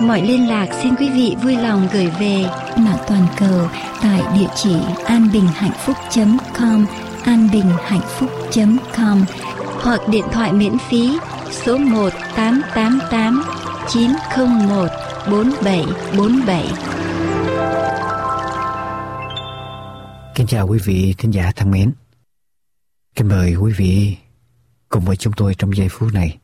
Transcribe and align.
mọi 0.00 0.22
liên 0.22 0.48
lạc 0.48 0.66
xin 0.82 0.96
quý 0.96 1.10
vị 1.10 1.36
vui 1.42 1.56
lòng 1.56 1.88
gửi 1.92 2.10
về 2.20 2.44
mạng 2.76 2.98
toàn 3.08 3.26
cầu 3.36 3.68
tại 4.02 4.22
địa 4.34 4.48
chỉ 4.56 4.76
anbinhhạnhphúc.com 5.04 6.86
anbinhhạnhphúc.com 7.24 9.24
hoặc 9.82 10.00
điện 10.08 10.24
thoại 10.32 10.52
miễn 10.52 10.78
phí 10.78 11.18
số 11.50 11.78
1 11.78 12.12
888 12.36 13.42
901 13.88 14.88
4747. 15.30 16.66
Kính 20.34 20.46
chào 20.46 20.68
quý 20.68 20.78
vị 20.84 21.14
thính 21.18 21.30
giả 21.30 21.52
thân 21.56 21.70
mến. 21.70 21.92
Kính 23.14 23.28
mời 23.28 23.54
quý 23.54 23.72
vị 23.76 24.16
cùng 24.88 25.04
với 25.04 25.16
chúng 25.16 25.32
tôi 25.36 25.54
trong 25.54 25.76
giây 25.76 25.88
phút 25.90 26.14
này. 26.14 26.38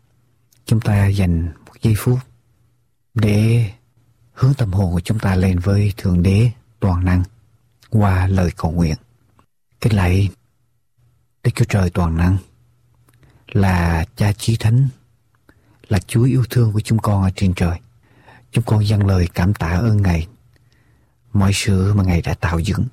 Chúng 0.66 0.80
ta 0.80 1.06
dành 1.06 1.52
một 1.66 1.72
giây 1.82 1.94
phút 1.98 2.18
để 3.14 3.70
hướng 4.32 4.54
tâm 4.54 4.72
hồn 4.72 4.92
của 4.92 5.00
chúng 5.00 5.18
ta 5.18 5.34
lên 5.36 5.58
với 5.58 5.92
Thượng 5.96 6.22
Đế 6.22 6.50
toàn 6.80 7.04
năng 7.04 7.22
qua 7.90 8.26
lời 8.26 8.50
cầu 8.56 8.70
nguyện. 8.70 8.96
Kính 9.80 9.96
lạy 9.96 10.28
Đức 11.42 11.50
Chúa 11.54 11.64
Trời 11.64 11.90
toàn 11.90 12.16
năng 12.16 12.36
là 13.48 14.04
Cha 14.16 14.32
Chí 14.32 14.56
Thánh, 14.56 14.88
là 15.88 15.98
Chúa 15.98 16.24
yêu 16.24 16.44
thương 16.50 16.72
của 16.72 16.80
chúng 16.80 16.98
con 16.98 17.22
ở 17.22 17.30
trên 17.36 17.54
trời. 17.54 17.78
Chúng 18.52 18.64
con 18.64 18.86
dâng 18.86 19.06
lời 19.06 19.28
cảm 19.34 19.54
tạ 19.54 19.68
ơn 19.68 20.02
Ngài 20.02 20.26
mọi 21.32 21.52
sự 21.54 21.94
mà 21.94 22.04
Ngài 22.04 22.22
đã 22.22 22.34
tạo 22.34 22.58
dựng 22.58 22.84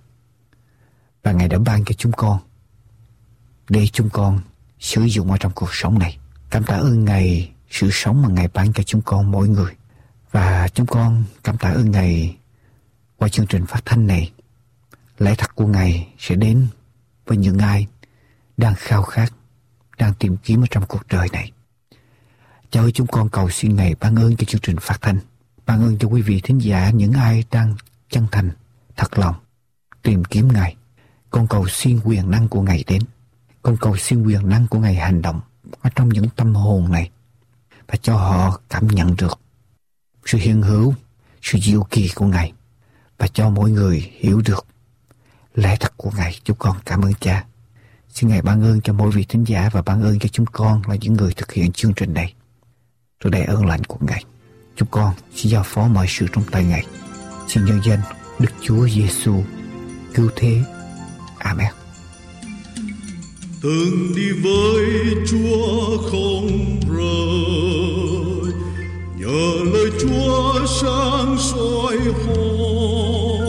và 1.23 1.31
Ngài 1.31 1.47
đã 1.47 1.57
ban 1.57 1.85
cho 1.85 1.93
chúng 1.97 2.11
con 2.11 2.39
để 3.69 3.87
chúng 3.87 4.09
con 4.09 4.39
sử 4.79 5.03
dụng 5.03 5.31
ở 5.31 5.37
trong 5.37 5.51
cuộc 5.55 5.69
sống 5.71 5.99
này. 5.99 6.17
Cảm 6.49 6.63
tạ 6.63 6.75
ơn 6.75 7.05
Ngài 7.05 7.51
sự 7.69 7.89
sống 7.91 8.21
mà 8.21 8.29
Ngài 8.29 8.47
ban 8.47 8.73
cho 8.73 8.83
chúng 8.83 9.01
con 9.01 9.31
mỗi 9.31 9.47
người. 9.47 9.73
Và 10.35 10.67
chúng 10.73 10.87
con 10.87 11.23
cảm 11.43 11.57
tạ 11.57 11.69
ơn 11.69 11.91
Ngài 11.91 12.37
qua 13.17 13.29
chương 13.29 13.47
trình 13.47 13.65
phát 13.65 13.81
thanh 13.85 14.07
này. 14.07 14.31
Lẽ 15.17 15.35
thật 15.37 15.55
của 15.55 15.67
Ngài 15.67 16.07
sẽ 16.19 16.35
đến 16.35 16.67
với 17.25 17.37
những 17.37 17.57
ai 17.57 17.87
đang 18.57 18.75
khao 18.75 19.03
khát, 19.03 19.33
đang 19.97 20.13
tìm 20.13 20.37
kiếm 20.37 20.63
ở 20.63 20.67
trong 20.71 20.85
cuộc 20.85 21.07
đời 21.09 21.27
này. 21.31 21.51
Cha 22.71 22.81
ơi 22.81 22.91
chúng 22.91 23.07
con 23.07 23.29
cầu 23.29 23.49
xin 23.49 23.75
Ngài 23.75 23.95
ban 23.99 24.15
ơn 24.15 24.35
cho 24.35 24.45
chương 24.45 24.61
trình 24.61 24.75
phát 24.81 25.01
thanh. 25.01 25.19
Ban 25.65 25.81
ơn 25.81 25.97
cho 25.97 26.07
quý 26.07 26.21
vị 26.21 26.41
thính 26.43 26.57
giả 26.57 26.89
những 26.89 27.13
ai 27.13 27.43
đang 27.51 27.75
chân 28.09 28.27
thành, 28.31 28.49
thật 28.95 29.17
lòng, 29.17 29.35
tìm 30.01 30.23
kiếm 30.23 30.53
Ngài. 30.53 30.75
Con 31.29 31.47
cầu 31.47 31.67
xin 31.67 31.99
quyền 32.03 32.31
năng 32.31 32.47
của 32.47 32.61
Ngài 32.61 32.83
đến. 32.87 33.01
Con 33.61 33.77
cầu 33.77 33.97
xin 33.97 34.23
quyền 34.23 34.49
năng 34.49 34.67
của 34.67 34.79
Ngài 34.79 34.95
hành 34.95 35.21
động 35.21 35.41
ở 35.81 35.89
trong 35.95 36.09
những 36.09 36.29
tâm 36.35 36.55
hồn 36.55 36.91
này 36.91 37.09
và 37.87 37.95
cho 38.01 38.17
họ 38.17 38.59
cảm 38.69 38.87
nhận 38.87 39.15
được 39.15 39.39
sự 40.25 40.37
hiện 40.37 40.61
hữu, 40.61 40.93
sự 41.41 41.59
diệu 41.61 41.83
kỳ 41.89 42.09
của 42.15 42.25
Ngài 42.25 42.53
và 43.17 43.27
cho 43.27 43.49
mỗi 43.49 43.71
người 43.71 44.11
hiểu 44.19 44.41
được 44.45 44.65
lẽ 45.55 45.77
thật 45.79 45.93
của 45.97 46.11
Ngài. 46.17 46.39
Chúng 46.43 46.57
con 46.59 46.77
cảm 46.85 47.01
ơn 47.01 47.13
Cha. 47.19 47.45
Xin 48.09 48.29
Ngài 48.29 48.41
ban 48.41 48.61
ơn 48.61 48.81
cho 48.81 48.93
mỗi 48.93 49.11
vị 49.11 49.25
thính 49.29 49.43
giả 49.43 49.69
và 49.73 49.81
ban 49.81 50.03
ơn 50.03 50.19
cho 50.19 50.29
chúng 50.31 50.45
con 50.45 50.81
là 50.87 50.95
những 50.95 51.13
người 51.13 51.33
thực 51.33 51.51
hiện 51.51 51.71
chương 51.71 51.93
trình 51.93 52.13
này. 52.13 52.33
Tôi 53.23 53.31
đầy 53.31 53.43
ơn 53.43 53.65
lành 53.65 53.83
của 53.83 53.97
Ngài. 54.01 54.23
Chúng 54.75 54.87
con 54.91 55.13
xin 55.35 55.51
giao 55.51 55.63
phó 55.65 55.87
mọi 55.87 56.05
sự 56.09 56.27
trong 56.33 56.43
tay 56.51 56.63
Ngài. 56.63 56.85
Xin 57.47 57.65
nhân 57.65 57.81
danh 57.85 57.99
Đức 58.39 58.51
Chúa 58.61 58.87
Giêsu 58.89 59.43
cứu 60.13 60.29
thế. 60.35 60.63
Amen. 61.37 61.71
Từng 63.61 64.13
đi 64.15 64.31
với 64.31 64.85
Chúa 65.27 65.97
không 66.11 66.79
rời 66.89 68.04
Nhờ 69.25 69.71
lời 69.73 69.89
Chúa 70.01 70.65
sáng 70.65 71.37
soi 71.39 71.97
hoi 71.97 73.47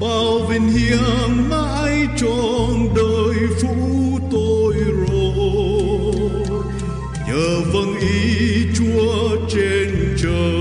Bao 0.00 0.38
vinh 0.48 0.68
hiển 0.68 1.48
mãi 1.50 2.08
trọn 2.16 2.94
đời 2.96 3.36
phú 3.62 4.18
tôi 4.30 4.74
rồi. 4.74 6.62
Nhờ 7.28 7.60
vâng 7.72 7.94
ý 8.00 8.66
Chúa 8.78 9.36
trên 9.48 10.16
trời 10.22 10.53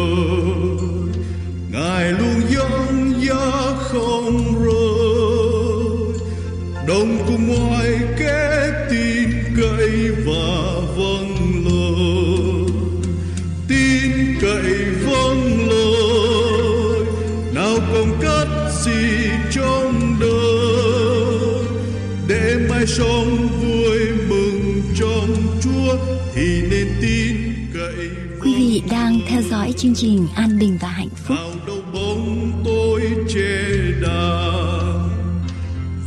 dõi 29.54 29.74
chương 29.78 29.96
trình 29.96 30.28
An 30.36 30.60
Bình 30.60 30.78
và 30.82 30.88
Hạnh 30.88 31.10
Phúc. 31.16 31.38
vào 31.38 31.52
đầu 31.68 31.78
bóng 31.94 32.52
tôi 32.66 33.02
chê 33.34 33.92
đà, 34.02 34.52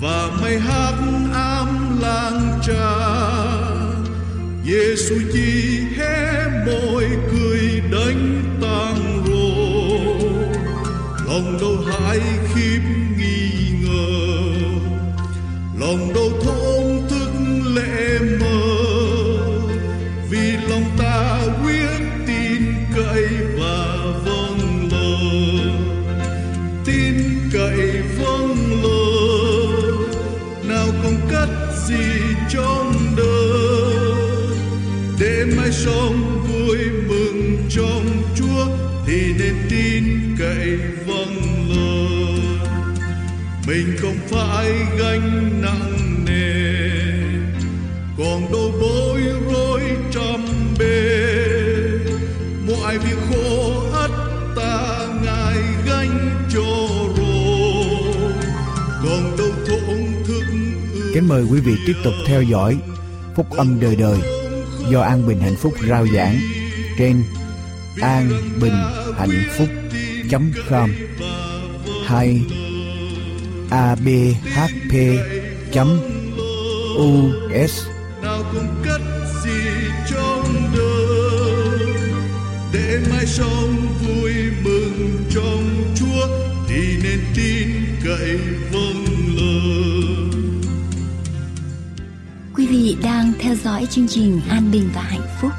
và 0.00 0.30
mây 0.40 0.58
hát 0.58 0.94
ám 1.32 1.98
lang 2.00 2.60
trà. 2.66 2.96
Giêsu 4.64 5.14
chi 5.32 5.78
hé 5.96 6.44
môi 6.66 7.04
cười 7.30 7.80
đánh 7.92 8.42
tan 8.62 9.24
rồ. 9.26 9.48
lòng 11.26 11.58
đâu 11.60 11.76
hãi 11.86 12.20
khiếp 12.54 12.80
nghi 13.18 13.50
ngờ, 13.82 14.06
lòng 15.80 16.14
đâu 16.14 16.30
thôi 16.42 16.65
phải 44.30 44.72
gánh 44.98 45.60
nặng 45.62 46.24
nề. 46.26 46.72
Còn 48.18 48.52
đâu 48.52 48.72
bối 48.80 49.22
rối 49.52 49.80
trăm 50.12 50.46
bề 50.78 51.16
mọi 52.68 52.98
việc 52.98 53.18
khổ 53.30 53.82
ắt 53.92 54.10
ta 54.56 55.06
ngài 55.24 55.58
gánh 55.86 56.46
cho 56.54 56.88
rồi. 57.16 58.22
Còn 59.02 59.36
đâu 59.38 59.50
thổn 59.66 60.24
thức 60.26 60.42
Kính 61.14 61.28
mời 61.28 61.44
quý 61.50 61.60
vị 61.60 61.74
tiếp 61.86 61.94
tục 62.04 62.14
theo 62.26 62.42
dõi 62.42 62.76
Phúc 63.36 63.46
âm 63.50 63.80
đời 63.80 63.96
đời 63.96 64.18
do 64.90 65.00
An 65.00 65.26
Bình 65.26 65.40
Hạnh 65.40 65.56
Phúc 65.56 65.72
rao 65.88 66.06
giảng 66.14 66.38
trên 66.98 67.22
an 68.00 68.30
bình 68.60 68.74
hạnh 69.18 69.44
phúc 69.58 69.68
com. 70.68 70.90
hay 72.06 72.40
abhp 73.70 74.92
us 77.64 77.86
nào 78.22 78.42
cũng 78.52 78.68
cất 78.84 79.00
gì 79.44 79.60
trong 80.10 80.44
đời 80.76 81.86
để 82.72 82.98
mai 83.10 83.26
sống 83.26 83.86
vui 84.02 84.32
mừng 84.64 85.24
trong 85.34 85.94
Chúa 85.94 86.26
thì 86.68 86.98
nên 87.02 87.20
tin 87.34 87.68
cậy 88.04 88.38
vâng 88.72 89.04
lời 89.36 90.40
Quý 92.54 92.66
vị 92.66 92.96
đang 93.02 93.32
theo 93.38 93.54
dõi 93.54 93.86
chương 93.90 94.08
trình 94.08 94.40
An 94.48 94.70
Bình 94.70 94.90
và 94.94 95.02
Hạnh 95.02 95.26
Phúc. 95.40 95.52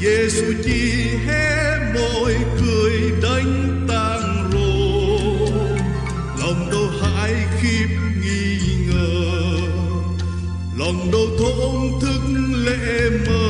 Giêsu 0.00 0.52
chỉ 0.64 1.08
hé 1.26 1.76
môi 1.94 2.36
cười 2.60 3.12
đánh 3.22 3.84
tang 3.88 4.50
rồ. 4.52 5.46
Lòng 6.40 6.70
đâu 6.70 6.86
hãi 7.02 7.34
khiếp 7.60 7.88
nghi 8.22 8.58
ngờ. 8.86 9.30
Lòng 10.78 11.10
đâu 11.12 11.26
thổn 11.38 12.00
thức 12.00 12.20
lệ 12.64 13.10
mơ 13.26 13.49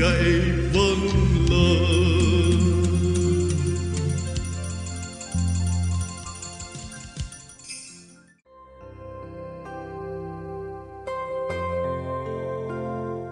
cậy 0.00 0.40
vâng 0.74 1.08
lời. 1.50 1.76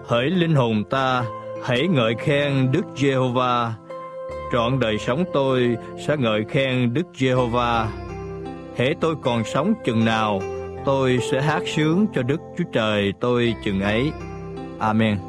Hỡi 0.05 0.29
linh 0.29 0.55
hồn 0.55 0.83
ta, 0.89 1.23
hãy 1.63 1.87
ngợi 1.87 2.15
khen 2.19 2.71
đức 2.71 2.81
giê-hô-va. 2.95 3.73
Trọn 4.51 4.79
đời 4.79 4.97
sống 4.97 5.23
tôi 5.33 5.77
sẽ 6.07 6.17
ngợi 6.17 6.45
khen 6.49 6.93
đức 6.93 7.05
giê-hô-va. 7.15 7.87
Hễ 8.75 8.93
tôi 9.01 9.15
còn 9.21 9.43
sống 9.43 9.73
chừng 9.85 10.05
nào, 10.05 10.41
tôi 10.85 11.19
sẽ 11.31 11.41
hát 11.41 11.63
sướng 11.65 12.05
cho 12.13 12.23
đức 12.23 12.39
chúa 12.57 12.63
trời 12.73 13.13
tôi 13.19 13.53
chừng 13.63 13.81
ấy. 13.81 14.11
Amen. 14.79 15.28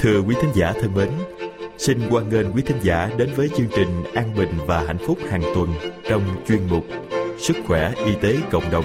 Thưa 0.00 0.20
quý 0.20 0.34
thính 0.42 0.50
giả 0.54 0.72
thân 0.80 0.94
mến, 0.94 1.08
xin 1.78 2.00
hoan 2.10 2.28
nghênh 2.28 2.52
quý 2.52 2.62
thính 2.66 2.78
giả 2.82 3.10
đến 3.18 3.28
với 3.36 3.48
chương 3.56 3.68
trình 3.76 4.04
An 4.14 4.34
Bình 4.36 4.58
và 4.66 4.84
Hạnh 4.86 4.98
Phúc 5.06 5.18
hàng 5.30 5.42
tuần 5.54 5.68
trong 6.08 6.22
chuyên 6.48 6.60
mục 6.70 6.84
Sức 7.38 7.56
khỏe 7.66 7.92
y 8.06 8.14
tế 8.14 8.36
cộng 8.50 8.70
đồng. 8.70 8.84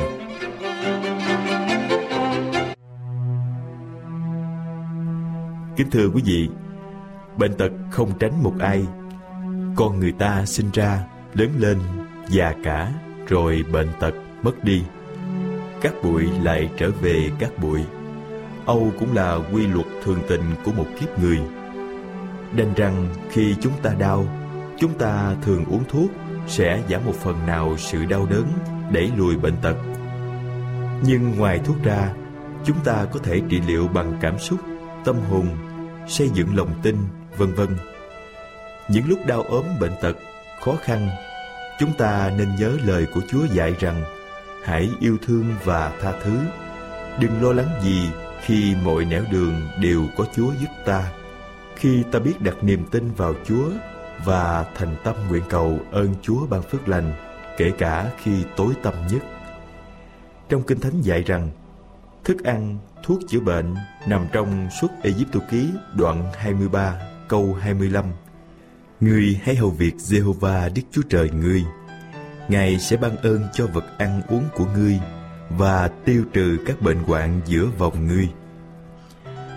Kính 5.78 5.90
thưa 5.92 6.10
quý 6.10 6.22
vị, 6.26 6.50
bệnh 7.38 7.54
tật 7.54 7.72
không 7.92 8.12
tránh 8.20 8.44
một 8.44 8.54
ai. 8.60 8.86
Con 9.76 10.00
người 10.00 10.12
ta 10.12 10.46
sinh 10.46 10.70
ra, 10.74 11.04
lớn 11.34 11.50
lên, 11.60 11.80
già 12.30 12.54
cả, 12.64 12.92
rồi 13.28 13.64
bệnh 13.72 13.90
tật 14.00 14.14
mất 14.46 14.64
đi. 14.64 14.84
Các 15.82 15.94
bụi 16.04 16.28
lại 16.44 16.70
trở 16.78 16.92
về 17.02 17.32
các 17.40 17.60
bụi. 17.60 17.82
Âu 18.66 18.92
cũng 19.00 19.16
là 19.16 19.38
quy 19.54 19.68
luật 19.68 19.86
thường 20.04 20.20
tình 20.28 20.42
của 20.66 20.72
một 20.72 20.86
kiếp 21.00 21.20
người. 21.20 21.40
Đành 22.56 22.74
rằng 22.76 23.08
khi 23.32 23.56
chúng 23.62 23.74
ta 23.84 23.94
đau, 24.00 24.26
chúng 24.80 24.94
ta 24.94 25.36
thường 25.42 25.66
uống 25.66 25.84
thuốc 25.90 26.12
sẽ 26.48 26.82
giảm 26.90 27.06
một 27.06 27.16
phần 27.16 27.46
nào 27.48 27.78
sự 27.78 28.06
đau 28.06 28.26
đớn, 28.26 28.46
đẩy 28.92 29.12
lùi 29.18 29.36
bệnh 29.36 29.56
tật. 29.62 29.76
Nhưng 31.04 31.38
ngoài 31.38 31.60
thuốc 31.66 31.84
ra, 31.84 32.10
chúng 32.66 32.78
ta 32.84 33.06
có 33.12 33.20
thể 33.24 33.42
trị 33.50 33.62
liệu 33.68 33.88
bằng 33.88 34.18
cảm 34.22 34.40
xúc, 34.40 34.60
tâm 35.06 35.16
hồn, 35.30 35.48
xây 36.08 36.30
dựng 36.34 36.56
lòng 36.58 36.70
tin, 36.84 36.96
vân 37.38 37.54
vân. 37.54 37.70
Những 38.90 39.08
lúc 39.08 39.20
đau 39.28 39.42
ốm 39.42 39.66
bệnh 39.80 39.94
tật, 40.02 40.18
khó 40.66 40.76
khăn, 40.84 41.10
chúng 41.80 41.94
ta 41.98 42.32
nên 42.38 42.56
nhớ 42.60 42.78
lời 42.86 43.06
của 43.14 43.22
Chúa 43.28 43.46
dạy 43.54 43.74
rằng 43.80 44.15
hãy 44.66 44.90
yêu 45.00 45.18
thương 45.26 45.46
và 45.64 45.94
tha 46.02 46.14
thứ. 46.24 46.38
Đừng 47.20 47.44
lo 47.44 47.54
lắng 47.54 47.70
gì 47.84 48.10
khi 48.42 48.76
mọi 48.84 49.06
nẻo 49.06 49.24
đường 49.32 49.54
đều 49.82 50.06
có 50.18 50.26
Chúa 50.36 50.52
giúp 50.62 50.70
ta. 50.86 51.12
Khi 51.76 52.04
ta 52.12 52.20
biết 52.20 52.42
đặt 52.42 52.64
niềm 52.64 52.86
tin 52.92 53.12
vào 53.12 53.34
Chúa 53.46 53.70
và 54.26 54.66
thành 54.76 54.96
tâm 55.04 55.16
nguyện 55.30 55.44
cầu 55.50 55.80
ơn 55.92 56.16
Chúa 56.22 56.48
ban 56.48 56.62
phước 56.62 56.88
lành, 56.88 57.14
kể 57.58 57.72
cả 57.78 58.12
khi 58.24 58.32
tối 58.56 58.74
tâm 58.84 58.94
nhất. 59.12 59.24
Trong 60.50 60.64
Kinh 60.64 60.80
Thánh 60.80 61.02
dạy 61.02 61.24
rằng, 61.24 61.50
thức 62.24 62.44
ăn, 62.44 62.78
thuốc 63.04 63.20
chữa 63.28 63.40
bệnh 63.40 63.76
nằm 64.08 64.28
trong 64.34 64.68
suốt 64.82 64.88
Egypto 65.04 65.40
ký 65.52 65.70
đoạn 65.96 66.32
23 66.38 66.96
câu 67.28 67.54
25. 67.54 68.06
Ngươi 69.02 69.40
hãy 69.44 69.56
hầu 69.56 69.70
việc 69.70 69.94
Jehovah 69.98 70.74
Đức 70.74 70.82
Chúa 70.92 71.02
Trời 71.10 71.30
ngươi. 71.30 71.64
Ngài 72.50 72.80
sẽ 72.80 72.98
ban 72.98 73.18
ơn 73.18 73.44
cho 73.54 73.68
vật 73.68 73.86
ăn 73.98 74.22
uống 74.28 74.44
của 74.56 74.66
ngươi 74.76 75.00
và 75.50 75.88
tiêu 75.88 76.24
trừ 76.34 76.58
các 76.66 76.82
bệnh 76.82 77.04
hoạn 77.04 77.42
giữa 77.46 77.66
vòng 77.78 78.08
ngươi. 78.08 78.30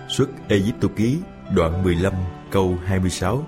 Xuất 0.07 0.29
Egypto 0.47 0.87
ký 0.95 1.17
đoạn 1.55 1.83
15 1.83 2.13
câu 2.51 2.77
26 2.85 3.43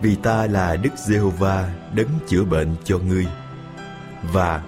Vì 0.00 0.16
ta 0.16 0.46
là 0.46 0.76
Đức 0.76 0.90
Giê-hô-va 0.96 1.68
đấng 1.94 2.08
chữa 2.26 2.44
bệnh 2.44 2.74
cho 2.84 2.98
ngươi. 2.98 3.26
Và 4.32 4.62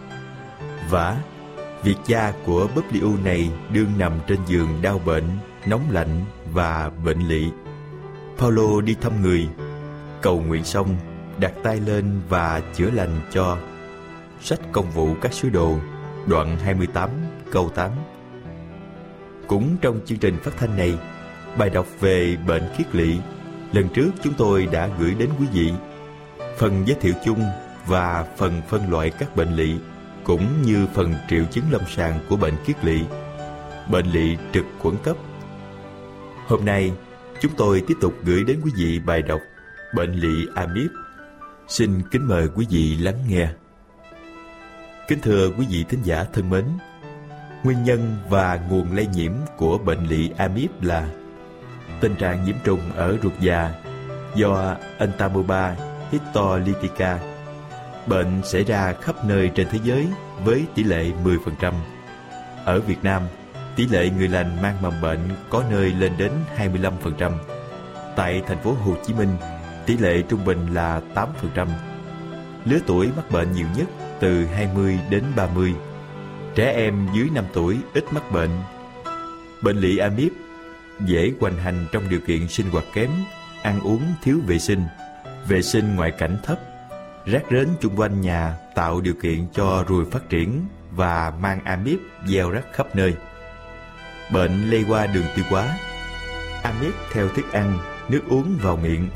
vả 0.91 1.17
Việc 1.83 1.97
cha 2.07 2.33
của 2.45 2.69
búp 2.75 2.85
li 2.93 3.01
này 3.25 3.51
đương 3.73 3.99
nằm 3.99 4.13
trên 4.27 4.39
giường 4.47 4.69
đau 4.83 4.99
bệnh, 4.99 5.25
nóng 5.67 5.91
lạnh 5.91 6.25
và 6.53 6.91
bệnh 7.05 7.29
lị. 7.29 7.49
Paulo 8.39 8.81
đi 8.81 8.97
thăm 9.01 9.23
người, 9.23 9.49
cầu 10.23 10.41
nguyện 10.41 10.65
xong, 10.65 10.97
đặt 11.41 11.53
tay 11.63 11.81
lên 11.81 12.21
và 12.29 12.63
chữa 12.75 12.91
lành 12.91 13.21
cho. 13.31 13.59
Sách 14.41 14.61
công 14.73 14.91
vụ 14.91 15.15
các 15.21 15.33
sứ 15.33 15.51
đồ, 15.51 15.79
đoạn 16.27 16.57
28, 16.59 17.11
câu 17.53 17.71
8. 17.75 17.91
Cũng 19.47 19.77
trong 19.81 20.01
chương 20.07 20.19
trình 20.19 20.39
phát 20.43 20.51
thanh 20.59 20.77
này, 20.77 20.99
bài 21.59 21.71
đọc 21.71 21.87
về 22.01 22.37
bệnh 22.47 22.63
khiết 22.77 22.95
lỵ 22.95 23.19
lần 23.73 23.89
trước 23.89 24.11
chúng 24.23 24.35
tôi 24.35 24.69
đã 24.73 24.89
gửi 24.99 25.15
đến 25.15 25.31
quý 25.39 25.47
vị 25.53 25.73
phần 26.59 26.83
giới 26.87 26.97
thiệu 27.01 27.13
chung 27.25 27.45
và 27.87 28.27
phần 28.37 28.63
phân 28.69 28.91
loại 28.91 29.11
các 29.19 29.37
bệnh 29.37 29.55
lỵ 29.55 29.75
cũng 30.25 30.63
như 30.63 30.87
phần 30.95 31.15
triệu 31.29 31.45
chứng 31.45 31.65
lâm 31.71 31.81
sàng 31.89 32.19
của 32.29 32.37
bệnh 32.37 32.55
kiết 32.67 32.85
lỵ, 32.85 33.01
bệnh 33.91 34.07
lỵ 34.07 34.37
trực 34.53 34.65
khuẩn 34.79 34.95
cấp. 35.03 35.17
Hôm 36.47 36.65
nay, 36.65 36.93
chúng 37.41 37.53
tôi 37.57 37.83
tiếp 37.87 37.95
tục 38.01 38.15
gửi 38.25 38.45
đến 38.45 38.61
quý 38.65 38.73
vị 38.77 39.01
bài 39.07 39.23
đọc 39.23 39.41
Bệnh 39.95 40.13
lỵ 40.13 40.47
amip. 40.55 40.91
Xin 41.71 42.03
kính 42.11 42.29
mời 42.29 42.49
quý 42.55 42.67
vị 42.71 42.97
lắng 42.97 43.19
nghe. 43.29 43.49
Kính 45.09 45.21
thưa 45.23 45.51
quý 45.59 45.67
vị 45.71 45.85
thính 45.89 46.01
giả 46.03 46.25
thân 46.33 46.51
mến, 46.51 46.65
nguyên 47.65 47.85
nhân 47.85 48.17
và 48.29 48.61
nguồn 48.71 48.97
lây 48.97 49.07
nhiễm 49.07 49.33
của 49.57 49.79
bệnh 49.79 50.07
lị 50.07 50.31
amip 50.37 50.83
là 50.83 51.09
tình 52.01 52.15
trạng 52.15 52.45
nhiễm 52.45 52.55
trùng 52.65 52.81
ở 52.97 53.17
ruột 53.23 53.33
già 53.41 53.75
do 54.35 54.77
Entamoeba 54.99 55.77
histolytica 56.11 57.19
Bệnh 58.07 58.43
xảy 58.45 58.65
ra 58.65 58.93
khắp 58.93 59.25
nơi 59.25 59.51
trên 59.55 59.67
thế 59.71 59.79
giới 59.85 60.09
với 60.45 60.65
tỷ 60.75 60.83
lệ 60.83 61.05
10%. 61.25 61.73
Ở 62.65 62.81
Việt 62.81 62.99
Nam, 63.03 63.23
tỷ 63.77 63.87
lệ 63.87 64.11
người 64.19 64.29
lành 64.29 64.63
mang 64.63 64.83
mầm 64.83 65.01
bệnh 65.01 65.21
có 65.51 65.65
nơi 65.71 65.93
lên 65.93 66.13
đến 66.19 66.33
25%. 66.57 67.33
Tại 68.17 68.43
thành 68.47 68.63
phố 68.63 68.73
Hồ 68.73 68.95
Chí 69.07 69.15
Minh, 69.15 69.37
tỷ 69.87 69.97
lệ 69.97 70.23
trung 70.23 70.45
bình 70.45 70.75
là 70.75 71.01
8%. 71.15 71.69
Lứa 72.65 72.79
tuổi 72.87 73.09
mắc 73.17 73.31
bệnh 73.31 73.53
nhiều 73.53 73.67
nhất 73.77 73.87
từ 74.21 74.45
20 74.45 74.99
đến 75.11 75.25
30. 75.37 75.75
Trẻ 76.55 76.73
em 76.73 77.09
dưới 77.15 77.29
5 77.35 77.45
tuổi 77.53 77.77
ít 77.95 78.05
mắc 78.13 78.33
bệnh. 78.33 78.51
Bệnh 79.63 79.77
lỵ 79.77 79.99
amip 79.99 80.33
dễ 81.01 81.33
hoành 81.41 81.57
hành 81.57 81.87
trong 81.93 82.09
điều 82.09 82.21
kiện 82.21 82.49
sinh 82.49 82.71
hoạt 82.71 82.85
kém, 82.95 83.11
ăn 83.63 83.81
uống 83.81 84.03
thiếu 84.23 84.41
vệ 84.47 84.59
sinh, 84.59 84.85
vệ 85.49 85.63
sinh 85.63 85.97
ngoại 85.97 86.11
cảnh 86.11 86.37
thấp 86.43 86.59
Rác 87.27 87.43
rến 87.51 87.69
chung 87.81 87.97
quanh 87.97 88.21
nhà 88.21 88.57
tạo 88.75 89.01
điều 89.01 89.15
kiện 89.23 89.47
cho 89.53 89.85
ruồi 89.89 90.05
phát 90.05 90.29
triển 90.29 90.67
và 90.91 91.33
mang 91.41 91.65
amip 91.65 92.01
gieo 92.27 92.51
rắc 92.51 92.65
khắp 92.73 92.97
nơi. 92.97 93.15
bệnh 94.33 94.71
lây 94.71 94.85
qua 94.89 95.07
đường 95.07 95.25
tiêu 95.37 95.45
hóa. 95.49 95.79
Amip 96.63 96.95
theo 97.13 97.29
thức 97.29 97.53
ăn, 97.53 97.79
nước 98.09 98.21
uống 98.29 98.59
vào 98.63 98.77
miệng. 98.77 99.09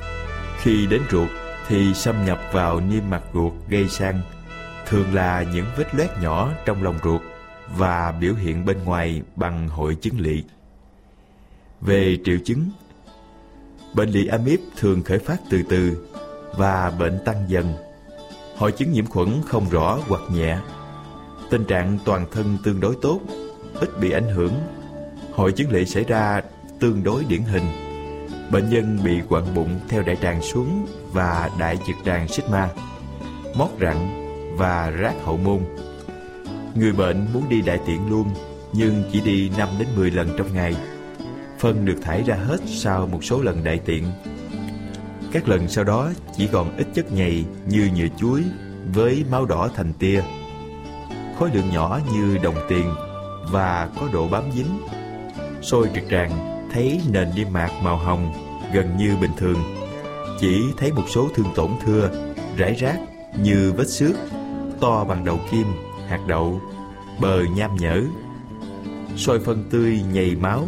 Khi 0.64 0.86
đến 0.86 1.02
ruột 1.10 1.28
thì 1.68 1.94
xâm 1.94 2.24
nhập 2.24 2.40
vào 2.52 2.80
niêm 2.80 3.02
mạc 3.10 3.22
ruột 3.34 3.52
gây 3.68 3.88
sang, 3.88 4.20
thường 4.86 5.14
là 5.14 5.44
những 5.52 5.66
vết 5.76 5.94
loét 5.94 6.10
nhỏ 6.22 6.52
trong 6.64 6.82
lòng 6.82 6.98
ruột 7.04 7.20
và 7.76 8.12
biểu 8.20 8.34
hiện 8.34 8.64
bên 8.64 8.84
ngoài 8.84 9.22
bằng 9.36 9.68
hội 9.68 9.94
chứng 9.94 10.20
lị 10.20 10.44
Về 11.80 12.16
triệu 12.24 12.36
chứng, 12.44 12.70
bệnh 13.94 14.08
lị 14.08 14.26
amip 14.26 14.60
thường 14.76 15.02
khởi 15.02 15.18
phát 15.18 15.36
từ 15.50 15.62
từ 15.68 16.08
và 16.56 16.92
bệnh 16.98 17.18
tăng 17.24 17.44
dần. 17.48 17.74
Hội 18.56 18.72
chứng 18.72 18.92
nhiễm 18.92 19.06
khuẩn 19.06 19.28
không 19.46 19.70
rõ 19.70 19.98
hoặc 20.08 20.22
nhẹ. 20.32 20.58
Tình 21.50 21.64
trạng 21.64 21.98
toàn 22.04 22.26
thân 22.32 22.58
tương 22.64 22.80
đối 22.80 22.96
tốt, 23.02 23.20
ít 23.80 23.90
bị 24.00 24.10
ảnh 24.10 24.28
hưởng. 24.28 24.54
Hội 25.32 25.52
chứng 25.52 25.70
lị 25.70 25.84
xảy 25.86 26.04
ra 26.04 26.40
tương 26.80 27.04
đối 27.04 27.24
điển 27.24 27.42
hình. 27.42 27.93
Bệnh 28.50 28.68
nhân 28.68 28.98
bị 29.04 29.20
quặn 29.28 29.54
bụng 29.54 29.80
theo 29.88 30.02
đại 30.02 30.16
tràng 30.16 30.42
xuống 30.42 30.86
và 31.12 31.50
đại 31.58 31.78
trực 31.86 31.96
tràng 32.04 32.28
sigma, 32.28 32.68
mót 33.56 33.70
rặn 33.80 33.96
và 34.56 34.90
rác 34.90 35.14
hậu 35.24 35.36
môn. 35.36 35.58
Người 36.74 36.92
bệnh 36.92 37.26
muốn 37.32 37.48
đi 37.48 37.60
đại 37.60 37.78
tiện 37.86 38.08
luôn, 38.10 38.28
nhưng 38.72 39.02
chỉ 39.12 39.20
đi 39.20 39.50
5 39.58 39.68
đến 39.78 39.88
10 39.96 40.10
lần 40.10 40.28
trong 40.38 40.54
ngày. 40.54 40.76
Phân 41.58 41.84
được 41.84 41.98
thải 42.02 42.22
ra 42.22 42.34
hết 42.34 42.60
sau 42.66 43.06
một 43.06 43.24
số 43.24 43.42
lần 43.42 43.64
đại 43.64 43.80
tiện. 43.84 44.04
Các 45.32 45.48
lần 45.48 45.68
sau 45.68 45.84
đó 45.84 46.10
chỉ 46.36 46.48
còn 46.52 46.76
ít 46.76 46.86
chất 46.94 47.12
nhầy 47.12 47.44
như 47.66 47.90
nhựa 47.96 48.08
chuối 48.18 48.42
với 48.94 49.24
máu 49.30 49.46
đỏ 49.46 49.68
thành 49.76 49.92
tia. 49.92 50.22
Khối 51.38 51.50
lượng 51.54 51.70
nhỏ 51.70 52.00
như 52.12 52.38
đồng 52.42 52.56
tiền 52.68 52.94
và 53.50 53.88
có 54.00 54.08
độ 54.12 54.28
bám 54.28 54.44
dính. 54.52 54.80
Sôi 55.62 55.90
trực 55.94 56.04
tràng 56.10 56.53
thấy 56.74 57.00
nền 57.10 57.28
niêm 57.36 57.52
mạc 57.52 57.70
màu 57.82 57.96
hồng 57.96 58.32
gần 58.72 58.96
như 58.96 59.16
bình 59.20 59.30
thường. 59.36 59.58
Chỉ 60.40 60.62
thấy 60.76 60.92
một 60.92 61.04
số 61.08 61.28
thương 61.34 61.46
tổn 61.54 61.70
thưa, 61.84 62.10
rải 62.56 62.74
rác 62.74 62.98
như 63.42 63.72
vết 63.76 63.88
xước, 63.88 64.14
to 64.80 65.04
bằng 65.04 65.24
đầu 65.24 65.38
kim, 65.50 65.66
hạt 66.08 66.20
đậu, 66.26 66.60
bờ 67.20 67.42
nham 67.56 67.76
nhở. 67.76 68.02
Soi 69.16 69.38
phân 69.38 69.64
tươi 69.70 70.00
nhầy 70.12 70.36
máu, 70.36 70.64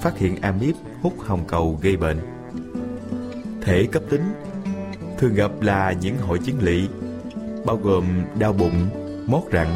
phát 0.00 0.18
hiện 0.18 0.40
amip 0.40 0.74
hút 1.02 1.14
hồng 1.18 1.44
cầu 1.48 1.78
gây 1.82 1.96
bệnh. 1.96 2.18
Thể 3.62 3.86
cấp 3.92 4.02
tính 4.10 4.32
thường 5.18 5.34
gặp 5.34 5.50
là 5.60 5.92
những 5.92 6.18
hội 6.18 6.38
chứng 6.44 6.62
lỵ, 6.62 6.88
bao 7.66 7.76
gồm 7.76 8.04
đau 8.38 8.52
bụng, 8.52 8.88
mót 9.26 9.42
rặn 9.52 9.66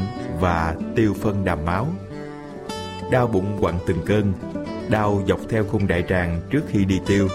và 0.40 0.76
tiêu 0.96 1.14
phân 1.20 1.44
đàm 1.44 1.64
máu. 1.64 1.86
Đau 3.10 3.26
bụng 3.26 3.58
quặn 3.60 3.74
từng 3.86 3.98
cơn, 4.06 4.32
đau 4.90 5.22
dọc 5.28 5.40
theo 5.48 5.64
khung 5.64 5.86
đại 5.86 6.04
tràng 6.08 6.40
trước 6.50 6.62
khi 6.68 6.84
đi 6.84 7.00
tiêu. 7.06 7.28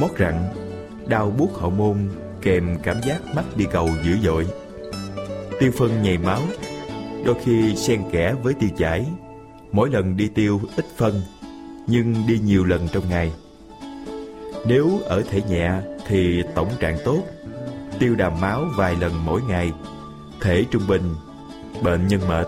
Mót 0.00 0.10
rặn, 0.18 0.34
đau 1.06 1.30
buốt 1.30 1.58
hậu 1.60 1.70
môn 1.70 1.96
kèm 2.42 2.76
cảm 2.82 2.96
giác 3.02 3.34
mắt 3.34 3.44
đi 3.56 3.66
cầu 3.72 3.88
dữ 4.04 4.16
dội. 4.22 4.46
Tiêu 5.60 5.72
phân 5.78 6.02
nhầy 6.02 6.18
máu, 6.18 6.42
đôi 7.24 7.34
khi 7.44 7.76
xen 7.76 8.02
kẽ 8.12 8.34
với 8.42 8.54
tiêu 8.54 8.70
chảy. 8.78 9.06
Mỗi 9.72 9.90
lần 9.90 10.16
đi 10.16 10.28
tiêu 10.28 10.60
ít 10.76 10.84
phân, 10.96 11.20
nhưng 11.86 12.14
đi 12.28 12.38
nhiều 12.38 12.64
lần 12.64 12.88
trong 12.92 13.08
ngày. 13.10 13.32
Nếu 14.66 15.00
ở 15.04 15.22
thể 15.30 15.42
nhẹ 15.42 15.72
thì 16.06 16.42
tổng 16.54 16.68
trạng 16.80 16.98
tốt, 17.04 17.22
tiêu 17.98 18.14
đàm 18.14 18.40
máu 18.40 18.64
vài 18.76 18.96
lần 19.00 19.12
mỗi 19.24 19.40
ngày. 19.48 19.72
Thể 20.40 20.64
trung 20.70 20.82
bình, 20.88 21.14
bệnh 21.82 22.08
nhân 22.08 22.20
mệt, 22.28 22.46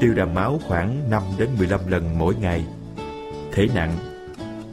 tiêu 0.00 0.14
đàm 0.14 0.34
máu 0.34 0.60
khoảng 0.68 1.10
5 1.10 1.22
đến 1.38 1.48
15 1.58 1.80
lần 1.86 2.18
mỗi 2.18 2.34
ngày. 2.34 2.64
Thể 3.52 3.68
nặng, 3.74 3.96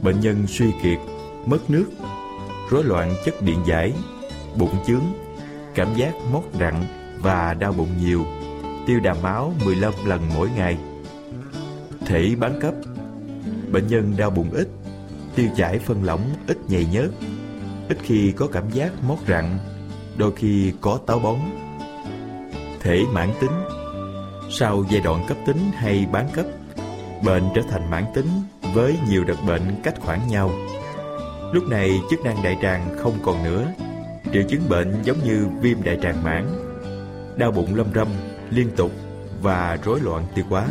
bệnh 0.02 0.20
nhân 0.20 0.46
suy 0.46 0.66
kiệt, 0.82 0.98
mất 1.46 1.70
nước, 1.70 1.86
rối 2.70 2.84
loạn 2.84 3.14
chất 3.24 3.42
điện 3.42 3.58
giải, 3.66 3.92
bụng 4.58 4.74
chướng, 4.86 5.04
cảm 5.74 5.94
giác 5.94 6.12
mót 6.32 6.42
rặn 6.60 6.74
và 7.18 7.54
đau 7.54 7.72
bụng 7.72 7.88
nhiều, 8.00 8.24
tiêu 8.86 9.00
đàm 9.00 9.16
máu 9.22 9.52
15 9.64 9.92
lần 10.04 10.20
mỗi 10.34 10.48
ngày. 10.56 10.78
Thể 12.06 12.34
bán 12.40 12.60
cấp, 12.60 12.74
bệnh 13.72 13.86
nhân 13.86 14.14
đau 14.16 14.30
bụng 14.30 14.50
ít, 14.52 14.68
tiêu 15.34 15.48
chảy 15.56 15.78
phân 15.78 16.04
lỏng 16.04 16.22
ít 16.46 16.58
nhầy 16.68 16.86
nhớt, 16.92 17.08
ít 17.88 17.98
khi 18.02 18.32
có 18.32 18.46
cảm 18.46 18.70
giác 18.70 18.92
mót 19.02 19.18
rặn, 19.28 19.58
đôi 20.16 20.32
khi 20.32 20.72
có 20.80 20.98
táo 21.06 21.18
bón. 21.18 21.38
Thể 22.80 23.04
mãn 23.12 23.30
tính 23.40 23.50
Sau 24.50 24.84
giai 24.90 25.00
đoạn 25.00 25.24
cấp 25.28 25.36
tính 25.46 25.70
hay 25.74 26.06
bán 26.12 26.28
cấp, 26.32 26.46
bệnh 27.24 27.44
trở 27.54 27.62
thành 27.70 27.90
mãn 27.90 28.04
tính 28.14 28.26
với 28.74 28.98
nhiều 29.08 29.24
đợt 29.24 29.36
bệnh 29.46 29.62
cách 29.82 30.00
khoảng 30.00 30.28
nhau. 30.28 30.50
Lúc 31.52 31.68
này 31.68 32.00
chức 32.10 32.20
năng 32.20 32.42
đại 32.42 32.58
tràng 32.62 32.96
không 32.98 33.14
còn 33.22 33.44
nữa, 33.44 33.72
triệu 34.32 34.42
chứng 34.48 34.68
bệnh 34.68 34.94
giống 35.04 35.18
như 35.24 35.46
viêm 35.60 35.82
đại 35.82 35.98
tràng 36.02 36.24
mãn, 36.24 36.46
đau 37.36 37.52
bụng 37.52 37.74
lâm 37.74 37.86
râm 37.94 38.08
liên 38.50 38.70
tục 38.76 38.92
và 39.42 39.78
rối 39.84 40.00
loạn 40.00 40.26
tiêu 40.34 40.44
hóa, 40.48 40.66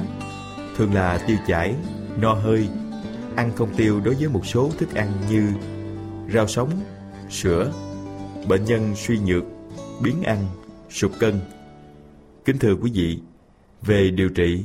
thường 0.77 0.93
là 0.93 1.17
tiêu 1.27 1.37
chảy, 1.47 1.75
no 2.21 2.33
hơi, 2.33 2.69
ăn 3.35 3.51
không 3.55 3.69
tiêu 3.77 4.01
đối 4.05 4.15
với 4.15 4.27
một 4.27 4.45
số 4.45 4.69
thức 4.77 4.95
ăn 4.95 5.11
như 5.29 5.53
rau 6.33 6.47
sống, 6.47 6.69
sữa, 7.29 7.71
bệnh 8.47 8.65
nhân 8.65 8.93
suy 8.95 9.19
nhược, 9.19 9.43
biến 10.03 10.23
ăn, 10.23 10.37
sụt 10.89 11.11
cân. 11.19 11.39
Kính 12.45 12.57
thưa 12.59 12.75
quý 12.81 12.91
vị, 12.93 13.19
về 13.81 14.09
điều 14.09 14.29
trị, 14.29 14.63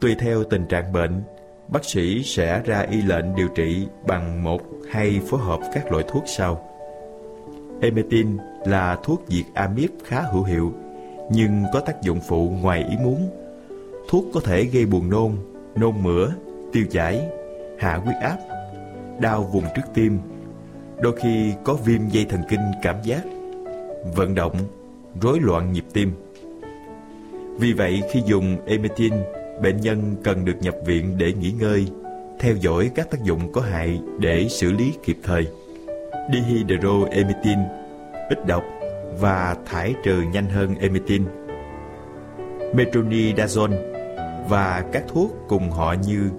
tùy 0.00 0.14
theo 0.18 0.44
tình 0.44 0.66
trạng 0.68 0.92
bệnh, 0.92 1.22
bác 1.68 1.84
sĩ 1.84 2.22
sẽ 2.22 2.62
ra 2.64 2.86
y 2.90 3.02
lệnh 3.02 3.34
điều 3.36 3.48
trị 3.48 3.86
bằng 4.06 4.42
một 4.42 4.60
hay 4.90 5.20
phối 5.26 5.40
hợp 5.40 5.60
các 5.74 5.92
loại 5.92 6.04
thuốc 6.08 6.24
sau. 6.26 6.64
Emetin 7.80 8.36
là 8.64 8.96
thuốc 9.02 9.22
diệt 9.28 9.44
amip 9.54 9.90
khá 10.04 10.22
hữu 10.22 10.44
hiệu, 10.44 10.72
nhưng 11.30 11.64
có 11.72 11.80
tác 11.80 12.02
dụng 12.02 12.20
phụ 12.28 12.50
ngoài 12.60 12.84
ý 12.90 12.96
muốn. 13.02 13.30
Thuốc 14.08 14.24
có 14.34 14.40
thể 14.40 14.64
gây 14.64 14.86
buồn 14.86 15.10
nôn, 15.10 15.32
nôn 15.76 16.02
mửa, 16.02 16.28
tiêu 16.72 16.84
chảy, 16.90 17.28
hạ 17.78 18.00
huyết 18.04 18.16
áp, 18.22 18.36
đau 19.20 19.42
vùng 19.42 19.64
trước 19.76 19.82
tim, 19.94 20.18
đôi 21.00 21.16
khi 21.16 21.52
có 21.64 21.74
viêm 21.74 22.08
dây 22.08 22.24
thần 22.24 22.40
kinh 22.48 22.60
cảm 22.82 22.96
giác, 23.02 23.22
vận 24.16 24.34
động, 24.34 24.56
rối 25.22 25.38
loạn 25.40 25.72
nhịp 25.72 25.84
tim. 25.92 26.12
Vì 27.58 27.72
vậy 27.72 28.02
khi 28.10 28.22
dùng 28.26 28.56
emetin, 28.66 29.12
bệnh 29.62 29.76
nhân 29.76 30.16
cần 30.24 30.44
được 30.44 30.56
nhập 30.60 30.74
viện 30.84 31.18
để 31.18 31.32
nghỉ 31.32 31.52
ngơi, 31.60 31.86
theo 32.38 32.54
dõi 32.54 32.90
các 32.94 33.10
tác 33.10 33.22
dụng 33.22 33.52
có 33.52 33.60
hại 33.60 34.00
để 34.18 34.46
xử 34.48 34.72
lý 34.72 34.92
kịp 35.04 35.16
thời. 35.22 35.46
Dihydroemetin 36.32 37.58
ít 38.28 38.46
độc 38.46 38.64
và 39.20 39.56
thải 39.66 39.94
trừ 40.04 40.22
nhanh 40.32 40.46
hơn 40.46 40.74
emetin. 40.80 41.24
Metronidazole 42.74 43.76
và 44.48 44.84
các 44.92 45.04
thuốc 45.08 45.36
cùng 45.48 45.70
họ 45.70 45.94
như 46.06 46.30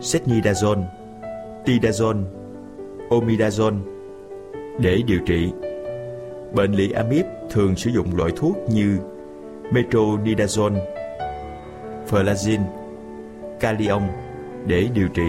Setnidazole, 0.00 0.82
Tidazole, 1.64 2.22
Omidazole 3.10 3.78
để 4.80 4.98
điều 5.06 5.18
trị. 5.26 5.50
Bệnh 6.54 6.72
lỵ 6.72 6.92
amip 6.92 7.26
thường 7.50 7.76
sử 7.76 7.90
dụng 7.90 8.16
loại 8.16 8.30
thuốc 8.36 8.56
như 8.70 8.98
Metronidazole, 9.70 10.97
Flagin, 12.10 12.60
Calion 13.60 14.02
để 14.66 14.88
điều 14.94 15.08
trị. 15.08 15.28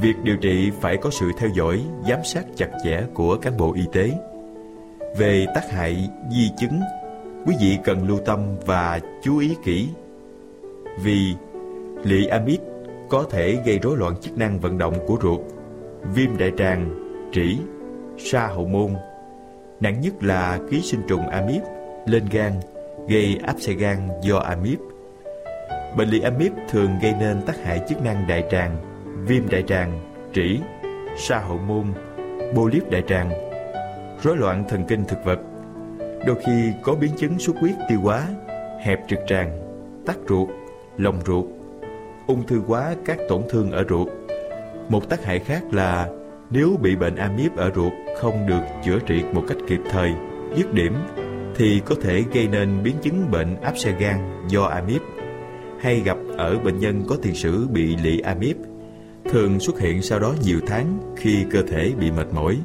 Việc 0.00 0.14
điều 0.22 0.36
trị 0.36 0.70
phải 0.80 0.96
có 0.96 1.10
sự 1.10 1.30
theo 1.38 1.50
dõi, 1.56 1.84
giám 2.08 2.24
sát 2.24 2.44
chặt 2.56 2.68
chẽ 2.84 3.02
của 3.14 3.36
cán 3.36 3.56
bộ 3.56 3.72
y 3.74 3.82
tế. 3.92 4.10
Về 5.16 5.46
tác 5.54 5.70
hại 5.70 6.10
di 6.30 6.50
chứng, 6.58 6.80
quý 7.46 7.54
vị 7.60 7.78
cần 7.84 8.08
lưu 8.08 8.18
tâm 8.18 8.40
và 8.66 9.00
chú 9.22 9.38
ý 9.38 9.56
kỹ. 9.64 9.88
Vì 11.02 11.34
lị 12.04 12.26
amip 12.26 12.60
có 13.08 13.24
thể 13.30 13.58
gây 13.66 13.78
rối 13.78 13.96
loạn 13.96 14.14
chức 14.20 14.38
năng 14.38 14.60
vận 14.60 14.78
động 14.78 14.94
của 15.06 15.18
ruột, 15.22 15.40
viêm 16.14 16.36
đại 16.38 16.52
tràng, 16.58 16.90
trĩ, 17.32 17.58
sa 18.18 18.46
hậu 18.46 18.66
môn. 18.66 18.90
Nặng 19.80 20.00
nhất 20.00 20.14
là 20.20 20.58
ký 20.70 20.80
sinh 20.80 21.00
trùng 21.08 21.28
amip 21.28 21.62
lên 22.06 22.22
gan, 22.32 22.52
gây 23.08 23.38
áp 23.46 23.54
xe 23.60 23.72
gan 23.72 24.08
do 24.22 24.38
amip. 24.38 24.78
Bệnh 25.96 26.08
lý 26.08 26.20
amip 26.20 26.52
thường 26.68 26.90
gây 27.02 27.14
nên 27.20 27.42
tác 27.42 27.56
hại 27.64 27.80
chức 27.88 28.02
năng 28.02 28.28
đại 28.28 28.44
tràng, 28.50 28.76
viêm 29.26 29.48
đại 29.48 29.62
tràng, 29.62 30.00
trĩ, 30.34 30.60
sa 31.16 31.38
hậu 31.38 31.58
môn, 31.58 31.84
polyp 32.54 32.90
đại 32.90 33.02
tràng, 33.08 33.30
rối 34.22 34.36
loạn 34.36 34.64
thần 34.68 34.84
kinh 34.88 35.04
thực 35.04 35.24
vật. 35.24 35.38
Đôi 36.26 36.36
khi 36.46 36.72
có 36.82 36.94
biến 36.94 37.10
chứng 37.16 37.38
xuất 37.38 37.56
huyết 37.56 37.74
tiêu 37.88 38.00
hóa, 38.00 38.26
hẹp 38.80 39.00
trực 39.08 39.18
tràng, 39.26 39.58
tắc 40.06 40.16
ruột, 40.28 40.48
lồng 40.96 41.20
ruột, 41.26 41.44
ung 42.26 42.46
thư 42.46 42.60
hóa 42.66 42.94
các 43.04 43.18
tổn 43.28 43.42
thương 43.50 43.70
ở 43.70 43.84
ruột. 43.88 44.08
Một 44.88 45.08
tác 45.08 45.24
hại 45.24 45.38
khác 45.38 45.62
là 45.72 46.08
nếu 46.50 46.76
bị 46.82 46.96
bệnh 46.96 47.16
amip 47.16 47.56
ở 47.56 47.70
ruột 47.74 47.92
không 48.20 48.46
được 48.46 48.62
chữa 48.84 48.98
trị 49.06 49.24
một 49.32 49.42
cách 49.48 49.58
kịp 49.68 49.80
thời, 49.90 50.12
dứt 50.56 50.72
điểm 50.72 50.94
thì 51.56 51.82
có 51.84 51.94
thể 52.02 52.24
gây 52.32 52.48
nên 52.48 52.82
biến 52.82 52.96
chứng 53.02 53.30
bệnh 53.30 53.60
áp 53.60 53.78
xe 53.78 53.92
gan 53.98 54.46
do 54.48 54.62
amip 54.62 55.02
hay 55.80 56.00
gặp 56.00 56.16
ở 56.36 56.58
bệnh 56.58 56.78
nhân 56.78 57.02
có 57.08 57.16
tiền 57.22 57.34
sử 57.34 57.68
bị 57.68 57.96
lị 57.96 58.20
amip 58.20 58.56
thường 59.32 59.60
xuất 59.60 59.80
hiện 59.80 60.02
sau 60.02 60.18
đó 60.18 60.34
nhiều 60.42 60.60
tháng 60.66 60.98
khi 61.16 61.44
cơ 61.50 61.62
thể 61.62 61.92
bị 61.98 62.10
mệt 62.10 62.26
mỏi, 62.32 62.58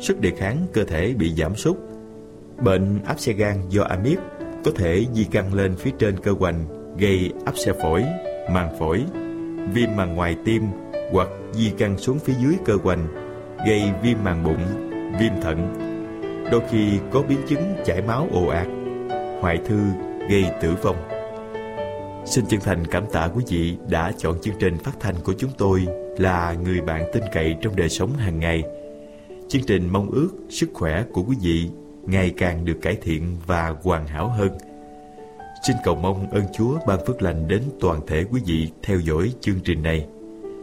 sức 0.00 0.20
đề 0.20 0.30
kháng 0.30 0.66
cơ 0.72 0.84
thể 0.84 1.14
bị 1.18 1.34
giảm 1.34 1.54
sút. 1.54 1.76
Bệnh 2.62 2.98
áp 3.04 3.20
xe 3.20 3.32
gan 3.32 3.68
do 3.68 3.82
amip 3.82 4.18
có 4.64 4.70
thể 4.76 5.06
di 5.14 5.24
căn 5.24 5.54
lên 5.54 5.76
phía 5.76 5.90
trên 5.98 6.20
cơ 6.20 6.32
hoành 6.38 6.66
gây 6.98 7.32
áp 7.44 7.58
xe 7.58 7.72
phổi, 7.82 8.04
màng 8.50 8.78
phổi, 8.78 9.04
viêm 9.74 9.96
màng 9.96 10.14
ngoài 10.14 10.36
tim 10.44 10.62
hoặc 11.12 11.28
di 11.52 11.72
căn 11.78 11.98
xuống 11.98 12.18
phía 12.18 12.34
dưới 12.42 12.54
cơ 12.64 12.76
hoành 12.82 13.06
gây 13.66 13.82
viêm 14.02 14.16
màng 14.24 14.44
bụng, 14.44 14.90
viêm 15.20 15.32
thận. 15.42 15.74
Đôi 16.52 16.62
khi 16.70 16.98
có 17.10 17.22
biến 17.28 17.38
chứng 17.48 17.74
chảy 17.84 18.02
máu 18.02 18.28
ồ 18.32 18.46
ạt, 18.46 18.66
hoại 19.40 19.58
thư 19.66 19.78
gây 20.30 20.44
tử 20.62 20.74
vong. 20.82 21.17
Xin 22.24 22.46
chân 22.48 22.60
thành 22.60 22.86
cảm 22.86 23.04
tạ 23.12 23.28
quý 23.34 23.44
vị 23.48 23.76
đã 23.88 24.12
chọn 24.18 24.40
chương 24.40 24.54
trình 24.58 24.78
phát 24.78 24.92
thanh 25.00 25.14
của 25.24 25.34
chúng 25.38 25.50
tôi 25.58 25.86
là 26.18 26.56
người 26.64 26.80
bạn 26.80 27.10
tin 27.12 27.22
cậy 27.32 27.56
trong 27.62 27.76
đời 27.76 27.88
sống 27.88 28.12
hàng 28.12 28.40
ngày. 28.40 28.62
Chương 29.48 29.62
trình 29.66 29.88
mong 29.92 30.10
ước 30.10 30.28
sức 30.48 30.70
khỏe 30.74 31.04
của 31.12 31.22
quý 31.22 31.36
vị 31.42 31.70
ngày 32.06 32.34
càng 32.36 32.64
được 32.64 32.78
cải 32.82 32.96
thiện 33.02 33.36
và 33.46 33.74
hoàn 33.82 34.06
hảo 34.06 34.28
hơn. 34.28 34.58
Xin 35.66 35.76
cầu 35.84 35.94
mong 35.94 36.30
ơn 36.30 36.44
Chúa 36.54 36.78
ban 36.86 37.06
phước 37.06 37.22
lành 37.22 37.48
đến 37.48 37.62
toàn 37.80 38.00
thể 38.06 38.24
quý 38.30 38.40
vị 38.46 38.70
theo 38.82 39.00
dõi 39.00 39.32
chương 39.40 39.60
trình 39.64 39.82
này. 39.82 40.06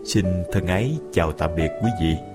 Xin 0.05 0.25
thân 0.51 0.67
ái 0.67 0.97
chào 1.13 1.31
tạm 1.31 1.49
biệt 1.55 1.69
quý 1.83 1.89
vị. 2.01 2.34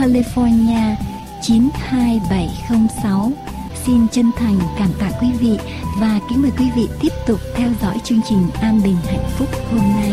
California 0.00 0.96
92706. 1.42 3.32
Xin 3.86 4.08
chân 4.12 4.30
thành 4.36 4.58
cảm 4.78 4.88
tạ 5.00 5.10
quý 5.20 5.28
vị 5.40 5.58
và 6.00 6.20
kính 6.28 6.42
mời 6.42 6.50
quý 6.58 6.64
vị 6.76 6.88
tiếp 7.00 7.12
tục 7.26 7.40
theo 7.54 7.68
dõi 7.82 7.98
chương 8.04 8.20
trình 8.28 8.46
An 8.60 8.80
Bình 8.84 8.96
Hạnh 9.06 9.28
Phúc 9.38 9.48
hôm 9.70 9.80
nay. 9.80 10.12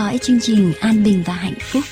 Dõi 0.00 0.18
chương 0.18 0.40
trình 0.40 0.72
An 0.80 1.02
Bình 1.02 1.22
và 1.26 1.32
Hạnh 1.34 1.54
Phúc. 1.60 1.84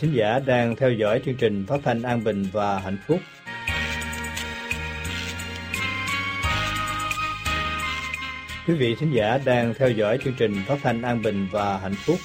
Thính 0.00 0.14
giả 0.14 0.38
đang 0.46 0.76
theo 0.76 0.92
dõi 0.92 1.20
chương 1.24 1.34
trình 1.34 1.66
phát 1.66 1.80
thanh 1.84 2.02
an 2.02 2.24
bình 2.24 2.46
và 2.52 2.78
hạnh 2.78 2.98
phúc. 3.06 3.18
Quý 8.66 8.74
vị 8.74 8.96
thính 9.00 9.12
giả 9.12 9.38
đang 9.44 9.74
theo 9.74 9.90
dõi 9.90 10.18
chương 10.24 10.34
trình 10.38 10.62
phát 10.66 10.78
thanh 10.82 11.02
an 11.02 11.22
bình 11.22 11.48
và 11.52 11.78
hạnh 11.78 11.94
phúc. 11.94 12.18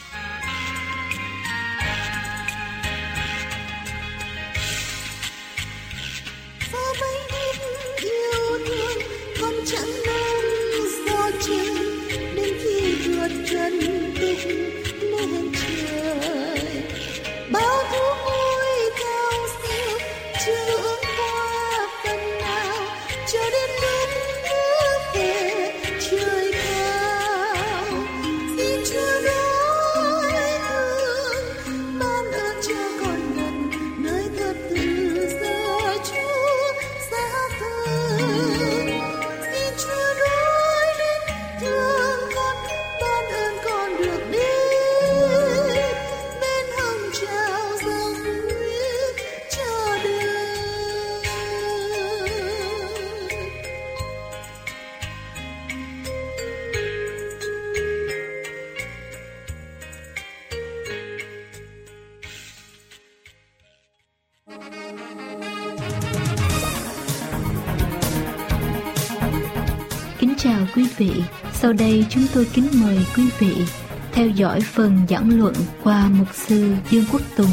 Vị, 70.97 71.23
sau 71.53 71.73
đây 71.73 72.05
chúng 72.09 72.23
tôi 72.33 72.47
kính 72.53 72.67
mời 72.81 73.05
quý 73.15 73.29
vị 73.39 73.65
theo 74.13 74.27
dõi 74.27 74.61
phần 74.61 75.07
giảng 75.09 75.39
luận 75.39 75.53
qua 75.83 76.09
mục 76.09 76.27
sư 76.33 76.75
Dương 76.89 77.05
Quốc 77.11 77.21
Tùng. 77.37 77.49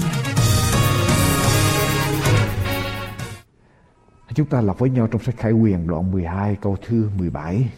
Chúng 4.35 4.47
ta 4.47 4.61
đọc 4.61 4.79
với 4.79 4.91
nhau 4.91 5.07
trong 5.07 5.23
sách 5.23 5.37
Khải 5.39 5.53
Quyền 5.53 5.87
đoạn 5.87 6.11
12 6.11 6.57
câu 6.61 6.77
thứ 6.83 7.11
17. 7.19 7.71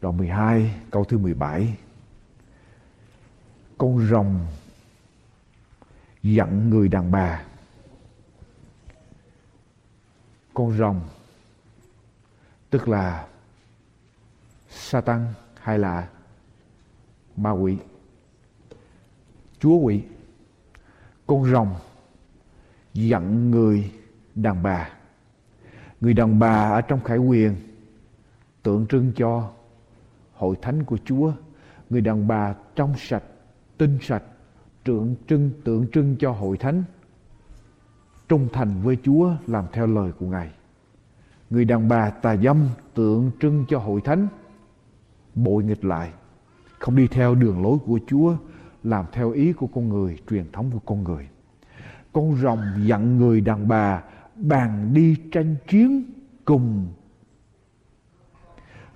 Đoạn 0.00 0.16
12 0.16 0.74
câu 0.90 1.04
thứ 1.04 1.18
17. 1.18 1.74
Con 3.78 4.06
rồng 4.10 4.46
dặn 6.22 6.70
người 6.70 6.88
đàn 6.88 7.10
bà. 7.10 7.42
Con 10.54 10.78
rồng 10.78 11.00
tức 12.70 12.88
là 12.88 13.26
Satan 14.76 15.26
hay 15.60 15.78
là 15.78 16.08
ma 17.36 17.50
quỷ. 17.50 17.76
Chúa 19.58 19.76
quỷ. 19.76 20.02
Con 21.26 21.44
rồng 21.44 21.74
giận 22.94 23.50
người 23.50 23.92
đàn 24.34 24.62
bà. 24.62 24.90
Người 26.00 26.14
đàn 26.14 26.38
bà 26.38 26.70
ở 26.70 26.80
trong 26.80 27.00
khải 27.04 27.18
quyền 27.18 27.56
tượng 28.62 28.86
trưng 28.86 29.12
cho 29.16 29.50
hội 30.34 30.56
thánh 30.62 30.84
của 30.84 30.98
Chúa. 31.04 31.32
Người 31.90 32.00
đàn 32.00 32.28
bà 32.28 32.54
trong 32.74 32.94
sạch, 32.96 33.24
tinh 33.78 33.98
sạch, 34.02 34.22
tượng 34.84 35.16
trưng 35.28 35.50
tượng 35.64 35.86
trưng 35.92 36.16
cho 36.18 36.32
hội 36.32 36.56
thánh. 36.56 36.84
Trung 38.28 38.48
thành 38.52 38.82
với 38.82 38.98
Chúa 39.02 39.32
làm 39.46 39.64
theo 39.72 39.86
lời 39.86 40.12
của 40.18 40.26
Ngài. 40.26 40.50
Người 41.50 41.64
đàn 41.64 41.88
bà 41.88 42.10
tà 42.10 42.36
dâm 42.36 42.68
tượng 42.94 43.30
trưng 43.40 43.64
cho 43.68 43.78
hội 43.78 44.00
thánh 44.00 44.28
bội 45.36 45.64
nghịch 45.64 45.84
lại, 45.84 46.12
không 46.78 46.96
đi 46.96 47.08
theo 47.08 47.34
đường 47.34 47.62
lối 47.62 47.78
của 47.86 48.00
Chúa, 48.06 48.36
làm 48.82 49.04
theo 49.12 49.30
ý 49.30 49.52
của 49.52 49.66
con 49.66 49.88
người, 49.88 50.18
truyền 50.30 50.52
thống 50.52 50.70
của 50.70 50.78
con 50.78 51.04
người. 51.04 51.28
Con 52.12 52.36
rồng 52.36 52.60
dặn 52.84 53.18
người 53.18 53.40
đàn 53.40 53.68
bà, 53.68 54.02
bàn 54.36 54.90
đi 54.94 55.16
tranh 55.32 55.56
chiến 55.68 56.02
cùng 56.44 56.88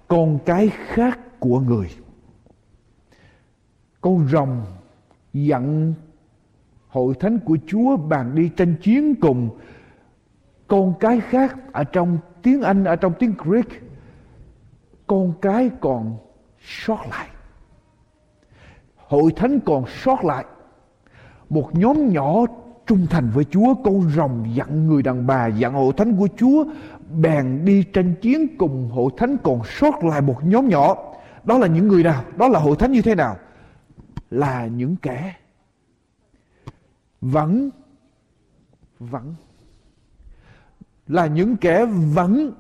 con 0.09 0.39
cái 0.47 0.69
khác 0.69 1.41
của 1.41 1.61
người. 1.61 1.91
Con 4.01 4.29
rồng 4.29 4.65
dặn 5.33 5.95
hội 6.89 7.15
thánh 7.21 7.39
của 7.39 7.59
Chúa, 7.67 7.97
bàn 7.97 8.35
đi 8.35 8.51
tranh 8.57 8.75
chiến 8.83 9.15
cùng 9.15 9.59
con 10.69 10.95
cái 11.01 11.21
khác 11.21 11.73
ở 11.73 11.85
trong 11.85 12.19
tiếng 12.43 12.63
Anh, 12.63 12.85
ở 12.85 12.97
trong 12.97 13.13
tiếng 13.19 13.35
Greek. 13.39 13.67
Con 15.07 15.33
cái 15.43 15.71
còn 15.81 16.17
sót 16.71 17.07
lại. 17.11 17.29
Hội 18.97 19.33
thánh 19.37 19.61
còn 19.61 19.85
sót 20.03 20.25
lại 20.25 20.45
một 21.49 21.71
nhóm 21.75 22.09
nhỏ 22.09 22.45
trung 22.87 23.07
thành 23.11 23.31
với 23.35 23.45
Chúa 23.45 23.75
con 23.85 24.11
rồng 24.11 24.47
dặn 24.55 24.87
người 24.87 25.03
đàn 25.03 25.27
bà, 25.27 25.47
dặn 25.47 25.73
hội 25.73 25.93
thánh 25.97 26.17
của 26.17 26.29
Chúa, 26.37 26.65
bèn 27.21 27.65
đi 27.65 27.85
tranh 27.93 28.15
chiến 28.21 28.57
cùng 28.59 28.91
hội 28.91 29.11
thánh, 29.17 29.37
còn 29.43 29.61
sót 29.65 30.05
lại 30.05 30.21
một 30.21 30.45
nhóm 30.45 30.69
nhỏ. 30.69 30.97
Đó 31.45 31.59
là 31.59 31.67
những 31.67 31.89
người 31.89 32.03
nào? 32.03 32.25
Đó 32.37 32.49
là 32.49 32.59
hội 32.59 32.77
thánh 32.77 32.93
như 32.93 33.03
thế 33.03 33.15
nào? 33.15 33.37
Là 34.31 34.67
những 34.67 34.97
kẻ 34.97 35.35
vẫn 37.21 37.71
vẫn 38.99 39.35
là 41.07 41.27
những 41.27 41.57
kẻ 41.57 41.87
vẫn 42.15 42.53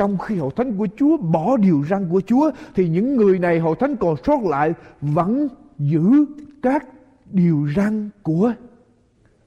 trong 0.00 0.18
khi 0.18 0.36
hội 0.36 0.50
thánh 0.56 0.76
của 0.76 0.88
Chúa 0.96 1.16
bỏ 1.16 1.56
điều 1.56 1.84
răn 1.90 2.08
của 2.08 2.20
Chúa, 2.20 2.50
thì 2.74 2.88
những 2.88 3.16
người 3.16 3.38
này 3.38 3.58
hội 3.58 3.76
thánh 3.80 3.96
còn 3.96 4.16
sót 4.24 4.42
lại 4.42 4.74
vẫn 5.00 5.48
giữ 5.78 6.24
các 6.62 6.86
điều 7.30 7.68
răn 7.76 8.10
của 8.22 8.52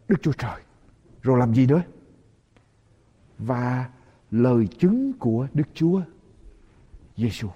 Đức 0.08 0.16
Chúa 0.22 0.32
Trời. 0.32 0.62
Rồi 1.22 1.40
làm 1.40 1.54
gì 1.54 1.66
nữa? 1.68 1.82
Và 3.38 3.90
lời 4.32 4.68
chứng 4.68 5.14
của 5.14 5.48
Đức 5.54 5.68
Chúa 5.74 6.02
Giêsu. 7.18 7.48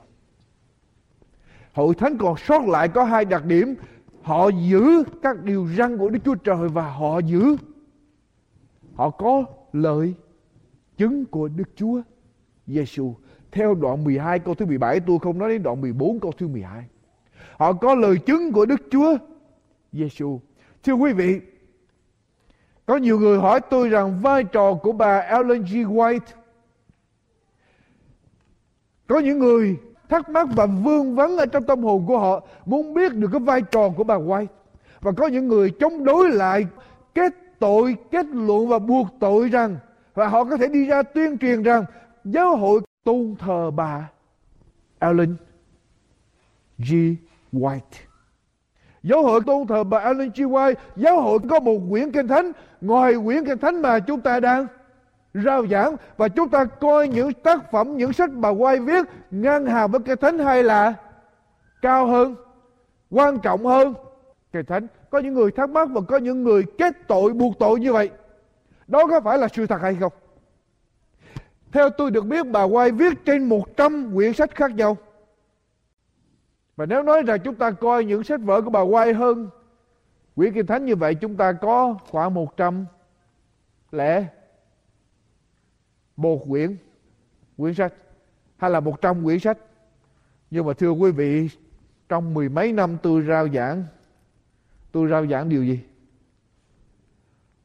Hội 1.73 1.95
thánh 1.95 2.17
còn 2.17 2.38
sót 2.38 2.65
lại 2.67 2.88
có 2.88 3.03
hai 3.03 3.25
đặc 3.25 3.45
điểm. 3.45 3.75
Họ 4.21 4.49
giữ 4.49 5.03
các 5.21 5.43
điều 5.43 5.67
răn 5.77 5.97
của 5.97 6.10
Đức 6.10 6.19
Chúa 6.25 6.36
Trời 6.36 6.69
và 6.69 6.91
họ 6.91 7.19
giữ, 7.19 7.55
họ 8.95 9.10
có 9.10 9.43
lời 9.73 10.13
chứng 10.97 11.25
của 11.25 11.47
Đức 11.47 11.69
Chúa 11.75 12.01
Giêsu 12.67 13.15
theo 13.51 13.75
đoạn 13.75 14.03
12 14.03 14.39
câu 14.39 14.56
thứ 14.56 14.65
17 14.65 14.99
tôi 14.99 15.19
không 15.19 15.38
nói 15.38 15.49
đến 15.49 15.63
đoạn 15.63 15.82
14 15.82 16.19
câu 16.19 16.32
thứ 16.38 16.47
12. 16.47 16.86
Họ 17.58 17.73
có 17.73 17.95
lời 17.95 18.17
chứng 18.25 18.51
của 18.51 18.65
Đức 18.65 18.82
Chúa 18.91 19.17
Giêsu. 19.91 20.39
Thưa 20.84 20.93
quý 20.93 21.13
vị, 21.13 21.39
có 22.86 22.97
nhiều 22.97 23.19
người 23.19 23.39
hỏi 23.39 23.60
tôi 23.69 23.89
rằng 23.89 24.19
vai 24.21 24.43
trò 24.43 24.73
của 24.73 24.91
bà 24.91 25.19
Ellen 25.19 25.62
G. 25.62 25.75
White 25.75 26.19
có 29.08 29.19
những 29.19 29.39
người 29.39 29.77
thắc 30.10 30.30
mắc 30.30 30.47
và 30.56 30.65
vương 30.65 31.15
vấn 31.15 31.38
ở 31.38 31.45
trong 31.45 31.63
tâm 31.63 31.84
hồn 31.84 32.06
của 32.08 32.19
họ 32.19 32.47
muốn 32.65 32.93
biết 32.93 33.13
được 33.13 33.30
cái 33.32 33.39
vai 33.39 33.62
trò 33.62 33.89
của 33.89 34.03
bà 34.03 34.15
White 34.15 34.45
và 35.01 35.12
có 35.12 35.27
những 35.27 35.47
người 35.47 35.71
chống 35.80 36.03
đối 36.03 36.30
lại 36.30 36.67
kết 37.15 37.34
tội 37.60 37.95
kết 38.12 38.25
luận 38.25 38.67
và 38.67 38.80
buộc 38.80 39.08
tội 39.19 39.49
rằng 39.49 39.77
và 40.13 40.27
họ 40.27 40.43
có 40.43 40.58
thể 40.58 40.67
đi 40.67 40.86
ra 40.86 41.03
tuyên 41.03 41.38
truyền 41.38 41.63
rằng 41.63 41.84
giáo 42.31 42.55
hội 42.55 42.81
tôn 43.03 43.35
thờ 43.39 43.71
bà 43.71 44.09
Ellen 44.99 45.35
G. 46.77 46.93
White. 47.53 47.79
Giáo 49.03 49.23
hội 49.23 49.41
tôn 49.45 49.67
thờ 49.67 49.83
bà 49.83 49.97
Ellen 49.97 50.29
G. 50.35 50.41
White, 50.41 50.75
giáo 50.95 51.21
hội 51.21 51.39
có 51.49 51.59
một 51.59 51.79
quyển 51.89 52.11
kinh 52.11 52.27
thánh, 52.27 52.51
ngoài 52.81 53.13
quyển 53.25 53.45
kinh 53.45 53.57
thánh 53.57 53.81
mà 53.81 53.99
chúng 53.99 54.21
ta 54.21 54.39
đang 54.39 54.67
rao 55.33 55.67
giảng 55.67 55.95
và 56.17 56.27
chúng 56.27 56.49
ta 56.49 56.65
coi 56.65 57.07
những 57.07 57.33
tác 57.33 57.71
phẩm, 57.71 57.97
những 57.97 58.13
sách 58.13 58.29
bà 58.33 58.51
White 58.51 58.85
viết 58.85 59.05
ngang 59.31 59.65
hàng 59.65 59.91
với 59.91 60.01
kinh 60.05 60.17
thánh 60.17 60.39
hay 60.39 60.63
là 60.63 60.93
cao 61.81 62.07
hơn, 62.07 62.35
quan 63.09 63.39
trọng 63.39 63.65
hơn 63.65 63.93
kinh 64.53 64.65
thánh. 64.65 64.87
Có 65.09 65.19
những 65.19 65.33
người 65.33 65.51
thắc 65.51 65.69
mắc 65.69 65.89
và 65.91 66.01
có 66.01 66.17
những 66.17 66.43
người 66.43 66.63
kết 66.77 66.93
tội 67.07 67.33
buộc 67.33 67.59
tội 67.59 67.79
như 67.79 67.93
vậy. 67.93 68.09
Đó 68.87 69.07
có 69.07 69.21
phải 69.21 69.37
là 69.37 69.47
sự 69.47 69.67
thật 69.67 69.81
hay 69.81 69.97
không? 69.99 70.13
Theo 71.77 71.89
tôi 71.89 72.11
được 72.11 72.25
biết 72.25 72.47
bà 72.51 72.67
White 72.67 72.97
viết 72.97 73.25
trên 73.25 73.43
100 73.43 74.11
quyển 74.15 74.33
sách 74.33 74.55
khác 74.55 74.75
nhau. 74.75 74.97
Và 76.75 76.85
nếu 76.85 77.03
nói 77.03 77.23
rằng 77.23 77.39
chúng 77.43 77.55
ta 77.55 77.71
coi 77.71 78.05
những 78.05 78.23
sách 78.23 78.41
vở 78.41 78.61
của 78.61 78.69
bà 78.69 78.79
White 78.79 79.15
hơn 79.15 79.49
Quyển 80.35 80.53
Kinh 80.53 80.65
Thánh 80.65 80.85
như 80.85 80.95
vậy 80.95 81.15
chúng 81.15 81.37
ta 81.37 81.53
có 81.53 81.97
khoảng 82.09 82.33
100 82.33 82.85
lẻ 83.91 84.25
một 86.15 86.45
quyển 86.49 86.77
quyển 87.57 87.73
sách 87.73 87.93
hay 88.57 88.69
là 88.69 88.79
100 88.79 89.23
quyển 89.23 89.39
sách. 89.39 89.57
Nhưng 90.51 90.65
mà 90.65 90.73
thưa 90.73 90.91
quý 90.91 91.11
vị, 91.11 91.49
trong 92.09 92.33
mười 92.33 92.49
mấy 92.49 92.71
năm 92.71 92.97
tôi 93.03 93.23
rao 93.27 93.49
giảng, 93.49 93.83
tôi 94.91 95.09
rao 95.09 95.27
giảng 95.27 95.49
điều 95.49 95.63
gì? 95.63 95.79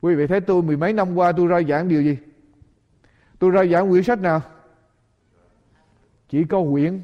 Quý 0.00 0.14
vị 0.14 0.26
thấy 0.26 0.40
tôi 0.40 0.62
mười 0.62 0.76
mấy 0.76 0.92
năm 0.92 1.14
qua 1.14 1.32
tôi 1.32 1.48
rao 1.48 1.62
giảng 1.62 1.88
điều 1.88 2.02
gì? 2.02 2.18
Tôi 3.42 3.50
ra 3.50 3.64
giảng 3.64 3.90
quyển 3.90 4.02
sách 4.02 4.20
nào? 4.20 4.42
Chỉ 6.28 6.44
có 6.44 6.62
quyển 6.72 7.00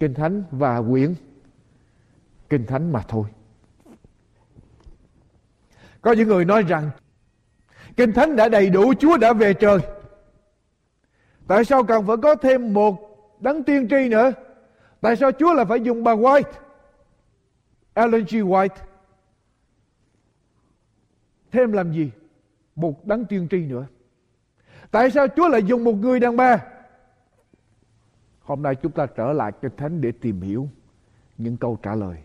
Kinh 0.00 0.14
Thánh 0.14 0.42
và 0.50 0.82
quyển 0.82 1.14
Kinh 2.48 2.66
Thánh 2.66 2.92
mà 2.92 3.02
thôi. 3.08 3.24
Có 6.00 6.12
những 6.12 6.28
người 6.28 6.44
nói 6.44 6.62
rằng, 6.62 6.90
Kinh 7.96 8.12
Thánh 8.12 8.36
đã 8.36 8.48
đầy 8.48 8.70
đủ, 8.70 8.94
Chúa 8.94 9.16
đã 9.16 9.32
về 9.32 9.54
trời 9.54 9.78
Tại 11.46 11.64
sao 11.64 11.84
cần 11.84 12.06
phải 12.06 12.16
có 12.22 12.34
thêm 12.34 12.74
một 12.74 12.98
đấng 13.40 13.62
tiên 13.62 13.88
tri 13.88 14.08
nữa 14.08 14.32
Tại 15.00 15.16
sao 15.16 15.32
Chúa 15.32 15.54
là 15.54 15.64
phải 15.64 15.80
dùng 15.80 16.04
bà 16.04 16.14
White 16.14 16.52
Ellen 17.94 18.24
G. 18.24 18.34
White 18.34 18.76
Thêm 21.52 21.72
làm 21.72 21.92
gì 21.92 22.10
Một 22.76 23.06
đấng 23.06 23.24
tiên 23.24 23.48
tri 23.50 23.58
nữa 23.58 23.86
Tại 24.90 25.10
sao 25.10 25.26
Chúa 25.36 25.48
lại 25.48 25.62
dùng 25.62 25.84
một 25.84 25.92
người 25.92 26.20
đàn 26.20 26.36
bà 26.36 26.58
Hôm 28.46 28.62
nay 28.62 28.74
chúng 28.74 28.92
ta 28.92 29.06
trở 29.06 29.32
lại 29.32 29.52
Kinh 29.62 29.76
Thánh 29.76 30.00
để 30.00 30.12
tìm 30.12 30.40
hiểu 30.40 30.68
những 31.38 31.56
câu 31.56 31.78
trả 31.82 31.94
lời. 31.94 32.16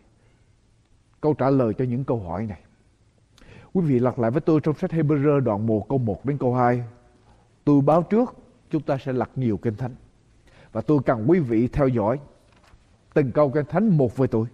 Câu 1.22 1.34
trả 1.34 1.50
lời 1.50 1.74
cho 1.74 1.86
những 1.86 2.04
câu 2.04 2.20
hỏi 2.20 2.46
này. 2.46 2.62
Quý 3.74 3.82
vị 3.86 4.00
lật 4.00 4.20
lại 4.20 4.32
với 4.32 4.42
tôi 4.42 4.60
trong 4.64 4.76
sách 4.76 4.92
Hebrew 4.92 5.40
đoạn 5.40 5.68
1 5.68 5.90
câu 5.90 5.98
1 5.98 6.26
đến 6.26 6.38
câu 6.38 6.56
2. 6.56 6.84
Tôi 7.64 7.82
báo 7.82 8.04
trước, 8.04 8.36
chúng 8.70 8.82
ta 8.82 8.98
sẽ 8.98 9.14
lật 9.14 9.30
nhiều 9.36 9.58
kinh 9.58 9.76
thánh. 9.76 9.96
Và 10.72 10.82
tôi 10.82 11.00
cần 11.06 11.26
quý 11.28 11.40
vị 11.40 11.68
theo 11.68 11.88
dõi 11.88 12.20
từng 13.14 13.32
câu 13.32 13.50
kinh 13.50 13.66
thánh 13.66 13.98
một 13.98 14.18
với 14.18 14.28
tôi. 14.28 14.48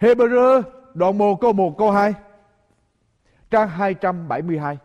Hebrew 0.00 0.62
đoạn 0.94 1.18
1 1.18 1.40
câu 1.40 1.52
1 1.52 1.78
câu 1.78 1.90
2. 1.90 2.14
Trang 3.50 3.68
272. 3.68 4.78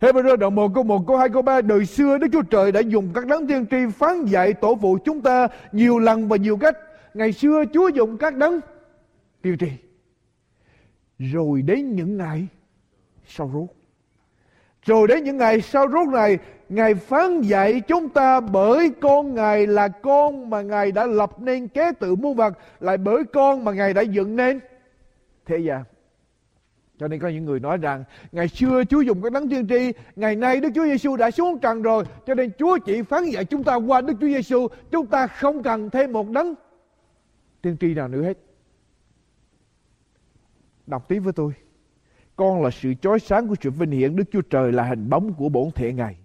Hebrew 0.00 0.36
đoạn 0.36 0.54
1 0.54 0.74
câu 0.74 0.84
1 0.84 1.06
câu 1.06 1.16
2 1.16 1.28
câu 1.28 1.42
3 1.42 1.60
Đời 1.60 1.86
xưa 1.86 2.18
Đức 2.18 2.26
Chúa 2.32 2.42
Trời 2.42 2.72
đã 2.72 2.80
dùng 2.80 3.10
các 3.14 3.26
đấng 3.26 3.46
tiên 3.46 3.66
tri 3.70 3.76
phán 3.98 4.24
dạy 4.24 4.54
tổ 4.54 4.78
phụ 4.82 4.98
chúng 5.04 5.20
ta 5.20 5.48
nhiều 5.72 5.98
lần 5.98 6.28
và 6.28 6.36
nhiều 6.36 6.56
cách. 6.56 6.76
Ngày 7.14 7.32
xưa 7.32 7.64
Chúa 7.72 7.88
dùng 7.88 8.16
các 8.16 8.36
đấng 8.36 8.60
tiên 9.42 9.56
tri. 9.58 9.66
Rồi 11.18 11.62
đến 11.62 11.96
những 11.96 12.16
ngày 12.16 12.46
sau 13.26 13.50
rốt 13.54 13.68
Rồi 14.84 15.08
đến 15.08 15.24
những 15.24 15.36
ngày 15.36 15.60
sau 15.60 15.88
rốt 15.88 16.08
này, 16.08 16.38
Ngài 16.68 16.94
phán 16.94 17.40
dạy 17.40 17.80
chúng 17.80 18.08
ta 18.08 18.40
bởi 18.40 18.90
con 19.00 19.34
Ngài 19.34 19.66
là 19.66 19.88
con 19.88 20.50
mà 20.50 20.62
Ngài 20.62 20.92
đã 20.92 21.06
lập 21.06 21.40
nên 21.40 21.68
kế 21.68 21.92
tự 21.92 22.14
muôn 22.14 22.36
vật 22.36 22.58
Lại 22.80 22.98
bởi 22.98 23.24
con 23.32 23.64
mà 23.64 23.72
Ngài 23.72 23.94
đã 23.94 24.02
dựng 24.02 24.36
nên 24.36 24.60
thế 25.46 25.58
gian 25.58 25.82
cho 26.98 27.08
nên 27.08 27.20
có 27.20 27.28
những 27.28 27.44
người 27.44 27.60
nói 27.60 27.76
rằng 27.76 28.04
ngày 28.32 28.48
xưa 28.48 28.84
Chúa 28.84 29.00
dùng 29.00 29.22
cái 29.22 29.30
đấng 29.30 29.48
tiên 29.48 29.68
tri, 29.68 29.92
ngày 30.16 30.36
nay 30.36 30.60
Đức 30.60 30.68
Chúa 30.74 30.84
Giêsu 30.84 31.16
đã 31.16 31.30
xuống 31.30 31.58
trần 31.58 31.82
rồi, 31.82 32.04
cho 32.26 32.34
nên 32.34 32.50
Chúa 32.58 32.78
chỉ 32.78 33.02
phán 33.02 33.24
dạy 33.24 33.44
chúng 33.44 33.64
ta 33.64 33.74
qua 33.74 34.00
Đức 34.00 34.14
Chúa 34.20 34.26
Giêsu, 34.26 34.66
chúng 34.90 35.06
ta 35.06 35.26
không 35.26 35.62
cần 35.62 35.90
thêm 35.90 36.12
một 36.12 36.30
đấng 36.30 36.54
tiên 37.62 37.76
tri 37.80 37.94
nào 37.94 38.08
nữa 38.08 38.22
hết. 38.22 38.38
Đọc 40.86 41.08
tiếp 41.08 41.18
với 41.18 41.32
tôi. 41.32 41.52
Con 42.36 42.62
là 42.62 42.70
sự 42.70 42.94
chói 43.02 43.18
sáng 43.18 43.48
của 43.48 43.54
sự 43.60 43.70
vinh 43.70 43.90
hiển 43.90 44.16
Đức 44.16 44.24
Chúa 44.32 44.42
Trời 44.42 44.72
là 44.72 44.82
hình 44.82 45.10
bóng 45.10 45.32
của 45.34 45.48
bổn 45.48 45.70
thể 45.74 45.92
Ngài 45.92 46.16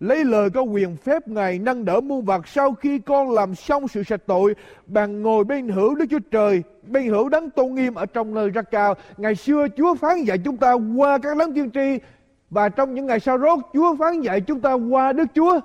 lấy 0.00 0.24
lời 0.24 0.50
có 0.50 0.62
quyền 0.62 0.96
phép 0.96 1.28
Ngài 1.28 1.58
nâng 1.58 1.84
đỡ 1.84 2.00
muôn 2.00 2.24
vật 2.24 2.48
sau 2.48 2.74
khi 2.74 2.98
con 2.98 3.30
làm 3.30 3.54
xong 3.54 3.88
sự 3.88 4.02
sạch 4.02 4.22
tội, 4.26 4.54
bàn 4.86 5.22
ngồi 5.22 5.44
bên 5.44 5.68
hữu 5.68 5.94
Đức 5.94 6.04
Chúa 6.10 6.18
Trời, 6.30 6.62
bên 6.82 7.08
hữu 7.08 7.28
đấng 7.28 7.50
tôn 7.50 7.74
nghiêm 7.74 7.94
ở 7.94 8.06
trong 8.06 8.34
nơi 8.34 8.50
rất 8.50 8.70
cao. 8.70 8.94
Ngày 9.16 9.34
xưa 9.34 9.66
Chúa 9.76 9.94
phán 9.94 10.24
dạy 10.24 10.38
chúng 10.44 10.56
ta 10.56 10.72
qua 10.96 11.18
các 11.18 11.36
đấng 11.36 11.54
tiên 11.54 11.70
tri 11.70 12.04
và 12.50 12.68
trong 12.68 12.94
những 12.94 13.06
ngày 13.06 13.20
sau 13.20 13.38
rốt 13.38 13.58
Chúa 13.74 13.96
phán 13.96 14.20
dạy 14.20 14.40
chúng 14.40 14.60
ta 14.60 14.72
qua 14.72 15.12
Đức 15.12 15.26
Chúa 15.34 15.60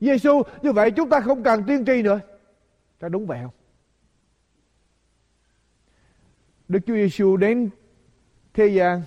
Giêsu. 0.00 0.42
Như 0.62 0.72
vậy 0.72 0.90
chúng 0.90 1.08
ta 1.08 1.20
không 1.20 1.42
cần 1.42 1.64
tiên 1.64 1.84
tri 1.84 2.02
nữa. 2.02 2.20
Có 3.00 3.08
đúng 3.08 3.26
vậy 3.26 3.38
không? 3.42 3.54
Đức 6.68 6.78
Chúa 6.86 6.94
Giêsu 6.94 7.36
đến 7.36 7.70
thế 8.54 8.66
gian 8.66 9.02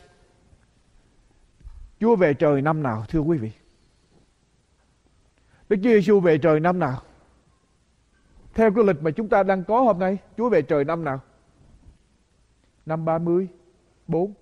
Chúa 2.00 2.16
về 2.16 2.34
trời 2.34 2.62
năm 2.62 2.84
nào 2.84 3.06
thưa 3.10 3.20
quý 3.20 3.38
vị? 3.38 3.52
Đức 5.70 5.78
Chúa 5.84 5.90
Giêsu 5.90 6.20
về 6.20 6.38
trời 6.38 6.60
năm 6.60 6.80
nào? 6.80 7.02
Theo 8.54 8.72
cái 8.72 8.84
lịch 8.84 9.02
mà 9.02 9.12
chúng 9.12 9.30
ta 9.30 9.44
đang 9.44 9.64
có 9.64 9.82
hôm 9.82 10.00
nay, 10.00 10.18
Chúa 10.38 10.50
về 10.50 10.62
trời 10.62 10.86
năm 10.86 11.04
nào? 11.04 11.20
Năm 12.86 13.06
34. 13.06 14.34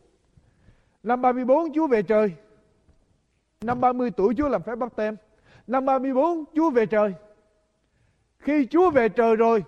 Năm 1.03 1.21
34 1.21 1.73
Chúa 1.73 1.87
về 1.87 2.01
trời. 2.01 2.33
Năm 3.61 3.81
30 3.81 4.11
tuổi 4.11 4.33
Chúa 4.37 4.49
làm 4.49 4.63
phép 4.63 4.75
bắt 4.75 4.93
tem. 4.95 5.15
Năm 5.67 5.85
34 5.85 6.43
Chúa 6.55 6.69
về 6.69 6.85
trời. 6.85 7.13
Khi 8.39 8.67
Chúa 8.71 8.89
về 8.89 9.09
trời 9.09 9.35
rồi, 9.35 9.63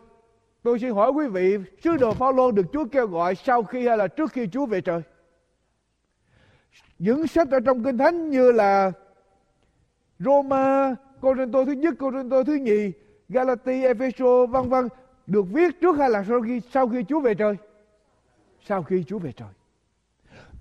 tôi 0.63 0.79
xin 0.79 0.93
hỏi 0.93 1.11
quý 1.11 1.27
vị, 1.27 1.57
sứ 1.83 1.97
đồ 1.97 2.13
Phaolô 2.13 2.51
được 2.51 2.65
Chúa 2.73 2.85
kêu 2.91 3.07
gọi 3.07 3.35
sau 3.35 3.63
khi 3.63 3.87
hay 3.87 3.97
là 3.97 4.07
trước 4.07 4.31
khi 4.31 4.47
Chúa 4.47 4.65
về 4.65 4.81
trời? 4.81 5.01
Những 6.99 7.27
sách 7.27 7.51
ở 7.51 7.59
trong 7.59 7.83
Kinh 7.83 7.97
Thánh 7.97 8.29
như 8.29 8.51
là 8.51 8.91
Roma, 10.19 10.95
Corinto 11.25 11.65
thứ 11.65 11.71
nhất, 11.71 11.95
Corinto 11.99 12.43
thứ 12.43 12.53
nhì, 12.53 12.91
Galati, 13.29 13.83
Epheso 13.83 14.45
vân 14.45 14.69
vân 14.69 14.87
được 15.27 15.45
viết 15.51 15.81
trước 15.81 15.97
hay 15.97 16.09
là 16.09 16.23
sau 16.23 16.41
khi 16.41 16.61
sau 16.71 16.87
khi 16.87 17.03
Chúa 17.03 17.19
về 17.19 17.35
trời? 17.35 17.55
Sau 18.61 18.83
khi 18.83 19.03
Chúa 19.07 19.19
về 19.19 19.31
trời. 19.31 19.49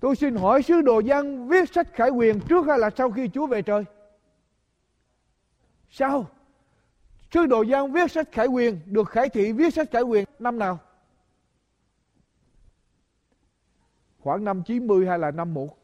Tôi 0.01 0.17
xin 0.17 0.37
hỏi 0.37 0.63
sứ 0.63 0.81
đồ 0.81 1.01
dân 1.01 1.49
viết 1.49 1.73
sách 1.73 1.89
khải 1.93 2.11
quyền 2.11 2.41
trước 2.41 2.67
hay 2.67 2.79
là 2.79 2.91
sau 2.97 3.11
khi 3.11 3.29
Chúa 3.29 3.47
về 3.47 3.63
trời? 3.63 3.85
Sau. 5.91 6.27
Sứ 7.31 7.47
đồ 7.47 7.63
dân 7.63 7.93
viết 7.93 8.11
sách 8.11 8.29
khải 8.33 8.47
quyền 8.47 8.81
được 8.87 9.09
khải 9.09 9.29
thị 9.29 9.53
viết 9.53 9.75
sách 9.75 9.91
khải 9.91 10.03
quyền 10.03 10.25
năm 10.39 10.59
nào? 10.59 10.79
Khoảng 14.19 14.45
năm 14.45 14.63
90 14.67 15.07
hay 15.07 15.19
là 15.19 15.31
năm 15.31 15.55
1? 15.55 15.84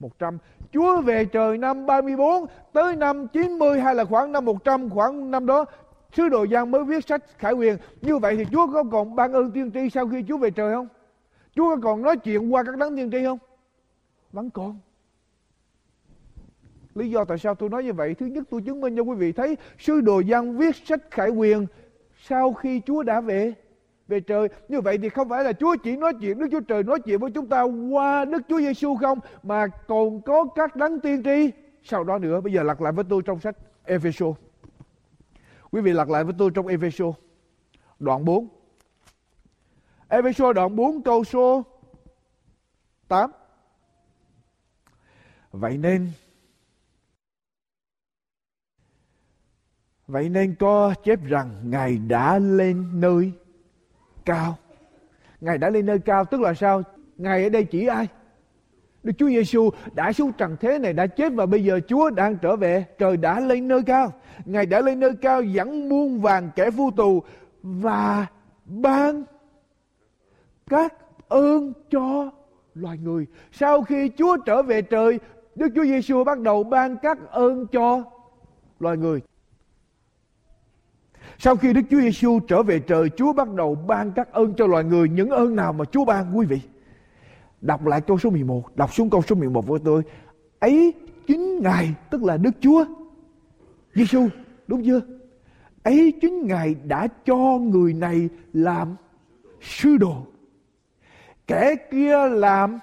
100. 0.00 0.38
Chúa 0.72 1.00
về 1.00 1.24
trời 1.24 1.58
năm 1.58 1.86
34 1.86 2.46
tới 2.72 2.96
năm 2.96 3.28
90 3.28 3.80
hay 3.80 3.94
là 3.94 4.04
khoảng 4.04 4.32
năm 4.32 4.44
100 4.44 4.90
khoảng 4.90 5.30
năm 5.30 5.46
đó, 5.46 5.64
sứ 6.12 6.28
đồ 6.28 6.46
Giang 6.52 6.70
mới 6.70 6.84
viết 6.84 7.06
sách 7.06 7.24
Khải 7.38 7.52
Quyền. 7.52 7.76
Như 8.02 8.18
vậy 8.18 8.36
thì 8.36 8.44
Chúa 8.52 8.66
có 8.72 8.84
còn 8.90 9.16
ban 9.16 9.32
ơn 9.32 9.50
tiên 9.50 9.70
tri 9.72 9.90
sau 9.90 10.08
khi 10.08 10.24
Chúa 10.28 10.36
về 10.36 10.50
trời 10.50 10.74
không? 10.74 10.88
Chúa 11.54 11.76
có 11.76 11.80
còn 11.82 12.02
nói 12.02 12.16
chuyện 12.16 12.54
qua 12.54 12.62
các 12.62 12.76
đấng 12.76 12.96
tiên 12.96 13.10
tri 13.10 13.24
không? 13.24 13.38
Vẫn 14.32 14.50
còn. 14.50 14.78
Lý 16.94 17.10
do 17.10 17.24
tại 17.24 17.38
sao 17.38 17.54
tôi 17.54 17.68
nói 17.68 17.84
như 17.84 17.92
vậy? 17.92 18.14
Thứ 18.14 18.26
nhất 18.26 18.44
tôi 18.50 18.62
chứng 18.62 18.80
minh 18.80 18.96
cho 18.96 19.02
quý 19.02 19.14
vị 19.14 19.32
thấy, 19.32 19.56
sứ 19.78 20.00
đồ 20.00 20.22
Giang 20.30 20.58
viết 20.58 20.76
sách 20.76 21.10
Khải 21.10 21.30
Quyền 21.30 21.66
sau 22.22 22.52
khi 22.52 22.80
Chúa 22.86 23.02
đã 23.02 23.20
về 23.20 23.54
về 24.08 24.20
trời. 24.20 24.48
Như 24.68 24.80
vậy 24.80 24.98
thì 24.98 25.08
không 25.08 25.28
phải 25.28 25.44
là 25.44 25.52
Chúa 25.52 25.76
chỉ 25.84 25.96
nói 25.96 26.12
chuyện, 26.20 26.38
Đức 26.38 26.46
Chúa 26.50 26.60
Trời 26.60 26.82
nói 26.82 27.00
chuyện 27.00 27.18
với 27.18 27.30
chúng 27.30 27.48
ta 27.48 27.62
qua 27.62 28.24
Đức 28.24 28.42
Chúa 28.48 28.58
Giêsu 28.60 28.96
không, 28.96 29.18
mà 29.42 29.66
còn 29.86 30.20
có 30.20 30.44
các 30.54 30.76
đấng 30.76 31.00
tiên 31.00 31.22
tri 31.24 31.50
sau 31.82 32.04
đó 32.04 32.18
nữa. 32.18 32.40
Bây 32.40 32.52
giờ 32.52 32.62
lật 32.62 32.80
lại 32.80 32.92
với 32.92 33.04
tôi 33.08 33.22
trong 33.24 33.40
sách 33.40 33.56
Epheso. 33.84 34.26
Quý 35.70 35.80
vị 35.80 35.92
lật 35.92 36.08
lại 36.08 36.24
với 36.24 36.34
tôi 36.38 36.50
trong 36.54 36.66
Epheso 36.66 37.04
đoạn 37.98 38.24
4. 38.24 38.48
Epheso 40.08 40.52
đoạn 40.52 40.76
4 40.76 41.02
câu 41.02 41.24
số 41.24 41.64
8. 43.08 43.30
Vậy 45.52 45.78
nên 45.78 46.10
Vậy 50.06 50.28
nên 50.28 50.54
có 50.54 50.94
chép 51.04 51.24
rằng 51.24 51.70
Ngài 51.70 51.98
đã 51.98 52.38
lên 52.38 53.00
nơi 53.00 53.32
cao. 54.28 54.58
Ngài 55.40 55.58
đã 55.58 55.70
lên 55.70 55.86
nơi 55.86 55.98
cao 55.98 56.24
tức 56.24 56.40
là 56.40 56.54
sao? 56.54 56.82
Ngài 57.16 57.44
ở 57.44 57.48
đây 57.48 57.64
chỉ 57.64 57.86
ai? 57.86 58.08
Đức 59.02 59.12
Chúa 59.18 59.28
Giêsu 59.28 59.70
đã 59.94 60.12
xuống 60.12 60.32
trần 60.32 60.56
thế 60.60 60.78
này 60.78 60.92
đã 60.92 61.06
chết 61.06 61.32
và 61.34 61.46
bây 61.46 61.64
giờ 61.64 61.80
Chúa 61.88 62.10
đang 62.10 62.36
trở 62.36 62.56
về. 62.56 62.84
Trời 62.98 63.16
đã 63.16 63.40
lên 63.40 63.68
nơi 63.68 63.82
cao. 63.82 64.12
Ngài 64.44 64.66
đã 64.66 64.80
lên 64.80 65.00
nơi 65.00 65.12
cao 65.22 65.42
dẫn 65.42 65.88
muôn 65.88 66.20
vàng 66.20 66.50
kẻ 66.56 66.70
phu 66.70 66.90
tù 66.90 67.22
và 67.62 68.26
ban 68.64 69.24
các 70.66 70.94
ơn 71.28 71.72
cho 71.90 72.30
loài 72.74 72.98
người. 72.98 73.26
Sau 73.52 73.82
khi 73.82 74.10
Chúa 74.18 74.36
trở 74.46 74.62
về 74.62 74.82
trời, 74.82 75.18
Đức 75.54 75.68
Chúa 75.74 75.84
Giêsu 75.84 76.24
bắt 76.24 76.40
đầu 76.40 76.64
ban 76.64 76.96
các 76.96 77.18
ơn 77.30 77.66
cho 77.66 78.02
loài 78.80 78.96
người. 78.96 79.20
Sau 81.38 81.56
khi 81.56 81.72
Đức 81.72 81.80
Chúa 81.90 82.00
Giêsu 82.00 82.40
trở 82.48 82.62
về 82.62 82.78
trời, 82.78 83.10
Chúa 83.16 83.32
bắt 83.32 83.54
đầu 83.54 83.74
ban 83.74 84.12
các 84.12 84.32
ơn 84.32 84.54
cho 84.54 84.66
loài 84.66 84.84
người. 84.84 85.08
Những 85.08 85.30
ơn 85.30 85.56
nào 85.56 85.72
mà 85.72 85.84
Chúa 85.84 86.04
ban 86.04 86.38
quý 86.38 86.46
vị? 86.46 86.60
Đọc 87.60 87.86
lại 87.86 88.00
câu 88.00 88.18
số 88.18 88.30
11, 88.30 88.76
đọc 88.76 88.94
xuống 88.94 89.10
câu 89.10 89.22
số 89.22 89.34
11 89.34 89.66
với 89.66 89.80
tôi. 89.84 90.02
Ấy 90.58 90.94
chính 91.26 91.62
Ngài, 91.62 91.94
tức 92.10 92.24
là 92.24 92.36
Đức 92.36 92.50
Chúa 92.60 92.84
Giêsu, 93.94 94.28
đúng 94.66 94.84
chưa? 94.84 95.00
Ấy 95.82 96.12
chính 96.20 96.46
Ngài 96.46 96.74
đã 96.84 97.08
cho 97.24 97.36
người 97.60 97.92
này 97.92 98.28
làm 98.52 98.96
sứ 99.60 99.96
đồ. 99.96 100.26
Kẻ 101.46 101.74
kia 101.90 102.28
làm 102.28 102.78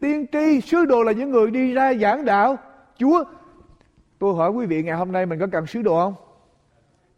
tiên 0.00 0.26
tri, 0.32 0.60
sứ 0.60 0.84
đồ 0.84 1.02
là 1.02 1.12
những 1.12 1.30
người 1.30 1.50
đi 1.50 1.72
ra 1.74 1.94
giảng 1.94 2.24
đạo. 2.24 2.56
Chúa, 2.98 3.24
tôi 4.18 4.34
hỏi 4.34 4.50
quý 4.50 4.66
vị 4.66 4.82
ngày 4.82 4.96
hôm 4.96 5.12
nay 5.12 5.26
mình 5.26 5.38
có 5.38 5.46
cần 5.52 5.66
sứ 5.66 5.82
đồ 5.82 6.00
không? 6.04 6.27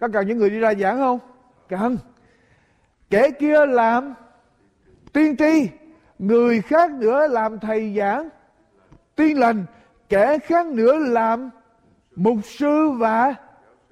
Có 0.00 0.08
cần 0.12 0.26
những 0.26 0.38
người 0.38 0.50
đi 0.50 0.58
ra 0.58 0.74
giảng 0.74 0.98
không? 0.98 1.18
Cần. 1.68 1.98
Kẻ 3.10 3.30
kia 3.30 3.66
làm 3.66 4.14
tiên 5.12 5.36
tri, 5.36 5.68
người 6.18 6.60
khác 6.60 6.90
nữa 6.90 7.26
làm 7.26 7.58
thầy 7.58 7.94
giảng 7.96 8.28
tiên 9.16 9.38
lành, 9.38 9.64
kẻ 10.08 10.38
khác 10.38 10.66
nữa 10.66 10.96
làm 10.96 11.50
mục 12.16 12.36
sư 12.44 12.90
và 12.90 13.34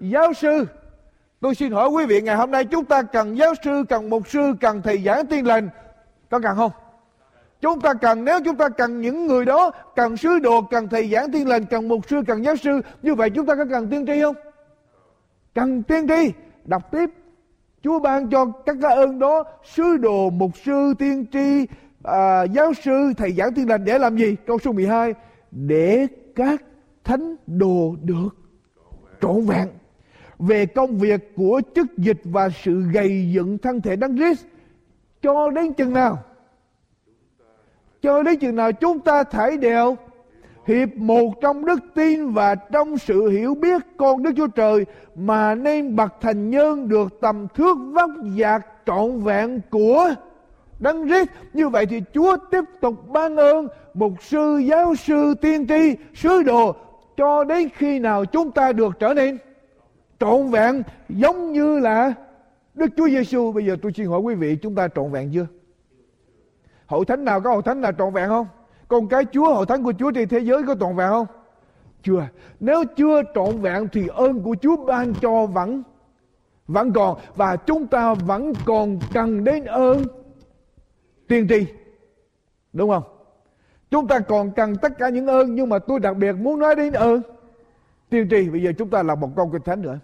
giáo 0.00 0.32
sư. 0.32 0.66
Tôi 1.40 1.54
xin 1.54 1.72
hỏi 1.72 1.88
quý 1.88 2.06
vị 2.06 2.20
ngày 2.20 2.36
hôm 2.36 2.50
nay 2.50 2.64
chúng 2.64 2.84
ta 2.84 3.02
cần 3.02 3.38
giáo 3.38 3.54
sư, 3.64 3.84
cần 3.88 4.10
mục 4.10 4.28
sư, 4.28 4.52
cần 4.60 4.82
thầy 4.82 5.02
giảng 5.02 5.26
tiên 5.26 5.46
lành. 5.46 5.68
Có 6.30 6.40
cần 6.40 6.56
không? 6.56 6.72
Chúng 7.60 7.80
ta 7.80 7.94
cần 7.94 8.24
nếu 8.24 8.40
chúng 8.44 8.56
ta 8.56 8.68
cần 8.68 9.00
những 9.00 9.26
người 9.26 9.44
đó, 9.44 9.70
cần 9.96 10.16
sứ 10.16 10.38
đồ, 10.38 10.62
cần 10.62 10.88
thầy 10.88 11.10
giảng 11.10 11.32
tiên 11.32 11.48
lành, 11.48 11.64
cần 11.64 11.88
mục 11.88 12.08
sư, 12.08 12.22
cần 12.26 12.44
giáo 12.44 12.56
sư, 12.56 12.80
như 13.02 13.14
vậy 13.14 13.30
chúng 13.30 13.46
ta 13.46 13.54
có 13.54 13.64
cần 13.70 13.88
tiên 13.88 14.06
tri 14.06 14.22
không? 14.22 14.36
Cần 15.58 15.82
tiên 15.82 16.06
tri. 16.08 16.32
Đọc 16.64 16.90
tiếp. 16.92 17.10
Chúa 17.82 17.98
ban 17.98 18.30
cho 18.30 18.46
các 18.66 18.76
cái 18.82 18.96
ơn 18.96 19.18
đó 19.18 19.44
sứ 19.64 19.96
đồ, 19.96 20.30
mục 20.30 20.50
sư, 20.64 20.94
tiên 20.98 21.26
tri, 21.32 21.66
à, 22.02 22.42
giáo 22.42 22.72
sư, 22.74 23.12
thầy 23.16 23.32
giảng 23.32 23.54
tiên 23.54 23.68
lành 23.68 23.84
để 23.84 23.98
làm 23.98 24.16
gì? 24.16 24.36
Câu 24.46 24.58
số 24.58 24.72
12. 24.72 25.14
Để 25.50 26.06
các 26.36 26.62
thánh 27.04 27.36
đồ 27.46 27.96
được 28.02 28.28
trọn 29.20 29.40
vẹn 29.46 29.68
về 30.38 30.66
công 30.66 30.98
việc 30.98 31.36
của 31.36 31.60
chức 31.74 31.86
dịch 31.96 32.20
và 32.24 32.48
sự 32.48 32.82
gầy 32.92 33.30
dựng 33.32 33.58
thân 33.58 33.80
thể 33.80 33.96
Đấng 33.96 34.16
Christ 34.16 34.44
cho 35.22 35.50
đến 35.50 35.72
chừng 35.72 35.92
nào? 35.92 36.18
Cho 38.02 38.22
đến 38.22 38.38
chừng 38.38 38.56
nào 38.56 38.72
chúng 38.72 39.00
ta 39.00 39.24
thải 39.24 39.56
đều 39.56 39.96
hiệp 40.68 40.96
một 40.96 41.40
trong 41.40 41.64
đức 41.64 41.78
tin 41.94 42.30
và 42.30 42.54
trong 42.54 42.98
sự 42.98 43.28
hiểu 43.28 43.54
biết 43.54 43.82
con 43.96 44.22
Đức 44.22 44.30
Chúa 44.36 44.46
Trời 44.46 44.86
mà 45.14 45.54
nên 45.54 45.96
bậc 45.96 46.14
thành 46.20 46.50
nhân 46.50 46.88
được 46.88 47.20
tầm 47.20 47.46
thước 47.54 47.74
vóc 47.92 48.10
dạc 48.38 48.66
trọn 48.86 49.20
vẹn 49.20 49.60
của 49.70 50.14
Đấng 50.78 51.08
Christ. 51.08 51.28
Như 51.52 51.68
vậy 51.68 51.86
thì 51.86 52.02
Chúa 52.14 52.36
tiếp 52.50 52.64
tục 52.80 53.08
ban 53.08 53.36
ơn 53.36 53.68
mục 53.94 54.12
sư, 54.22 54.58
giáo 54.58 54.94
sư, 54.94 55.34
tiên 55.40 55.66
tri, 55.66 55.96
sứ 56.14 56.42
đồ 56.42 56.74
cho 57.16 57.44
đến 57.44 57.68
khi 57.74 57.98
nào 57.98 58.24
chúng 58.24 58.50
ta 58.50 58.72
được 58.72 58.98
trở 58.98 59.14
nên 59.14 59.38
trọn 60.20 60.50
vẹn 60.50 60.82
giống 61.08 61.52
như 61.52 61.78
là 61.78 62.14
Đức 62.74 62.90
Chúa 62.96 63.08
Giêsu. 63.08 63.52
Bây 63.52 63.66
giờ 63.66 63.76
tôi 63.82 63.92
xin 63.92 64.06
hỏi 64.06 64.20
quý 64.20 64.34
vị 64.34 64.56
chúng 64.62 64.74
ta 64.74 64.88
trọn 64.88 65.10
vẹn 65.10 65.30
chưa? 65.34 65.46
Hội 66.86 67.04
thánh 67.04 67.24
nào 67.24 67.40
có 67.40 67.52
hội 67.52 67.62
thánh 67.62 67.80
nào 67.80 67.92
trọn 67.98 68.12
vẹn 68.12 68.28
không? 68.28 68.46
Con 68.88 69.08
cái 69.08 69.24
Chúa, 69.32 69.54
hội 69.54 69.66
thánh 69.66 69.82
của 69.82 69.92
Chúa 69.98 70.10
trên 70.10 70.28
thế 70.28 70.38
giới 70.38 70.62
có 70.62 70.74
trọn 70.80 70.96
vẹn 70.96 71.08
không? 71.08 71.26
Chưa. 72.02 72.28
Nếu 72.60 72.84
chưa 72.96 73.22
trọn 73.34 73.60
vẹn 73.60 73.88
thì 73.92 74.08
ơn 74.08 74.42
của 74.42 74.56
Chúa 74.62 74.76
ban 74.76 75.14
cho 75.14 75.46
vẫn 75.46 75.82
vẫn 76.68 76.92
còn 76.92 77.18
và 77.36 77.56
chúng 77.56 77.86
ta 77.86 78.14
vẫn 78.14 78.52
còn 78.66 78.98
cần 79.12 79.44
đến 79.44 79.64
ơn 79.64 80.04
tiên 81.28 81.46
tri. 81.48 81.66
Đúng 82.72 82.90
không? 82.90 83.02
Chúng 83.90 84.08
ta 84.08 84.18
còn 84.18 84.50
cần 84.50 84.76
tất 84.76 84.98
cả 84.98 85.08
những 85.08 85.26
ơn 85.26 85.54
nhưng 85.54 85.68
mà 85.68 85.78
tôi 85.78 86.00
đặc 86.00 86.16
biệt 86.16 86.32
muốn 86.32 86.58
nói 86.58 86.76
đến 86.76 86.92
ơn 86.92 87.22
tiên 88.10 88.28
tri. 88.30 88.48
Bây 88.48 88.62
giờ 88.62 88.72
chúng 88.78 88.90
ta 88.90 89.02
làm 89.02 89.20
một 89.20 89.30
câu 89.36 89.50
kinh 89.52 89.62
thánh 89.62 89.82
nữa. 89.82 89.98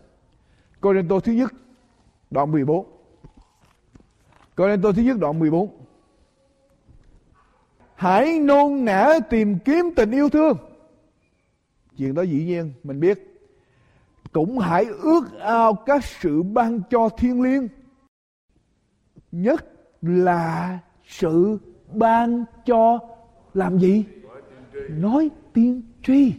Cô 0.81 0.94
Tô 1.09 1.20
thứ 1.20 1.33
nhất 1.33 1.53
đoạn 2.31 2.53
14. 2.53 2.87
Cô 4.55 4.77
Tô 4.83 4.92
thứ 4.92 5.03
nhất 5.03 5.16
đoạn 5.20 5.38
14. 5.38 5.84
Hãy 8.05 8.38
nôn 8.38 8.85
nã 8.85 9.19
tìm 9.31 9.59
kiếm 9.64 9.90
tình 9.97 10.11
yêu 10.11 10.29
thương. 10.29 10.57
Chuyện 11.99 12.14
đó 12.14 12.23
dĩ 12.23 12.45
nhiên, 12.45 12.73
mình 12.83 13.01
biết. 13.01 13.40
Cũng 14.33 14.59
hãy 14.59 14.85
ước 14.85 15.38
ao 15.40 15.75
các 15.75 16.05
sự 16.05 16.43
ban 16.43 16.81
cho 16.90 17.09
thiên 17.09 17.43
liêng. 17.43 17.69
Nhất 19.33 19.67
là 20.03 20.79
sự 21.07 21.59
ban 21.93 22.45
cho 22.67 22.99
làm 23.55 23.79
gì? 23.79 24.05
Nói 24.88 25.31
tiên 25.53 25.83
tri. 26.03 26.33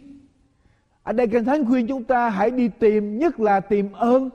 Ở 1.02 1.12
đây 1.12 1.26
Kinh 1.26 1.44
Thánh 1.44 1.64
khuyên 1.64 1.86
chúng 1.86 2.04
ta 2.04 2.28
hãy 2.28 2.50
đi 2.50 2.68
tìm, 2.68 3.18
nhất 3.18 3.40
là 3.40 3.60
tìm 3.60 3.92
ơn, 3.92 4.30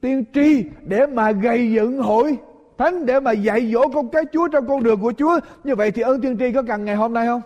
tiên 0.00 0.24
tri 0.34 0.64
để 0.86 1.06
mà 1.06 1.32
gây 1.32 1.72
dựng 1.72 1.98
hội 1.98 2.38
thánh 2.82 3.06
để 3.06 3.20
mà 3.20 3.32
dạy 3.32 3.70
dỗ 3.72 3.88
con 3.88 4.08
cái 4.08 4.22
Chúa 4.32 4.48
trong 4.48 4.66
con 4.68 4.82
đường 4.82 5.00
của 5.00 5.12
Chúa. 5.18 5.40
Như 5.64 5.74
vậy 5.74 5.90
thì 5.90 6.02
ơn 6.02 6.20
tiên 6.20 6.38
tri 6.38 6.52
có 6.52 6.62
cần 6.62 6.84
ngày 6.84 6.96
hôm 6.96 7.12
nay 7.12 7.26
không? 7.26 7.42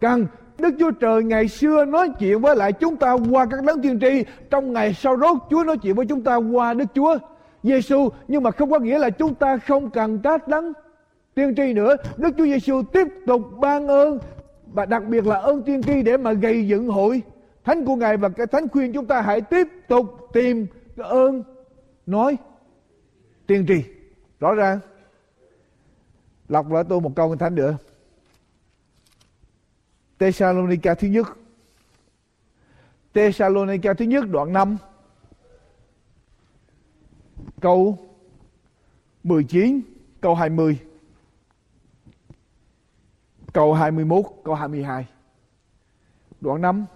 Cần. 0.00 0.26
Đức 0.58 0.74
Chúa 0.78 0.90
Trời 0.90 1.22
ngày 1.22 1.48
xưa 1.48 1.84
nói 1.84 2.08
chuyện 2.18 2.40
với 2.40 2.56
lại 2.56 2.72
chúng 2.72 2.96
ta 2.96 3.16
qua 3.30 3.46
các 3.50 3.64
đấng 3.64 3.82
tiên 3.82 4.00
tri. 4.00 4.24
Trong 4.50 4.72
ngày 4.72 4.94
sau 4.94 5.16
rốt, 5.16 5.36
Chúa 5.50 5.64
nói 5.64 5.78
chuyện 5.78 5.94
với 5.94 6.06
chúng 6.06 6.22
ta 6.22 6.36
qua 6.36 6.74
Đức 6.74 6.84
Chúa 6.94 7.18
Giêsu 7.62 8.08
nhưng 8.28 8.42
mà 8.42 8.50
không 8.50 8.70
có 8.70 8.78
nghĩa 8.78 8.98
là 8.98 9.10
chúng 9.10 9.34
ta 9.34 9.56
không 9.56 9.90
cần 9.90 10.18
các 10.22 10.48
đấng 10.48 10.72
tiên 11.34 11.54
tri 11.56 11.72
nữa. 11.72 11.96
Đức 12.16 12.30
Chúa 12.38 12.44
Giêsu 12.44 12.82
tiếp 12.92 13.06
tục 13.26 13.42
ban 13.60 13.88
ơn 13.88 14.18
và 14.72 14.86
đặc 14.86 15.02
biệt 15.08 15.26
là 15.26 15.36
ơn 15.36 15.62
tiên 15.62 15.82
tri 15.82 16.02
để 16.02 16.16
mà 16.16 16.32
gây 16.32 16.68
dựng 16.68 16.88
hội 16.88 17.22
thánh 17.64 17.84
của 17.84 17.96
Ngài 17.96 18.16
và 18.16 18.28
cái 18.28 18.46
thánh 18.46 18.68
khuyên 18.68 18.92
chúng 18.92 19.06
ta 19.06 19.20
hãy 19.20 19.40
tiếp 19.40 19.68
tục 19.88 20.28
tìm 20.32 20.66
cái 20.96 21.08
ơn 21.08 21.42
nói 22.06 22.36
tiên 23.46 23.64
tri 23.68 23.82
rõ 24.42 24.54
ràng. 24.54 24.80
Lọc 26.48 26.72
lại 26.72 26.84
tôi 26.88 27.00
một 27.00 27.12
câu 27.16 27.28
kinh 27.28 27.38
thánh 27.38 27.54
nữa. 27.54 27.76
Tesalonica 30.18 30.94
thứ 30.94 31.08
nhất. 31.08 31.26
Tesalonica 33.12 33.94
thứ 33.94 34.04
nhất 34.04 34.24
đoạn 34.30 34.52
5 34.52 34.76
câu 37.60 37.98
19 39.22 39.80
câu 40.20 40.34
20 40.34 40.78
câu 43.52 43.74
21 43.74 44.24
câu 44.44 44.54
22 44.54 45.06
đoạn 46.40 46.60
5 46.60 46.86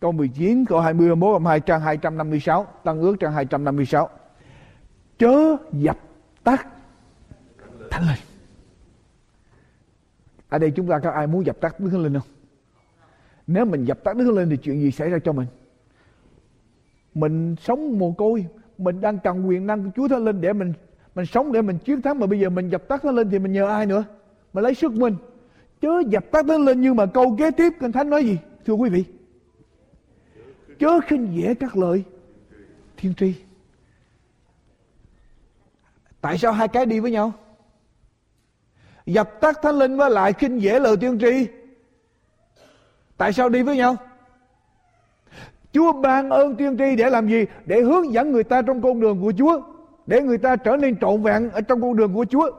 câu 0.00 0.12
19 0.12 0.64
câu 0.64 0.80
20 0.80 1.06
21 1.06 1.42
22 1.42 1.60
trang 1.60 1.80
256 1.80 2.66
tăng 2.84 3.00
ước 3.00 3.16
trang 3.20 3.32
256 3.32 4.08
chớ 5.18 5.56
dập 5.72 6.07
tắt 6.48 6.66
thánh 7.90 8.02
linh. 8.02 8.24
Ở 10.48 10.58
đây 10.58 10.70
chúng 10.70 10.88
ta 10.88 10.98
có 10.98 11.10
ai 11.10 11.26
muốn 11.26 11.46
dập 11.46 11.60
tắt 11.60 11.80
đức 11.80 11.88
thánh 11.90 12.02
linh 12.02 12.14
không? 12.14 12.28
Nếu 13.46 13.64
mình 13.64 13.84
dập 13.84 14.04
tắt 14.04 14.16
đức 14.16 14.24
thánh 14.24 14.34
linh 14.34 14.50
thì 14.50 14.56
chuyện 14.56 14.80
gì 14.80 14.90
xảy 14.90 15.10
ra 15.10 15.18
cho 15.24 15.32
mình? 15.32 15.46
Mình 17.14 17.56
sống 17.60 17.98
mồ 17.98 18.12
côi. 18.12 18.46
Mình 18.78 19.00
đang 19.00 19.18
cần 19.18 19.48
quyền 19.48 19.66
năng 19.66 19.84
của 19.84 19.90
chúa 19.96 20.08
thánh 20.08 20.24
linh 20.24 20.40
để 20.40 20.52
mình 20.52 20.72
mình 21.14 21.26
sống 21.26 21.52
để 21.52 21.62
mình 21.62 21.78
chiến 21.78 22.02
thắng. 22.02 22.18
Mà 22.18 22.26
bây 22.26 22.40
giờ 22.40 22.50
mình 22.50 22.68
dập 22.68 22.88
tắt 22.88 23.02
thánh 23.02 23.14
linh 23.14 23.30
thì 23.30 23.38
mình 23.38 23.52
nhờ 23.52 23.66
ai 23.66 23.86
nữa? 23.86 24.04
Mà 24.52 24.60
lấy 24.60 24.74
sức 24.74 24.92
mình. 24.92 25.16
Chớ 25.80 26.02
dập 26.08 26.24
tắt 26.30 26.44
thánh 26.48 26.64
linh 26.64 26.80
nhưng 26.80 26.96
mà 26.96 27.06
câu 27.06 27.36
kế 27.38 27.50
tiếp 27.50 27.72
kinh 27.80 27.92
thánh 27.92 28.10
nói 28.10 28.24
gì? 28.24 28.38
Thưa 28.66 28.74
quý 28.74 28.90
vị. 28.90 29.04
Chớ 30.78 31.00
khinh 31.06 31.28
dễ 31.34 31.54
các 31.54 31.76
lời 31.76 32.04
thiên 32.96 33.14
tri 33.14 33.34
tại 36.20 36.38
sao 36.38 36.52
hai 36.52 36.68
cái 36.68 36.86
đi 36.86 37.00
với 37.00 37.10
nhau 37.10 37.32
dập 39.06 39.40
tắt 39.40 39.58
thánh 39.62 39.78
linh 39.78 39.96
với 39.96 40.10
lại 40.10 40.32
khinh 40.32 40.62
dễ 40.62 40.80
lời 40.80 40.96
tiên 40.96 41.18
tri 41.18 41.46
tại 43.16 43.32
sao 43.32 43.48
đi 43.48 43.62
với 43.62 43.76
nhau 43.76 43.96
Chúa 45.72 45.92
ban 45.92 46.30
ơn 46.30 46.56
tiên 46.56 46.76
tri 46.78 46.96
để 46.96 47.10
làm 47.10 47.28
gì? 47.28 47.46
Để 47.66 47.80
hướng 47.80 48.12
dẫn 48.12 48.32
người 48.32 48.44
ta 48.44 48.62
trong 48.62 48.82
con 48.82 49.00
đường 49.00 49.20
của 49.22 49.32
Chúa. 49.38 49.60
Để 50.06 50.22
người 50.22 50.38
ta 50.38 50.56
trở 50.56 50.76
nên 50.76 50.96
trọn 50.96 51.22
vẹn 51.22 51.50
ở 51.50 51.60
trong 51.60 51.80
con 51.80 51.96
đường 51.96 52.14
của 52.14 52.24
Chúa. 52.30 52.50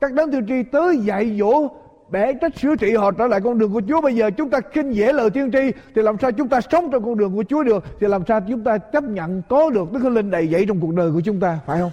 Các 0.00 0.12
đấng 0.12 0.32
tiên 0.32 0.46
tri 0.48 0.62
tới 0.62 0.98
dạy 0.98 1.36
dỗ 1.38 1.68
bẻ 2.10 2.32
trách 2.40 2.58
sửa 2.58 2.76
trị 2.76 2.94
họ 2.94 3.10
trở 3.10 3.26
lại 3.26 3.40
con 3.44 3.58
đường 3.58 3.72
của 3.72 3.82
Chúa. 3.88 4.00
Bây 4.00 4.14
giờ 4.14 4.30
chúng 4.30 4.50
ta 4.50 4.60
khinh 4.72 4.94
dễ 4.94 5.12
lời 5.12 5.30
tiên 5.30 5.50
tri 5.52 5.72
thì 5.94 6.02
làm 6.02 6.18
sao 6.18 6.32
chúng 6.32 6.48
ta 6.48 6.60
sống 6.60 6.90
trong 6.90 7.04
con 7.04 7.18
đường 7.18 7.36
của 7.36 7.44
Chúa 7.48 7.62
được? 7.62 7.84
Thì 8.00 8.06
làm 8.06 8.22
sao 8.28 8.40
chúng 8.48 8.64
ta 8.64 8.78
chấp 8.78 9.04
nhận 9.04 9.42
có 9.48 9.70
được 9.70 9.92
Đức 9.92 10.00
Thánh 10.02 10.14
Linh 10.14 10.30
đầy 10.30 10.48
dẫy 10.48 10.66
trong 10.66 10.80
cuộc 10.80 10.94
đời 10.94 11.10
của 11.12 11.20
chúng 11.20 11.40
ta, 11.40 11.58
phải 11.66 11.80
không? 11.80 11.90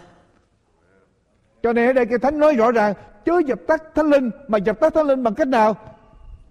Cho 1.65 1.73
nên 1.73 1.89
ở 1.89 1.93
đây 1.93 2.05
cái 2.05 2.19
Thánh 2.19 2.39
nói 2.39 2.55
rõ 2.55 2.71
ràng, 2.71 2.93
chớ 3.25 3.41
dập 3.45 3.59
tắt 3.67 3.83
Thánh 3.95 4.09
Linh 4.09 4.29
mà 4.47 4.57
dập 4.57 4.79
tắt 4.79 4.93
Thánh 4.93 5.07
Linh 5.07 5.23
bằng 5.23 5.35
cách 5.35 5.47
nào? 5.47 5.75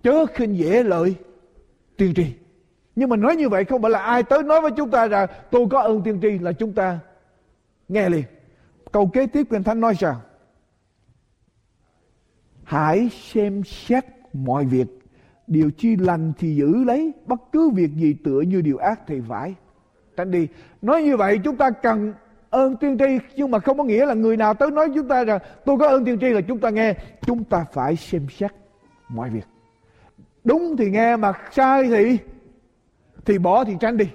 Chớ 0.02 0.26
khinh 0.26 0.56
dễ 0.58 0.82
lợi 0.82 1.14
tiên 1.96 2.14
tri. 2.14 2.26
Nhưng 2.96 3.08
mà 3.08 3.16
nói 3.16 3.36
như 3.36 3.48
vậy 3.48 3.64
không 3.64 3.82
phải 3.82 3.90
là 3.90 3.98
ai 3.98 4.22
tới 4.22 4.42
nói 4.42 4.60
với 4.60 4.70
chúng 4.76 4.90
ta 4.90 5.06
rằng 5.06 5.28
tôi 5.50 5.66
có 5.70 5.80
ơn 5.82 6.02
tiên 6.02 6.18
tri 6.22 6.38
là 6.38 6.52
chúng 6.52 6.72
ta 6.72 6.98
nghe 7.88 8.08
liền. 8.08 8.22
Câu 8.92 9.06
kế 9.06 9.26
tiếp 9.26 9.46
Kinh 9.50 9.62
Thánh 9.62 9.80
nói 9.80 9.94
sao? 9.94 10.20
Hãy 12.64 13.08
xem 13.32 13.62
xét 13.64 14.04
mọi 14.32 14.64
việc 14.64 14.86
Điều 15.46 15.70
chi 15.70 15.96
lành 15.96 16.32
thì 16.38 16.56
giữ 16.56 16.84
lấy 16.84 17.12
Bất 17.26 17.40
cứ 17.52 17.70
việc 17.70 17.90
gì 17.94 18.16
tựa 18.24 18.40
như 18.40 18.60
điều 18.60 18.76
ác 18.76 19.00
thì 19.06 19.20
phải 19.28 19.54
Tránh 20.16 20.30
đi 20.30 20.48
Nói 20.82 21.02
như 21.02 21.16
vậy 21.16 21.40
chúng 21.44 21.56
ta 21.56 21.70
cần 21.70 22.12
ơn 22.54 22.76
tiên 22.76 22.98
tri, 22.98 23.18
Nhưng 23.36 23.50
mà 23.50 23.58
không 23.58 23.78
có 23.78 23.84
nghĩa 23.84 24.06
là 24.06 24.14
người 24.14 24.36
nào 24.36 24.54
tới 24.54 24.70
nói 24.70 24.88
chúng 24.94 25.08
ta 25.08 25.24
rằng, 25.24 25.38
Tôi 25.64 25.78
có 25.78 25.88
ơn 25.88 26.04
tiên 26.04 26.18
tri 26.20 26.26
là 26.26 26.40
chúng 26.40 26.58
ta 26.58 26.70
nghe. 26.70 26.94
Chúng 27.26 27.44
ta 27.44 27.64
phải 27.72 27.96
xem 27.96 28.26
xét 28.30 28.50
mọi 29.08 29.30
việc. 29.30 29.44
Đúng 30.44 30.76
thì 30.76 30.90
nghe, 30.90 31.16
mà 31.16 31.32
sai 31.52 31.88
thì 31.88 32.18
Thì 33.24 33.38
bỏ 33.38 33.64
thì 33.64 33.76
tránh 33.80 33.96
đi. 33.96 34.08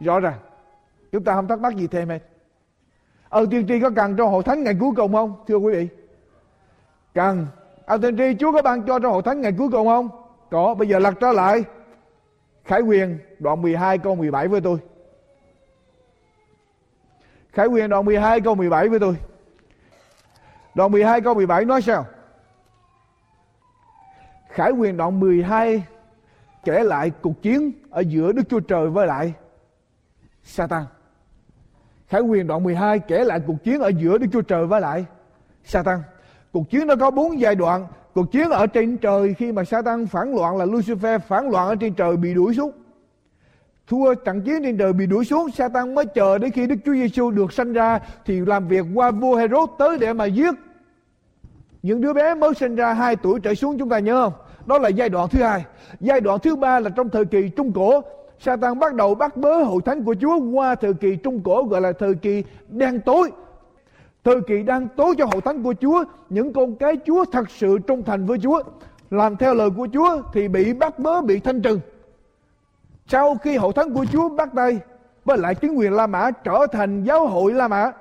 Rõ 0.00 0.20
ràng. 0.20 0.38
Chúng 1.12 1.24
ta 1.24 1.34
không 1.34 1.48
thắc 1.48 1.60
mắc 1.60 1.76
gì 1.76 1.86
thêm 1.86 2.08
hết. 2.08 2.18
Ơn 3.28 3.50
tiên 3.50 3.66
tri 3.68 3.80
có 3.80 3.90
cần 3.96 4.16
trong 4.16 4.30
hội 4.30 4.42
thánh 4.42 4.64
ngày 4.64 4.74
cuối 4.80 4.90
cùng 4.96 5.12
không, 5.12 5.34
Thưa 5.46 5.56
quý 5.56 5.72
vị? 5.72 5.88
Cần. 7.14 7.46
Ơn 7.86 8.00
tiên 8.00 8.16
tri, 8.16 8.34
Chúa 8.40 8.52
có 8.52 8.62
ban 8.62 8.82
cho 8.82 8.98
trong 8.98 9.12
hội 9.12 9.22
thánh 9.22 9.40
ngày 9.40 9.52
cuối 9.58 9.68
cùng 9.72 9.86
không? 9.86 10.08
Có. 10.50 10.74
Bây 10.74 10.88
giờ 10.88 10.98
lật 10.98 11.14
trở 11.20 11.32
lại. 11.32 11.64
Khải 12.64 12.80
quyền 12.80 13.18
đoạn 13.38 13.62
12 13.62 13.98
câu 13.98 14.14
17 14.14 14.48
với 14.48 14.60
tôi. 14.60 14.78
Khải 17.52 17.66
quyền 17.66 17.90
đoạn 17.90 18.04
12 18.04 18.40
câu 18.40 18.54
17 18.54 18.88
với 18.88 18.98
tôi 18.98 19.16
Đoạn 20.74 20.92
12 20.92 21.20
câu 21.20 21.34
17 21.34 21.64
nói 21.64 21.82
sao 21.82 22.06
Khải 24.48 24.70
quyền 24.70 24.96
đoạn 24.96 25.20
12 25.20 25.84
kể 26.64 26.84
lại 26.84 27.10
cuộc 27.10 27.42
chiến 27.42 27.72
ở 27.90 28.00
giữa 28.00 28.32
Đức 28.32 28.42
Chúa 28.48 28.60
Trời 28.60 28.90
với 28.90 29.06
lại 29.06 29.32
Satan. 30.44 30.84
Khải 32.08 32.20
quyền 32.20 32.46
đoạn 32.46 32.62
12 32.62 32.98
kể 32.98 33.24
lại 33.24 33.40
cuộc 33.46 33.64
chiến 33.64 33.80
ở 33.80 33.88
giữa 33.88 34.18
Đức 34.18 34.26
Chúa 34.32 34.42
Trời 34.42 34.66
với 34.66 34.80
lại 34.80 35.04
Satan. 35.64 36.02
Cuộc 36.52 36.70
chiến 36.70 36.86
nó 36.86 36.96
có 36.96 37.10
bốn 37.10 37.40
giai 37.40 37.54
đoạn. 37.54 37.86
Cuộc 38.14 38.32
chiến 38.32 38.50
ở 38.50 38.66
trên 38.66 38.98
trời 38.98 39.34
khi 39.34 39.52
mà 39.52 39.64
Satan 39.64 40.06
phản 40.06 40.34
loạn 40.34 40.56
là 40.56 40.64
Lucifer 40.64 41.18
phản 41.18 41.50
loạn 41.50 41.68
ở 41.68 41.74
trên 41.74 41.94
trời 41.94 42.16
bị 42.16 42.34
đuổi 42.34 42.54
xuống. 42.54 42.72
Thua 43.90 44.14
trận 44.14 44.42
chiến 44.42 44.62
trên 44.62 44.76
đời 44.76 44.92
bị 44.92 45.06
đuổi 45.06 45.24
xuống, 45.24 45.50
Satan 45.50 45.94
mới 45.94 46.04
chờ 46.04 46.38
đến 46.38 46.50
khi 46.50 46.66
Đức 46.66 46.76
Chúa 46.84 46.92
Giêsu 46.92 47.30
được 47.30 47.52
sanh 47.52 47.72
ra 47.72 47.98
thì 48.26 48.40
làm 48.40 48.68
việc 48.68 48.84
qua 48.94 49.10
vua 49.10 49.36
Herod 49.36 49.70
tới 49.78 49.98
để 49.98 50.12
mà 50.12 50.24
giết 50.24 50.54
những 51.82 52.00
đứa 52.00 52.12
bé 52.12 52.34
mới 52.34 52.54
sinh 52.54 52.76
ra 52.76 52.92
2 52.92 53.16
tuổi 53.16 53.40
trở 53.40 53.54
xuống 53.54 53.78
chúng 53.78 53.88
ta 53.88 53.98
nhớ 53.98 54.22
không? 54.24 54.32
Đó 54.66 54.78
là 54.78 54.88
giai 54.88 55.08
đoạn 55.08 55.28
thứ 55.30 55.42
hai. 55.42 55.64
Giai 56.00 56.20
đoạn 56.20 56.38
thứ 56.42 56.56
ba 56.56 56.80
là 56.80 56.90
trong 56.90 57.08
thời 57.08 57.24
kỳ 57.24 57.48
Trung 57.48 57.72
Cổ. 57.72 58.02
Satan 58.38 58.78
bắt 58.78 58.94
đầu 58.94 59.14
bắt 59.14 59.36
bớ 59.36 59.62
hội 59.62 59.80
thánh 59.84 60.04
của 60.04 60.14
Chúa 60.20 60.40
qua 60.52 60.74
thời 60.74 60.94
kỳ 60.94 61.16
Trung 61.16 61.40
Cổ 61.42 61.64
gọi 61.64 61.80
là 61.80 61.92
thời 61.92 62.14
kỳ 62.14 62.44
đen 62.68 63.00
tối. 63.00 63.30
Thời 64.24 64.40
kỳ 64.40 64.62
đen 64.62 64.88
tối 64.96 65.14
cho 65.18 65.24
hội 65.24 65.40
thánh 65.40 65.62
của 65.62 65.74
Chúa. 65.80 66.04
Những 66.28 66.52
con 66.52 66.76
cái 66.76 66.96
Chúa 67.06 67.24
thật 67.32 67.50
sự 67.50 67.78
trung 67.86 68.02
thành 68.02 68.26
với 68.26 68.38
Chúa. 68.42 68.62
Làm 69.10 69.36
theo 69.36 69.54
lời 69.54 69.70
của 69.76 69.88
Chúa 69.92 70.22
thì 70.32 70.48
bị 70.48 70.72
bắt 70.72 70.98
bớ, 70.98 71.22
bị 71.22 71.40
thanh 71.40 71.62
trừng. 71.62 71.80
Sau 73.10 73.34
khi 73.34 73.56
hậu 73.56 73.72
thánh 73.72 73.94
của 73.94 74.04
Chúa 74.12 74.28
bắt 74.28 74.48
tay 74.54 74.78
với 75.24 75.38
lại 75.38 75.54
chính 75.54 75.74
quyền 75.74 75.92
La 75.92 76.06
Mã 76.06 76.30
trở 76.30 76.66
thành 76.72 77.04
giáo 77.04 77.26
hội 77.26 77.52
La 77.52 77.68
Mã, 77.68 77.92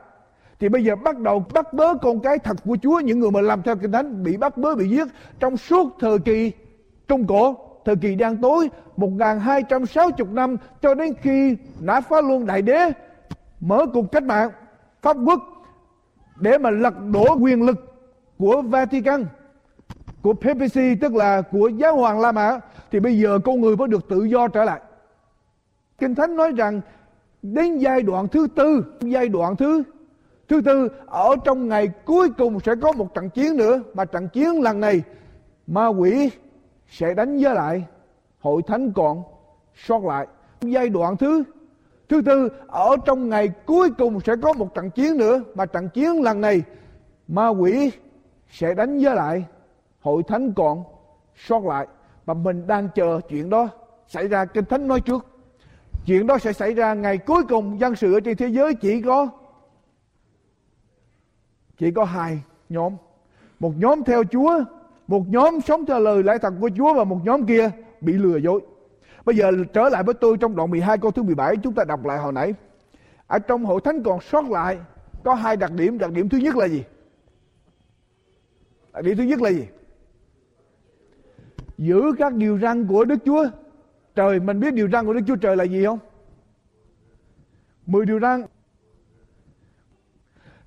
thì 0.59 0.69
bây 0.69 0.83
giờ 0.83 0.95
bắt 0.95 1.19
đầu 1.19 1.45
bắt 1.53 1.73
bớ 1.73 1.93
con 2.01 2.19
cái 2.19 2.39
thật 2.39 2.57
của 2.65 2.77
Chúa, 2.81 2.99
những 2.99 3.19
người 3.19 3.31
mà 3.31 3.41
làm 3.41 3.61
theo 3.61 3.75
kinh 3.75 3.91
thánh 3.91 4.23
bị 4.23 4.37
bắt 4.37 4.57
bớ, 4.57 4.75
bị 4.75 4.89
giết 4.89 5.07
trong 5.39 5.57
suốt 5.57 5.97
thời 5.99 6.19
kỳ 6.19 6.51
Trung 7.07 7.27
Cổ, 7.27 7.55
thời 7.85 7.95
kỳ 7.95 8.15
đen 8.15 8.37
tối 8.41 8.69
1260 8.97 10.27
năm 10.31 10.57
cho 10.81 10.93
đến 10.93 11.13
khi 11.21 11.55
Nã 11.79 12.01
Phá 12.01 12.21
Luân 12.21 12.45
Đại 12.45 12.61
Đế 12.61 12.91
mở 13.59 13.85
cuộc 13.93 14.11
cách 14.11 14.23
mạng 14.23 14.49
pháp 15.01 15.17
quốc 15.25 15.39
để 16.35 16.57
mà 16.57 16.69
lật 16.69 16.93
đổ 17.13 17.37
quyền 17.39 17.65
lực 17.65 17.75
của 18.39 18.61
Vatican, 18.61 19.25
của 20.21 20.33
papacy 20.33 20.95
tức 21.01 21.15
là 21.15 21.41
của 21.41 21.67
giáo 21.67 21.95
hoàng 21.95 22.19
La 22.19 22.31
Mã, 22.31 22.59
thì 22.91 22.99
bây 22.99 23.19
giờ 23.19 23.39
con 23.45 23.61
người 23.61 23.77
mới 23.77 23.87
được 23.87 24.09
tự 24.09 24.23
do 24.23 24.47
trở 24.47 24.63
lại. 24.63 24.79
Kinh 25.99 26.15
Thánh 26.15 26.35
nói 26.35 26.51
rằng 26.57 26.81
đến 27.41 27.77
giai 27.77 28.01
đoạn 28.01 28.27
thứ 28.27 28.47
tư 28.55 28.83
giai 29.01 29.29
đoạn 29.29 29.55
thứ 29.55 29.83
Thứ 30.49 30.61
tư, 30.61 30.89
ở 31.05 31.35
trong 31.43 31.67
ngày 31.67 31.91
cuối 32.05 32.29
cùng 32.37 32.59
sẽ 32.59 32.75
có 32.81 32.91
một 32.91 33.13
trận 33.13 33.29
chiến 33.29 33.57
nữa. 33.57 33.81
Mà 33.93 34.05
trận 34.05 34.27
chiến 34.27 34.61
lần 34.61 34.79
này, 34.79 35.03
ma 35.67 35.87
quỷ 35.87 36.31
sẽ 36.87 37.13
đánh 37.13 37.37
với 37.41 37.55
lại 37.55 37.85
hội 38.39 38.61
thánh 38.67 38.91
còn 38.93 39.23
sót 39.75 40.03
lại. 40.03 40.27
Giai 40.61 40.89
đoạn 40.89 41.17
thứ 41.17 41.43
Thứ 42.09 42.21
tư, 42.21 42.49
ở 42.67 42.95
trong 43.05 43.29
ngày 43.29 43.51
cuối 43.65 43.89
cùng 43.97 44.19
sẽ 44.19 44.33
có 44.41 44.53
một 44.53 44.73
trận 44.73 44.89
chiến 44.89 45.17
nữa. 45.17 45.43
Mà 45.55 45.65
trận 45.65 45.89
chiến 45.89 46.23
lần 46.23 46.41
này, 46.41 46.61
ma 47.27 47.47
quỷ 47.47 47.91
sẽ 48.49 48.73
đánh 48.73 48.99
với 49.03 49.15
lại 49.15 49.45
hội 49.99 50.23
thánh 50.23 50.53
còn 50.53 50.83
sót 51.35 51.65
lại. 51.65 51.87
Và 52.25 52.33
mình 52.33 52.67
đang 52.67 52.89
chờ 52.95 53.19
chuyện 53.29 53.49
đó 53.49 53.67
xảy 54.07 54.27
ra. 54.27 54.45
Kinh 54.45 54.65
Thánh 54.65 54.87
nói 54.87 55.01
trước. 55.01 55.28
Chuyện 56.09 56.27
đó 56.27 56.37
sẽ 56.37 56.53
xảy 56.53 56.73
ra 56.73 56.93
ngày 56.93 57.17
cuối 57.17 57.43
cùng 57.49 57.79
dân 57.79 57.95
sự 57.95 58.13
ở 58.13 58.19
trên 58.19 58.37
thế 58.37 58.47
giới. 58.47 58.73
Chỉ 58.73 59.01
có 59.01 59.29
chỉ 61.77 61.91
có 61.91 62.03
hai 62.03 62.41
nhóm. 62.69 62.93
Một 63.59 63.73
nhóm 63.77 64.03
theo 64.03 64.23
Chúa, 64.23 64.63
một 65.07 65.23
nhóm 65.27 65.61
sống 65.61 65.85
theo 65.85 65.99
lời 65.99 66.23
lẽ 66.23 66.37
thật 66.41 66.53
của 66.61 66.69
Chúa 66.77 66.93
và 66.93 67.03
một 67.03 67.19
nhóm 67.23 67.45
kia 67.45 67.71
bị 68.01 68.13
lừa 68.13 68.37
dối. 68.37 68.61
Bây 69.25 69.35
giờ 69.35 69.51
trở 69.73 69.89
lại 69.89 70.03
với 70.03 70.13
tôi 70.13 70.37
trong 70.37 70.55
đoạn 70.55 70.71
12 70.71 70.97
câu 70.97 71.11
thứ 71.11 71.23
17 71.23 71.55
chúng 71.63 71.73
ta 71.73 71.83
đọc 71.83 72.05
lại 72.05 72.17
hồi 72.17 72.33
nãy. 72.33 72.53
Ở 73.27 73.39
trong 73.39 73.65
hội 73.65 73.81
thánh 73.83 74.03
còn 74.03 74.21
sót 74.21 74.49
lại, 74.49 74.77
có 75.23 75.33
hai 75.33 75.57
đặc 75.57 75.71
điểm. 75.71 75.97
Đặc 75.97 76.11
điểm 76.11 76.29
thứ 76.29 76.37
nhất 76.37 76.55
là 76.55 76.67
gì? 76.67 76.83
Đặc 78.93 79.03
điểm 79.03 79.17
thứ 79.17 79.23
nhất 79.23 79.41
là 79.41 79.49
gì? 79.49 79.67
Giữ 81.77 82.01
các 82.17 82.33
điều 82.33 82.59
răn 82.59 82.87
của 82.87 83.05
Đức 83.05 83.17
Chúa 83.25 83.45
trời 84.15 84.39
mình 84.39 84.59
biết 84.59 84.73
điều 84.73 84.89
răn 84.89 85.05
của 85.05 85.13
Đức 85.13 85.21
Chúa 85.27 85.35
trời 85.35 85.55
là 85.55 85.63
gì 85.63 85.85
không 85.85 85.99
mười 87.85 88.05
điều 88.05 88.19
răn 88.19 88.45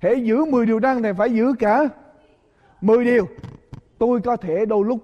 hãy 0.03 0.23
giữ 0.23 0.45
10 0.45 0.65
điều 0.65 0.79
răn 0.79 1.01
này 1.01 1.13
phải 1.13 1.33
giữ 1.33 1.53
cả 1.59 1.89
10 2.81 3.05
điều. 3.05 3.27
Tôi 3.97 4.21
có 4.21 4.37
thể 4.37 4.65
đôi 4.65 4.85
lúc 4.85 4.99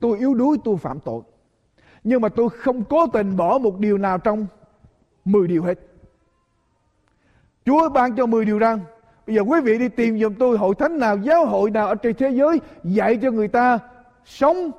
tôi 0.00 0.18
yếu 0.18 0.34
đuối 0.34 0.56
tôi 0.64 0.76
phạm 0.76 1.00
tội. 1.00 1.22
Nhưng 2.04 2.20
mà 2.20 2.28
tôi 2.28 2.48
không 2.48 2.84
cố 2.84 3.06
tình 3.06 3.36
bỏ 3.36 3.58
một 3.58 3.78
điều 3.78 3.98
nào 3.98 4.18
trong 4.18 4.46
10 5.24 5.48
điều 5.48 5.62
hết. 5.62 5.78
Chúa 7.64 7.88
ban 7.88 8.16
cho 8.16 8.26
10 8.26 8.44
điều 8.44 8.58
răn. 8.58 8.80
Bây 9.26 9.36
giờ 9.36 9.42
quý 9.42 9.60
vị 9.60 9.78
đi 9.78 9.88
tìm 9.88 10.18
giùm 10.18 10.34
tôi 10.34 10.58
hội 10.58 10.74
thánh 10.78 10.98
nào, 10.98 11.16
giáo 11.16 11.46
hội 11.46 11.70
nào 11.70 11.86
ở 11.86 11.94
trên 11.94 12.16
thế 12.16 12.30
giới 12.30 12.60
dạy 12.84 13.18
cho 13.22 13.30
người 13.30 13.48
ta 13.48 13.78
sống 14.24 14.70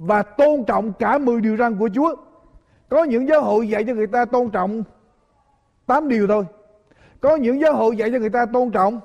và 0.00 0.22
tôn 0.22 0.64
trọng 0.64 0.92
cả 0.92 1.18
10 1.18 1.40
điều 1.40 1.56
răn 1.56 1.78
của 1.78 1.88
Chúa. 1.94 2.14
Có 2.88 3.04
những 3.04 3.28
giáo 3.28 3.42
hội 3.42 3.68
dạy 3.68 3.84
cho 3.84 3.94
người 3.94 4.06
ta 4.06 4.24
tôn 4.24 4.50
trọng 4.50 4.82
8 5.86 6.08
điều 6.08 6.26
thôi. 6.26 6.44
Có 7.20 7.36
những 7.36 7.60
giáo 7.60 7.74
hội 7.74 7.96
dạy 7.96 8.10
cho 8.10 8.18
người 8.18 8.30
ta 8.30 8.46
tôn 8.46 8.70
trọng 8.70 9.00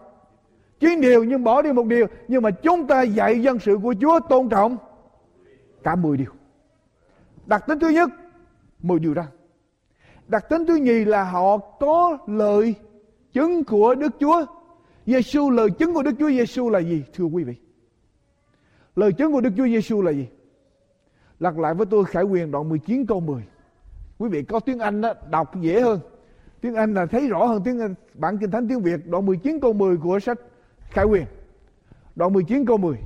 chín 0.80 1.02
điều, 1.02 1.24
nhưng 1.24 1.44
bỏ 1.44 1.62
đi 1.62 1.72
một 1.72 1.86
điều 1.86 2.08
nhưng 2.28 2.44
mà 2.44 2.52
chúng 2.52 2.88
ta 2.88 3.02
dạy 3.02 3.42
dân 3.42 3.60
sự 3.60 3.78
của 3.84 3.96
Chúa 4.02 4.20
tôn 4.30 4.50
trọng 4.50 4.78
cả 5.84 5.96
10 5.96 6.18
điều. 6.18 6.32
Đặc 7.46 7.68
tính 7.68 7.80
thứ 7.80 7.90
nhất 7.90 8.10
10 8.80 9.00
điều 9.00 9.14
răn. 9.14 9.26
Đặc 10.28 10.50
tính 10.50 10.66
thứ 10.66 10.76
nhì 10.76 11.06
là 11.06 11.24
họ 11.24 11.58
có 11.58 12.18
lời 12.28 12.76
chứng 13.34 13.64
của 13.64 13.96
Đức 13.96 14.12
Chúa. 14.20 14.46
Giêsu 15.06 15.50
lời 15.50 15.70
chứng 15.70 15.94
của 15.94 16.04
Đức 16.04 16.16
Chúa 16.20 16.30
Giêsu 16.30 16.70
là 16.70 16.80
gì, 16.80 17.04
thưa 17.14 17.26
quý 17.26 17.44
vị? 17.44 17.54
Lời 18.96 19.14
chứng 19.14 19.32
của 19.32 19.42
Đức 19.42 19.50
Chúa 19.58 19.66
Giêsu 19.66 20.02
là 20.02 20.12
gì? 20.12 20.28
Lặp 21.40 21.58
lại 21.58 21.74
với 21.74 21.86
tôi 21.86 22.06
Khải 22.06 22.24
Quyền 22.24 22.52
đoạn 22.52 22.70
19 22.70 23.06
câu 23.06 23.20
10. 23.20 23.44
Quý 24.18 24.30
vị 24.30 24.44
có 24.44 24.60
tiếng 24.60 24.80
Anh 24.80 25.02
đó, 25.02 25.14
đọc 25.30 25.62
dễ 25.62 25.82
hơn. 25.82 26.00
Tiếng 26.62 26.76
Anh 26.76 26.94
là 26.94 27.06
thấy 27.06 27.28
rõ 27.28 27.46
hơn 27.46 27.62
tiếng 27.66 27.80
Anh. 27.80 27.96
Bản 28.14 28.38
Kinh 28.38 28.52
Thánh 28.52 28.68
tiếng 28.68 28.82
Việt 28.82 29.08
đoạn 29.08 29.26
19 29.26 29.60
câu 29.60 29.74
10 29.74 29.98
của 29.98 30.20
sách 30.20 30.40
Khải 30.90 31.06
Quyền. 31.06 31.26
Đoạn 32.16 32.34
19 32.34 32.66
câu 32.66 32.78
10. 32.78 32.98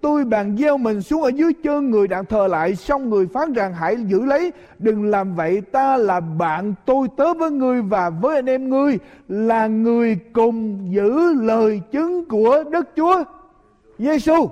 Tôi 0.00 0.24
bàn 0.24 0.56
gieo 0.56 0.78
mình 0.78 1.02
xuống 1.02 1.22
ở 1.22 1.28
dưới 1.28 1.52
chân 1.62 1.90
người 1.90 2.08
đặng 2.08 2.24
thờ 2.24 2.46
lại 2.46 2.76
Xong 2.76 3.10
người 3.10 3.26
phán 3.26 3.52
rằng 3.52 3.74
hãy 3.74 3.96
giữ 3.96 4.24
lấy 4.24 4.52
Đừng 4.78 5.04
làm 5.04 5.34
vậy 5.34 5.60
ta 5.60 5.96
là 5.96 6.20
bạn 6.20 6.74
tôi 6.84 7.08
tớ 7.16 7.34
với 7.34 7.50
ngươi 7.50 7.82
Và 7.82 8.10
với 8.10 8.36
anh 8.36 8.46
em 8.46 8.70
ngươi 8.70 8.98
Là 9.28 9.66
người 9.66 10.18
cùng 10.32 10.88
giữ 10.92 11.34
lời 11.34 11.80
chứng 11.92 12.24
của 12.24 12.64
Đức 12.70 12.88
Chúa 12.96 13.24
Giêsu. 13.98 14.48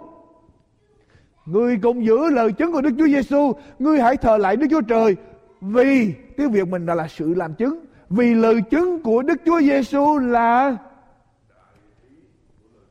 Người 1.46 1.78
cũng 1.82 2.04
giữ 2.04 2.30
lời 2.30 2.52
chứng 2.52 2.72
của 2.72 2.80
Đức 2.80 2.90
Chúa 2.98 3.06
Giêsu, 3.06 3.52
ngươi 3.78 4.00
hãy 4.00 4.16
thờ 4.16 4.36
lại 4.36 4.56
Đức 4.56 4.66
Chúa 4.70 4.80
Trời. 4.80 5.16
Vì 5.60 6.14
tiếng 6.36 6.50
Việt 6.50 6.68
mình 6.68 6.86
là, 6.86 6.94
là 6.94 7.08
sự 7.08 7.34
làm 7.34 7.54
chứng. 7.54 7.84
Vì 8.10 8.34
lời 8.34 8.62
chứng 8.70 9.02
của 9.02 9.22
Đức 9.22 9.40
Chúa 9.46 9.60
Giêsu 9.60 10.18
là 10.18 10.76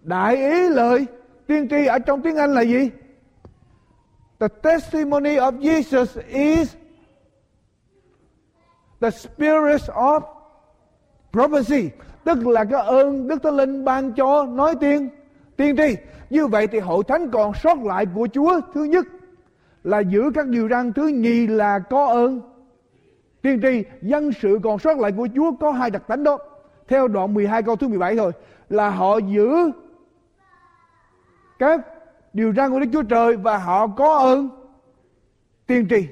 đại 0.02 0.36
ý 0.36 0.70
lời. 0.70 1.06
Tiên 1.48 1.68
tri 1.70 1.86
ở 1.86 2.00
trong 2.00 2.22
tiếng 2.22 2.36
Anh 2.36 2.54
là 2.54 2.62
gì? 2.62 2.90
The 4.40 4.48
testimony 4.48 5.36
of 5.36 5.60
Jesus 5.60 6.22
is 6.28 6.76
the 9.02 9.10
spirit 9.10 9.82
of 9.88 10.22
prophecy. 11.32 11.90
Tức 12.24 12.48
là 12.48 12.64
cái 12.64 12.82
ơn 12.82 13.28
Đức 13.28 13.44
Thánh 13.44 13.58
Linh 13.58 13.86
ban 13.86 14.14
cho 14.14 14.46
nói 14.46 14.76
tiên 14.80 15.10
tiên 15.58 15.76
tri. 15.78 15.96
Như 16.30 16.48
vậy 16.48 16.68
thì 16.68 16.80
hội 16.80 17.04
thánh 17.08 17.32
còn 17.32 17.54
sót 17.54 17.78
lại 17.84 18.06
của 18.16 18.28
Chúa 18.34 18.62
thứ 18.74 18.84
nhất 18.84 19.06
là 19.84 20.00
giữ 20.00 20.32
các 20.36 20.48
điều 20.48 20.70
răn, 20.70 20.94
thứ 20.94 21.08
nhì 21.08 21.48
là 21.48 21.80
có 21.80 22.06
ơn 22.06 22.42
tiên 23.42 23.60
tri. 23.62 23.84
Dân 24.02 24.32
sự 24.32 24.60
còn 24.64 24.80
sót 24.80 24.98
lại 24.98 25.12
của 25.18 25.28
Chúa 25.36 25.52
có 25.60 25.72
hai 25.72 25.90
đặc 25.90 26.04
tánh 26.08 26.24
đó. 26.24 26.38
Theo 26.88 27.08
đoạn 27.08 27.34
12 27.34 27.64
câu 27.64 27.76
thứ 27.76 27.88
17 27.88 28.16
thôi 28.16 28.32
là 28.70 28.90
họ 28.90 29.18
giữ 29.18 29.72
các 31.60 31.82
điều 32.34 32.54
răn 32.54 32.72
của 32.72 32.80
Đức 32.80 32.90
Chúa 32.94 33.04
Trời 33.04 33.36
và 33.36 33.58
họ 33.58 33.88
có 33.88 34.18
ơn 34.18 34.50
tiên 35.68 35.88
tri. 35.90 36.08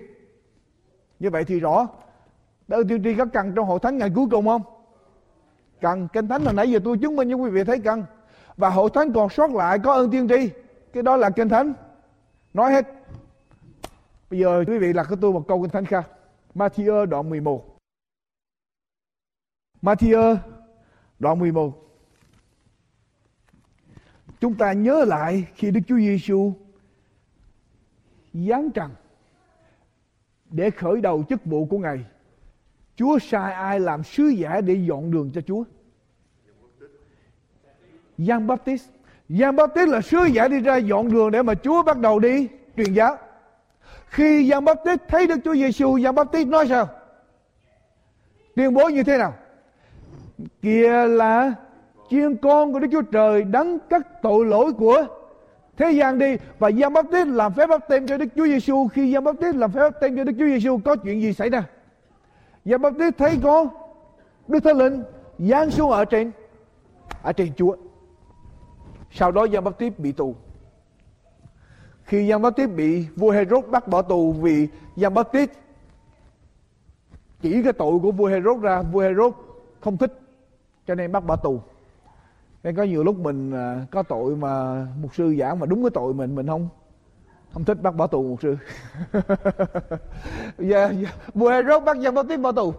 Như 1.19 1.29
vậy 1.29 1.43
thì 1.43 1.59
rõ 1.59 1.87
ơn 2.69 2.87
tiên 2.87 3.03
tri 3.03 3.13
có 3.13 3.25
cần 3.25 3.53
trong 3.55 3.65
hội 3.65 3.79
thánh 3.79 3.97
ngày 3.97 4.11
cuối 4.15 4.25
cùng 4.31 4.45
không? 4.45 4.61
cần 5.81 6.07
kinh 6.13 6.27
thánh 6.27 6.45
hồi 6.45 6.53
nãy 6.53 6.71
giờ 6.71 6.79
tôi 6.83 6.97
chứng 6.97 7.15
minh 7.15 7.29
cho 7.29 7.35
quý 7.35 7.49
vị 7.49 7.63
thấy 7.63 7.79
cần 7.79 8.03
và 8.61 8.69
hội 8.69 8.89
thánh 8.93 9.13
còn 9.13 9.29
sót 9.29 9.51
lại 9.51 9.79
có 9.79 9.93
ơn 9.93 10.11
tiên 10.11 10.27
tri. 10.27 10.49
Cái 10.93 11.03
đó 11.03 11.17
là 11.17 11.29
kinh 11.29 11.49
thánh. 11.49 11.73
Nói 12.53 12.71
hết. 12.71 12.87
Bây 14.29 14.39
giờ 14.39 14.63
quý 14.67 14.77
vị 14.77 14.93
là 14.93 15.03
cho 15.03 15.15
tôi 15.21 15.33
một 15.33 15.45
câu 15.47 15.61
kinh 15.61 15.69
thánh 15.69 15.85
khác. 15.85 16.09
Matthew 16.55 17.05
đoạn 17.05 17.29
11 17.29 17.77
Matthew 19.81 20.37
đoạn 21.19 21.39
11 21.39 21.73
Chúng 24.39 24.55
ta 24.55 24.73
nhớ 24.73 25.05
lại 25.07 25.47
khi 25.55 25.71
Đức 25.71 25.81
Chúa 25.87 25.97
Giêsu 25.97 26.53
giáng 28.33 28.71
trần 28.71 28.91
để 30.49 30.69
khởi 30.69 31.01
đầu 31.01 31.23
chức 31.29 31.45
vụ 31.45 31.65
của 31.65 31.77
Ngài, 31.77 32.05
Chúa 32.95 33.19
sai 33.19 33.53
ai 33.53 33.79
làm 33.79 34.03
sứ 34.03 34.23
giả 34.23 34.61
để 34.61 34.73
dọn 34.73 35.11
đường 35.11 35.31
cho 35.33 35.41
Chúa? 35.41 35.63
Giang 38.27 38.47
Baptist. 38.47 38.89
Giang 39.29 39.55
Baptist 39.55 39.89
là 39.89 40.01
sứ 40.01 40.23
giả 40.25 40.47
đi 40.47 40.59
ra 40.59 40.77
dọn 40.77 41.11
đường 41.11 41.31
để 41.31 41.41
mà 41.41 41.53
Chúa 41.53 41.83
bắt 41.83 41.97
đầu 41.97 42.19
đi 42.19 42.47
truyền 42.77 42.93
giáo. 42.93 43.17
Khi 44.05 44.49
Giang 44.49 44.65
Baptist 44.65 44.99
thấy 45.07 45.27
Đức 45.27 45.39
Chúa 45.43 45.53
Giêsu, 45.53 45.99
Giang 45.99 46.15
Baptist 46.15 46.47
nói 46.47 46.67
sao? 46.67 46.87
Tuyên 48.55 48.73
bố 48.73 48.89
như 48.89 49.03
thế 49.03 49.17
nào? 49.17 49.33
Kìa 50.61 51.07
là 51.07 51.53
chiên 52.09 52.37
con 52.37 52.73
của 52.73 52.79
Đức 52.79 52.87
Chúa 52.91 53.01
Trời 53.01 53.43
đấng 53.43 53.79
cắt 53.89 54.21
tội 54.21 54.45
lỗi 54.45 54.73
của 54.73 55.05
thế 55.77 55.91
gian 55.91 56.19
đi 56.19 56.35
và 56.59 56.71
Giang 56.71 56.93
Baptist 56.93 57.27
làm 57.27 57.53
phép 57.53 57.69
báp 57.69 57.87
tem 57.87 58.07
cho 58.07 58.17
Đức 58.17 58.27
Chúa 58.35 58.45
Giêsu 58.45 58.87
khi 58.87 59.13
Giang 59.13 59.23
Baptist 59.23 59.55
làm 59.55 59.71
phép 59.71 59.79
báp 59.79 59.99
tem 59.99 60.17
cho 60.17 60.23
Đức 60.23 60.33
Chúa 60.39 60.45
Giêsu 60.45 60.79
có 60.85 60.95
chuyện 60.95 61.21
gì 61.21 61.33
xảy 61.33 61.49
ra? 61.49 61.63
Giang 62.65 62.81
Baptist 62.81 63.17
thấy 63.17 63.37
có 63.43 63.67
Đức 64.47 64.59
Thánh 64.63 64.77
Linh 64.77 65.03
giáng 65.39 65.71
xuống 65.71 65.91
ở 65.91 66.05
trên 66.05 66.31
ở 67.23 67.33
trên 67.33 67.53
Chúa. 67.57 67.75
Sau 69.11 69.31
đó 69.31 69.47
Giang 69.47 69.73
tiếp 69.73 69.99
bị 69.99 70.11
tù. 70.11 70.35
Khi 72.03 72.29
Giang 72.29 72.53
tiếp 72.55 72.67
bị 72.67 73.07
vua 73.15 73.31
Herod 73.31 73.65
bắt 73.65 73.87
bỏ 73.87 74.01
tù 74.01 74.33
vì 74.33 74.67
Giang 74.95 75.13
tiếp 75.31 75.51
chỉ 77.41 77.63
cái 77.63 77.73
tội 77.73 77.99
của 77.99 78.11
vua 78.11 78.27
Herod 78.27 78.61
ra, 78.61 78.81
vua 78.81 79.01
Herod 79.01 79.33
không 79.79 79.97
thích 79.97 80.19
cho 80.87 80.95
nên 80.95 81.11
bắt 81.11 81.25
bỏ 81.25 81.35
tù. 81.35 81.61
Nên 82.63 82.75
có 82.75 82.83
nhiều 82.83 83.03
lúc 83.03 83.19
mình 83.19 83.51
à, 83.51 83.85
có 83.91 84.03
tội 84.03 84.35
mà 84.35 84.85
một 85.01 85.15
sư 85.15 85.35
giảng 85.39 85.59
mà 85.59 85.65
đúng 85.65 85.83
cái 85.83 85.89
tội 85.93 86.13
mình 86.13 86.35
mình 86.35 86.47
không 86.47 86.69
không 87.53 87.63
thích 87.63 87.81
bắt 87.81 87.95
bỏ 87.95 88.07
tù 88.07 88.23
một 88.23 88.41
sư 88.41 88.57
yeah, 89.11 89.27
yeah. 89.37 89.51
Dạ, 90.57 90.89
dạ. 90.89 91.09
vua 91.33 91.49
Herod 91.49 91.83
bắt 91.83 91.97
Giăng 91.99 92.27
tiếp 92.27 92.37
bỏ 92.37 92.51
tù 92.51 92.73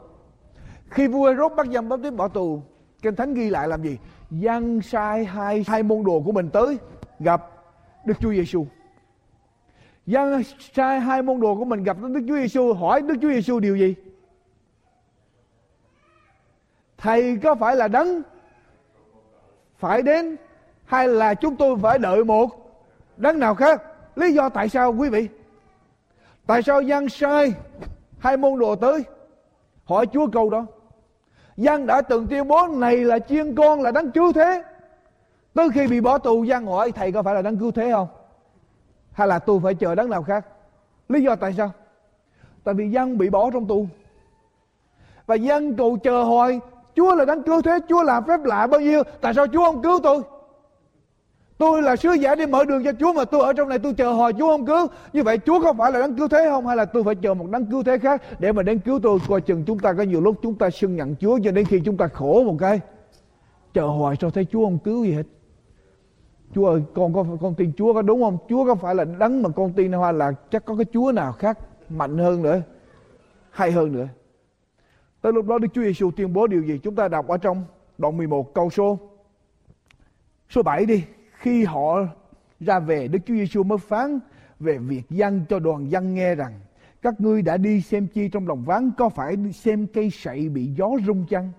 khi 0.90 1.08
vua 1.08 1.28
Herod 1.28 1.52
bắt 1.56 1.70
Giăng 1.70 2.02
tiếp 2.02 2.10
bỏ 2.10 2.28
tù 2.28 2.62
kinh 3.02 3.16
thánh 3.16 3.34
ghi 3.34 3.50
lại 3.50 3.68
làm 3.68 3.82
gì 3.82 3.98
Giăng 4.40 4.82
sai 4.82 5.24
hai 5.24 5.64
hai 5.66 5.82
môn 5.82 6.04
đồ 6.04 6.22
của 6.24 6.32
mình 6.32 6.50
tới, 6.52 6.78
gặp 7.20 7.50
Đức 8.04 8.14
Chúa 8.20 8.32
Giêsu 8.32 8.66
Giăng 10.06 10.42
sai 10.74 11.00
hai 11.00 11.22
môn 11.22 11.40
đồ 11.40 11.54
của 11.54 11.64
mình 11.64 11.82
gặp 11.82 11.96
Đức 12.00 12.24
Chúa 12.28 12.36
Giêsu 12.36 12.72
hỏi 12.72 13.02
Đức 13.02 13.14
Chúa 13.22 13.32
Giêsu 13.32 13.60
điều 13.60 13.76
gì 13.76 13.94
thầy 16.98 17.38
có 17.42 17.54
phải 17.54 17.76
là 17.76 17.88
đấng 17.88 18.22
phải 19.78 20.02
đến 20.02 20.36
hay 20.84 21.08
là 21.08 21.34
chúng 21.34 21.56
tôi 21.56 21.76
phải 21.82 21.98
đợi 21.98 22.24
một 22.24 22.48
đấng 23.16 23.38
nào 23.38 23.54
khác 23.54 23.82
Lý 24.16 24.32
do 24.32 24.48
tại 24.48 24.68
sao, 24.68 24.94
quý 24.98 25.08
vị? 25.08 25.28
Tại 26.46 26.62
sao 26.62 26.82
Giăng 26.82 27.08
sai 27.08 27.52
hai 28.18 28.36
môn 28.36 28.58
đồ 28.58 28.76
tới 28.76 29.04
hỏi 29.84 30.06
Chúa 30.12 30.26
câu 30.26 30.50
đó? 30.50 30.66
Giăng 31.56 31.86
đã 31.86 32.02
từng 32.02 32.26
tuyên 32.26 32.48
bố 32.48 32.66
này 32.66 32.96
là 32.96 33.18
chiên 33.18 33.54
con 33.54 33.82
là 33.82 33.90
đấng 33.90 34.10
cứu 34.10 34.32
thế. 34.32 34.62
Tới 35.54 35.68
khi 35.74 35.86
bị 35.86 36.00
bỏ 36.00 36.18
tù 36.18 36.44
Giăng 36.44 36.66
hỏi 36.66 36.92
thầy 36.92 37.12
có 37.12 37.22
phải 37.22 37.34
là 37.34 37.42
đấng 37.42 37.56
cứu 37.56 37.70
thế 37.70 37.90
không? 37.92 38.08
Hay 39.12 39.28
là 39.28 39.38
tôi 39.38 39.60
phải 39.62 39.74
chờ 39.74 39.94
đấng 39.94 40.10
nào 40.10 40.22
khác? 40.22 40.46
Lý 41.08 41.22
do 41.22 41.36
tại 41.36 41.54
sao? 41.56 41.72
Tại 42.64 42.74
vì 42.74 42.90
Giăng 42.90 43.18
bị 43.18 43.30
bỏ 43.30 43.50
trong 43.50 43.66
tù. 43.66 43.86
Và 45.26 45.34
dân 45.34 45.76
cầu 45.76 45.96
chờ 45.96 46.22
hồi 46.22 46.60
Chúa 46.96 47.14
là 47.14 47.24
đấng 47.24 47.42
cứu 47.42 47.62
thế, 47.62 47.78
Chúa 47.88 48.02
làm 48.02 48.24
phép 48.24 48.44
lạ 48.44 48.66
bao 48.66 48.80
nhiêu, 48.80 49.02
tại 49.20 49.34
sao 49.34 49.46
Chúa 49.46 49.64
không 49.64 49.82
cứu 49.82 50.00
tôi? 50.02 50.22
Tôi 51.62 51.82
là 51.82 51.96
sứ 51.96 52.12
giả 52.12 52.34
đi 52.34 52.46
mở 52.46 52.64
đường 52.64 52.84
cho 52.84 52.92
Chúa 53.00 53.12
mà 53.12 53.24
tôi 53.24 53.42
ở 53.42 53.52
trong 53.52 53.68
này 53.68 53.78
tôi 53.78 53.94
chờ 53.94 54.12
hồi 54.12 54.32
Chúa 54.38 54.46
không 54.46 54.66
cứu. 54.66 54.86
Như 55.12 55.22
vậy 55.22 55.38
Chúa 55.38 55.60
không 55.60 55.76
phải 55.76 55.92
là 55.92 56.00
đấng 56.00 56.16
cứu 56.16 56.28
thế 56.28 56.46
không? 56.50 56.66
Hay 56.66 56.76
là 56.76 56.84
tôi 56.84 57.04
phải 57.04 57.14
chờ 57.14 57.34
một 57.34 57.50
đấng 57.50 57.66
cứu 57.66 57.82
thế 57.82 57.98
khác 57.98 58.22
để 58.38 58.52
mà 58.52 58.62
đến 58.62 58.78
cứu 58.78 59.00
tôi? 59.02 59.18
Coi 59.28 59.40
chừng 59.40 59.64
chúng 59.64 59.78
ta 59.78 59.92
có 59.92 60.02
nhiều 60.02 60.20
lúc 60.20 60.36
chúng 60.42 60.54
ta 60.54 60.70
xưng 60.70 60.96
nhận 60.96 61.16
Chúa 61.16 61.38
cho 61.44 61.50
đến 61.50 61.64
khi 61.64 61.80
chúng 61.84 61.96
ta 61.96 62.08
khổ 62.08 62.42
một 62.44 62.56
cái. 62.58 62.80
Chờ 63.74 63.86
hoài 63.86 64.16
sao 64.20 64.30
thấy 64.30 64.46
Chúa 64.52 64.64
không 64.64 64.78
cứu 64.78 65.04
gì 65.04 65.12
hết. 65.12 65.22
Chúa 66.54 66.66
ơi 66.66 66.82
con 66.94 67.14
có 67.14 67.24
con 67.40 67.54
tin 67.54 67.72
Chúa 67.76 67.94
có 67.94 68.02
đúng 68.02 68.22
không? 68.22 68.38
Chúa 68.48 68.64
có 68.64 68.74
phải 68.74 68.94
là 68.94 69.04
đấng 69.04 69.42
mà 69.42 69.48
con 69.48 69.72
tin 69.72 69.92
hay 69.92 70.12
là 70.12 70.32
chắc 70.50 70.64
có 70.64 70.76
cái 70.76 70.86
Chúa 70.92 71.12
nào 71.12 71.32
khác 71.32 71.58
mạnh 71.88 72.18
hơn 72.18 72.42
nữa, 72.42 72.62
hay 73.50 73.70
hơn 73.72 73.92
nữa. 73.92 74.08
Tới 75.20 75.32
lúc 75.32 75.46
đó 75.46 75.58
Đức 75.58 75.68
Chúa 75.74 75.82
Giêsu 75.82 76.10
tuyên 76.16 76.32
bố 76.32 76.46
điều 76.46 76.62
gì? 76.62 76.78
Chúng 76.82 76.94
ta 76.94 77.08
đọc 77.08 77.28
ở 77.28 77.38
trong 77.38 77.64
đoạn 77.98 78.16
11 78.16 78.54
câu 78.54 78.70
số 78.70 78.98
số 80.50 80.62
7 80.62 80.86
đi 80.86 81.04
khi 81.42 81.64
họ 81.64 81.98
ra 82.60 82.78
về, 82.78 83.08
Đức 83.08 83.18
Chúa 83.26 83.34
Giêsu 83.34 83.62
mới 83.62 83.78
phán 83.78 84.18
về 84.60 84.78
việc 84.78 85.02
dân 85.10 85.44
cho 85.48 85.58
đoàn 85.58 85.90
dân 85.90 86.14
nghe 86.14 86.34
rằng, 86.34 86.52
các 87.02 87.20
ngươi 87.20 87.42
đã 87.42 87.56
đi 87.56 87.80
xem 87.80 88.06
chi 88.06 88.28
trong 88.28 88.48
lòng 88.48 88.64
ván 88.64 88.90
có 88.98 89.08
phải 89.08 89.36
xem 89.52 89.86
cây 89.86 90.10
sậy 90.10 90.48
bị 90.48 90.66
gió 90.66 90.88
rung 91.06 91.26
chăng? 91.30 91.52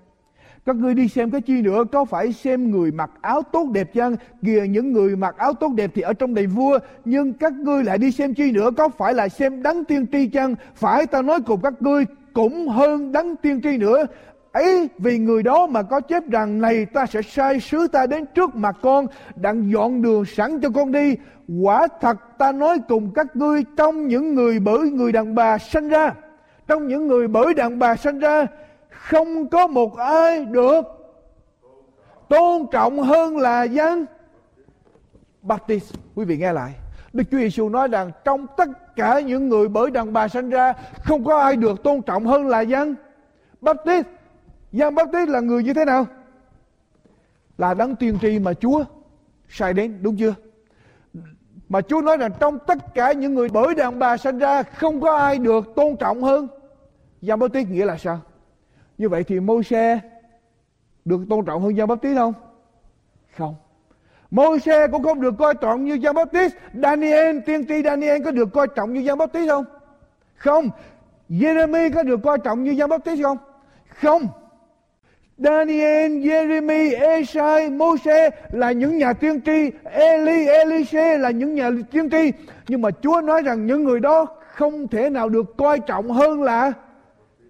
Các 0.65 0.75
ngươi 0.75 0.93
đi 0.93 1.07
xem 1.07 1.31
cái 1.31 1.41
chi 1.41 1.61
nữa, 1.61 1.83
có 1.91 2.05
phải 2.05 2.33
xem 2.33 2.71
người 2.71 2.91
mặc 2.91 3.11
áo 3.21 3.41
tốt 3.51 3.67
đẹp 3.73 3.93
chăng? 3.93 4.15
Kìa, 4.43 4.65
những 4.69 4.91
người 4.91 5.15
mặc 5.15 5.37
áo 5.37 5.53
tốt 5.53 5.71
đẹp 5.75 5.91
thì 5.95 6.01
ở 6.01 6.13
trong 6.13 6.33
đầy 6.33 6.47
vua, 6.47 6.79
nhưng 7.05 7.33
các 7.33 7.53
ngươi 7.53 7.83
lại 7.83 7.97
đi 7.97 8.11
xem 8.11 8.33
chi 8.33 8.51
nữa, 8.51 8.69
có 8.77 8.89
phải 8.89 9.13
là 9.13 9.29
xem 9.29 9.63
đấng 9.63 9.85
tiên 9.85 10.05
tri 10.11 10.27
chăng? 10.27 10.55
Phải 10.75 11.05
ta 11.05 11.21
nói 11.21 11.39
cùng 11.45 11.61
các 11.61 11.73
ngươi, 11.81 12.05
cũng 12.33 12.67
hơn 12.67 13.11
đấng 13.11 13.35
tiên 13.35 13.61
tri 13.61 13.77
nữa 13.77 14.05
ấy, 14.53 14.89
vì 14.97 15.17
người 15.17 15.43
đó 15.43 15.67
mà 15.67 15.81
có 15.81 16.01
chép 16.01 16.29
rằng 16.29 16.61
này, 16.61 16.85
ta 16.85 17.05
sẽ 17.05 17.21
sai 17.21 17.59
sứ 17.59 17.87
ta 17.87 18.05
đến 18.05 18.25
trước 18.25 18.55
mặt 18.55 18.75
con 18.81 19.07
đặng 19.35 19.71
dọn 19.71 20.01
đường 20.01 20.25
sẵn 20.25 20.61
cho 20.61 20.69
con 20.75 20.91
đi. 20.91 21.15
Quả 21.61 21.87
thật 22.01 22.17
ta 22.37 22.51
nói 22.51 22.77
cùng 22.87 23.11
các 23.13 23.35
ngươi 23.35 23.63
trong 23.77 24.07
những 24.07 24.35
người 24.35 24.59
bởi 24.59 24.79
người 24.79 25.11
đàn 25.11 25.35
bà 25.35 25.57
sanh 25.57 25.89
ra. 25.89 26.13
Trong 26.67 26.87
những 26.87 27.07
người 27.07 27.27
bởi 27.27 27.53
đàn 27.53 27.79
bà 27.79 27.95
sanh 27.95 28.19
ra, 28.19 28.47
không 28.89 29.49
có 29.49 29.67
một 29.67 29.97
ai 29.97 30.45
được 30.45 30.81
tôn 32.29 32.65
trọng 32.71 32.99
hơn 32.99 33.37
là 33.37 33.63
dân 33.63 34.05
Baptist. 35.41 35.93
Quý 36.15 36.25
vị 36.25 36.37
nghe 36.37 36.53
lại. 36.53 36.71
Đức 37.13 37.23
Chúa 37.31 37.37
Giêsu 37.37 37.69
nói 37.69 37.87
rằng 37.87 38.11
trong 38.23 38.47
tất 38.57 38.95
cả 38.95 39.19
những 39.19 39.49
người 39.49 39.67
bởi 39.67 39.91
đàn 39.91 40.13
bà 40.13 40.27
sanh 40.27 40.49
ra, 40.49 40.73
không 41.03 41.25
có 41.25 41.39
ai 41.39 41.55
được 41.55 41.83
tôn 41.83 42.01
trọng 42.01 42.25
hơn 42.25 42.47
là 42.47 42.61
dân 42.61 42.95
Baptist. 43.61 44.05
Giang 44.73 44.95
Tít 44.95 45.29
là 45.29 45.39
người 45.39 45.63
như 45.63 45.73
thế 45.73 45.85
nào? 45.85 46.07
Là 47.57 47.73
đấng 47.73 47.95
tiên 47.95 48.17
tri 48.21 48.39
mà 48.39 48.53
Chúa 48.53 48.83
sai 49.49 49.73
đến, 49.73 49.99
đúng 50.01 50.17
chưa? 50.17 50.33
Mà 51.69 51.81
Chúa 51.81 52.01
nói 52.01 52.17
rằng 52.17 52.31
trong 52.39 52.59
tất 52.67 52.93
cả 52.93 53.11
những 53.11 53.33
người 53.33 53.49
bởi 53.49 53.75
đàn 53.75 53.99
bà 53.99 54.17
sinh 54.17 54.39
ra 54.39 54.63
không 54.63 55.01
có 55.01 55.15
ai 55.15 55.37
được 55.37 55.75
tôn 55.75 55.95
trọng 55.97 56.23
hơn. 56.23 56.47
Giang 57.21 57.49
Tít 57.49 57.67
nghĩa 57.69 57.85
là 57.85 57.97
sao? 57.97 58.19
Như 58.97 59.09
vậy 59.09 59.23
thì 59.23 59.39
môi 59.39 59.63
xe 59.63 59.99
được 61.05 61.21
tôn 61.29 61.45
trọng 61.45 61.61
hơn 61.61 61.75
Giang 61.75 61.97
Tít 61.97 62.17
không? 62.17 62.33
Không. 63.37 63.55
Môi 64.31 64.59
xe 64.59 64.87
cũng 64.87 65.03
không 65.03 65.21
được 65.21 65.33
coi 65.39 65.53
trọng 65.55 65.85
như 65.85 65.99
Giang 66.03 66.15
Tít. 66.31 66.51
Daniel, 66.73 67.39
tiên 67.45 67.65
tri 67.67 67.83
Daniel 67.83 68.23
có 68.23 68.31
được 68.31 68.49
coi 68.53 68.67
trọng 68.67 68.93
như 68.93 69.03
Giang 69.03 69.29
Tít 69.33 69.49
không? 69.49 69.65
Không. 70.35 70.69
Jeremy 71.29 71.93
có 71.93 72.03
được 72.03 72.19
coi 72.23 72.37
trọng 72.37 72.63
như 72.63 72.75
Giang 72.75 73.01
Tít 73.01 73.19
không? 73.23 73.37
Không. 74.01 74.27
Daniel, 75.37 76.11
Jeremy, 76.11 76.99
Esai, 76.99 77.69
Moses 77.69 78.33
là 78.51 78.71
những 78.71 78.97
nhà 78.97 79.13
tiên 79.13 79.41
tri, 79.41 79.71
Eli, 79.91 80.47
Elise 80.47 81.17
là 81.17 81.29
những 81.29 81.55
nhà 81.55 81.71
tiên 81.91 82.09
tri. 82.09 82.31
Nhưng 82.67 82.81
mà 82.81 82.89
Chúa 83.01 83.21
nói 83.21 83.41
rằng 83.41 83.65
những 83.65 83.83
người 83.83 83.99
đó 83.99 84.25
không 84.53 84.87
thể 84.87 85.09
nào 85.09 85.29
được 85.29 85.57
coi 85.57 85.79
trọng 85.79 86.11
hơn 86.11 86.43
là 86.43 86.71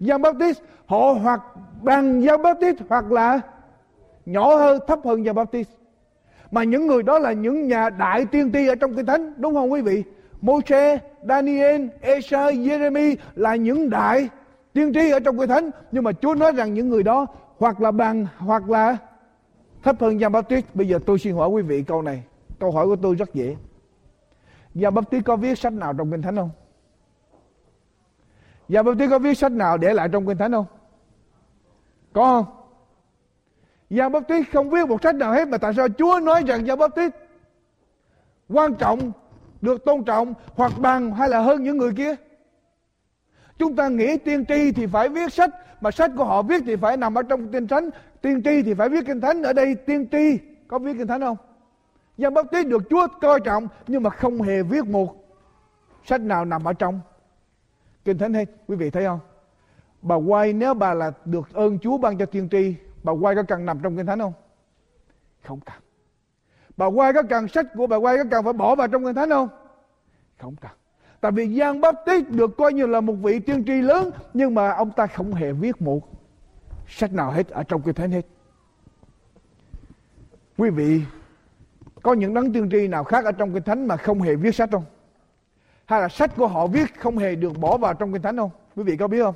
Giăng 0.00 0.22
Baptist. 0.22 0.60
Họ 0.86 1.12
hoặc 1.22 1.40
bằng 1.82 2.22
Giăng 2.22 2.42
Baptist 2.42 2.76
hoặc 2.88 3.12
là 3.12 3.40
nhỏ 4.26 4.56
hơn 4.56 4.80
thấp 4.86 4.98
hơn 5.04 5.24
Giăng 5.24 5.34
Baptist. 5.34 5.70
Mà 6.50 6.64
những 6.64 6.86
người 6.86 7.02
đó 7.02 7.18
là 7.18 7.32
những 7.32 7.68
nhà 7.68 7.90
đại 7.90 8.24
tiên 8.24 8.50
tri 8.52 8.66
ở 8.66 8.74
trong 8.74 8.94
kinh 8.94 9.06
thánh 9.06 9.34
đúng 9.36 9.54
không 9.54 9.72
quý 9.72 9.80
vị? 9.80 10.02
Môi-se, 10.40 10.98
Daniel, 11.28 11.86
Esai, 12.00 12.56
Jeremy 12.56 13.16
là 13.34 13.54
những 13.56 13.90
đại 13.90 14.28
tiên 14.72 14.92
tri 14.94 15.10
ở 15.10 15.20
trong 15.20 15.38
kinh 15.38 15.48
thánh. 15.48 15.70
Nhưng 15.92 16.04
mà 16.04 16.12
Chúa 16.12 16.34
nói 16.34 16.52
rằng 16.52 16.74
những 16.74 16.88
người 16.88 17.02
đó 17.02 17.26
hoặc 17.58 17.80
là 17.80 17.90
bằng, 17.90 18.26
hoặc 18.38 18.70
là 18.70 18.96
thấp 19.82 19.96
hơn 20.00 20.20
Giăng 20.20 20.32
Tuyết. 20.48 20.64
bây 20.74 20.88
giờ 20.88 20.98
tôi 21.06 21.18
xin 21.18 21.34
hỏi 21.34 21.48
quý 21.48 21.62
vị 21.62 21.82
câu 21.82 22.02
này. 22.02 22.22
Câu 22.60 22.70
hỏi 22.70 22.86
của 22.86 22.96
tôi 22.96 23.14
rất 23.14 23.34
dễ. 23.34 23.56
Giăng 24.74 25.04
Tuyết 25.10 25.24
có 25.24 25.36
viết 25.36 25.58
sách 25.58 25.72
nào 25.72 25.94
trong 25.98 26.10
kinh 26.10 26.22
thánh 26.22 26.36
không? 26.36 26.50
Giăng 28.68 28.98
Tuyết 28.98 29.10
có 29.10 29.18
viết 29.18 29.38
sách 29.38 29.52
nào 29.52 29.76
để 29.76 29.94
lại 29.94 30.08
trong 30.12 30.26
kinh 30.26 30.38
thánh 30.38 30.52
không? 30.52 30.66
Có 32.12 32.24
không? 32.24 32.56
Giăng 33.90 34.12
Tuyết 34.28 34.44
không 34.52 34.70
viết 34.70 34.88
một 34.88 35.02
sách 35.02 35.14
nào 35.14 35.32
hết, 35.32 35.48
mà 35.48 35.58
tại 35.58 35.72
sao 35.76 35.88
Chúa 35.98 36.20
nói 36.20 36.42
rằng 36.46 36.66
Giăng 36.66 36.78
Tuyết 36.96 37.12
quan 38.48 38.74
trọng, 38.74 39.12
được 39.60 39.84
tôn 39.84 40.04
trọng, 40.04 40.34
hoặc 40.56 40.72
bằng, 40.78 41.10
hay 41.10 41.28
là 41.28 41.40
hơn 41.40 41.62
những 41.62 41.78
người 41.78 41.92
kia? 41.96 42.14
Chúng 43.58 43.76
ta 43.76 43.88
nghĩ 43.88 44.16
tiên 44.16 44.44
tri 44.46 44.72
thì 44.72 44.86
phải 44.86 45.08
viết 45.08 45.32
sách 45.32 45.50
mà 45.84 45.90
sách 45.90 46.10
của 46.16 46.24
họ 46.24 46.42
viết 46.42 46.62
thì 46.66 46.76
phải 46.76 46.96
nằm 46.96 47.14
ở 47.14 47.22
trong 47.22 47.52
kinh 47.52 47.68
thánh. 47.68 47.90
Tiên 48.20 48.42
tri 48.42 48.62
thì 48.62 48.74
phải 48.74 48.88
viết 48.88 49.06
kinh 49.06 49.20
thánh. 49.20 49.42
Ở 49.42 49.52
đây 49.52 49.74
tiên 49.74 50.08
tri, 50.12 50.38
có 50.68 50.78
viết 50.78 50.92
kinh 50.98 51.06
thánh 51.06 51.20
không? 51.20 51.36
Giăng 52.16 52.34
tín 52.52 52.68
được 52.68 52.82
Chúa 52.90 53.06
coi 53.20 53.40
trọng, 53.40 53.68
nhưng 53.86 54.02
mà 54.02 54.10
không 54.10 54.42
hề 54.42 54.62
viết 54.62 54.86
một 54.86 55.14
sách 56.04 56.20
nào 56.20 56.44
nằm 56.44 56.64
ở 56.64 56.72
trong 56.72 57.00
kinh 58.04 58.18
thánh 58.18 58.34
hay 58.34 58.46
quý 58.66 58.76
vị 58.76 58.90
thấy 58.90 59.04
không? 59.04 59.20
Bà 60.02 60.14
quay 60.14 60.52
nếu 60.52 60.74
bà 60.74 60.94
là 60.94 61.12
được 61.24 61.52
ơn 61.52 61.78
Chúa 61.78 61.98
ban 61.98 62.18
cho 62.18 62.26
tiên 62.26 62.48
tri, 62.50 62.74
bà 63.02 63.12
quay 63.12 63.34
có 63.34 63.42
cần 63.48 63.66
nằm 63.66 63.80
trong 63.82 63.96
kinh 63.96 64.06
thánh 64.06 64.18
không? 64.18 64.32
Không 65.42 65.60
cần. 65.60 65.76
Bà 66.76 66.86
quay 66.86 67.12
có 67.12 67.22
cần 67.22 67.48
sách 67.48 67.66
của 67.76 67.86
bà 67.86 67.96
quay 67.96 68.16
có 68.16 68.24
cần 68.30 68.44
phải 68.44 68.52
bỏ 68.52 68.74
vào 68.74 68.88
trong 68.88 69.04
kinh 69.04 69.14
thánh 69.14 69.30
không? 69.30 69.48
Không 70.40 70.56
cần 70.56 70.70
tại 71.24 71.32
vì 71.32 71.58
Giang 71.58 71.80
Baptist 71.80 72.28
được 72.28 72.56
coi 72.56 72.72
như 72.72 72.86
là 72.86 73.00
một 73.00 73.12
vị 73.12 73.38
tiên 73.38 73.64
tri 73.64 73.72
lớn, 73.72 74.10
nhưng 74.34 74.54
mà 74.54 74.70
ông 74.70 74.90
ta 74.90 75.06
không 75.06 75.34
hề 75.34 75.52
viết 75.52 75.82
một 75.82 76.00
sách 76.88 77.12
nào 77.12 77.30
hết 77.30 77.48
ở 77.48 77.62
trong 77.62 77.82
kinh 77.82 77.94
thánh 77.94 78.10
hết 78.10 78.26
quý 80.56 80.70
vị, 80.70 81.02
có 82.02 82.12
những 82.12 82.34
đấng 82.34 82.52
tiên 82.52 82.68
tri 82.70 82.88
nào 82.88 83.04
khác 83.04 83.24
ở 83.24 83.32
trong 83.32 83.54
kinh 83.54 83.62
thánh 83.62 83.86
mà 83.86 83.96
không 83.96 84.22
hề 84.22 84.34
viết 84.34 84.54
sách 84.54 84.68
không 84.72 84.84
hay 85.86 86.00
là 86.00 86.08
sách 86.08 86.36
của 86.36 86.46
họ 86.46 86.66
viết 86.66 87.00
không 87.00 87.18
hề 87.18 87.34
được 87.34 87.58
bỏ 87.58 87.76
vào 87.76 87.94
trong 87.94 88.12
kinh 88.12 88.22
thánh 88.22 88.36
không 88.36 88.50
quý 88.76 88.82
vị 88.82 88.96
có 88.96 89.08
biết 89.08 89.22
không 89.22 89.34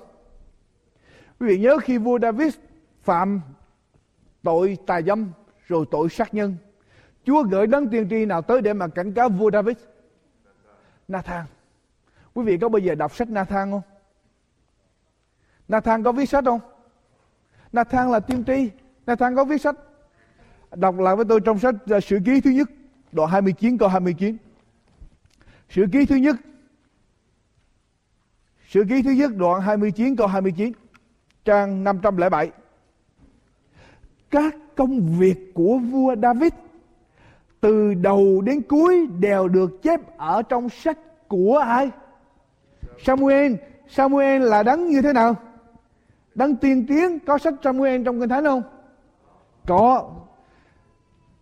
quý 1.41 1.47
vị 1.47 1.59
nhớ 1.59 1.79
khi 1.83 1.99
vua 1.99 2.19
David 2.19 2.55
phạm 3.03 3.41
tội 4.43 4.79
tà 4.87 5.03
dâm 5.03 5.31
rồi 5.67 5.85
tội 5.91 6.09
sát 6.09 6.35
nhân, 6.35 6.57
Chúa 7.25 7.43
gửi 7.43 7.67
đấng 7.67 7.89
tiên 7.89 8.09
tri 8.11 8.25
nào 8.25 8.43
tới 8.43 8.63
để 8.63 8.73
mà 8.73 8.89
cảnh 8.89 9.13
cáo 9.13 9.29
vua 9.29 9.51
David? 9.51 9.77
Nathan. 11.09 11.45
Quý 12.39 12.45
vị 12.45 12.59
có 12.59 12.69
bao 12.69 12.79
giờ 12.79 12.95
đọc 12.95 13.17
sách 13.17 13.31
Nathan 13.31 13.71
không? 13.71 13.83
Nathan 15.69 16.03
có 16.03 16.13
viết 16.13 16.29
sách 16.29 16.45
không? 16.45 16.61
Nathan 17.73 18.11
là 18.11 18.21
tiên 18.21 18.45
tri. 18.45 18.71
Nathan 19.07 19.37
có 19.37 19.45
viết 19.45 19.61
sách. 19.61 19.77
Đọc 20.75 20.99
lại 20.99 21.17
với 21.17 21.25
tôi 21.29 21.41
trong 21.41 21.59
sách 21.59 21.75
à, 21.91 22.01
Sử 22.01 22.19
ký 22.25 22.41
thứ 22.41 22.51
nhất, 22.51 22.71
đoạn 23.13 23.31
29 23.31 23.79
câu 23.79 23.89
29. 23.89 24.37
Sử 25.69 25.87
ký 25.93 26.07
thứ 26.07 26.17
nhất 26.17 26.37
Sử 28.69 28.85
ký 28.89 29.03
thứ 29.03 29.11
nhất 29.11 29.31
đoạn 29.37 29.61
29 29.61 30.17
câu 30.17 30.27
29 30.27 30.73
Trang 31.45 31.85
507 31.85 32.51
Các 34.31 34.57
công 34.77 35.19
việc 35.19 35.55
của 35.55 35.79
vua 35.79 36.17
David 36.23 36.53
từ 37.61 37.95
đầu 37.95 38.41
đến 38.41 38.63
cuối 38.63 39.07
đều 39.19 39.49
được 39.49 39.83
chép 39.83 40.01
ở 40.17 40.43
trong 40.43 40.69
sách 40.69 40.99
của 41.29 41.59
ai? 41.59 41.91
Samuel. 43.05 43.55
Samuel 43.89 44.43
là 44.43 44.63
đấng 44.63 44.89
như 44.89 45.03
thế 45.03 45.13
nào? 45.13 45.37
Đấng 46.35 46.57
tiên 46.57 46.87
tiến, 46.89 47.19
có 47.19 47.39
sách 47.39 47.55
Samuel 47.65 48.03
trong 48.05 48.21
kinh 48.21 48.29
thánh 48.29 48.45
không? 48.45 48.63
Có. 49.67 50.11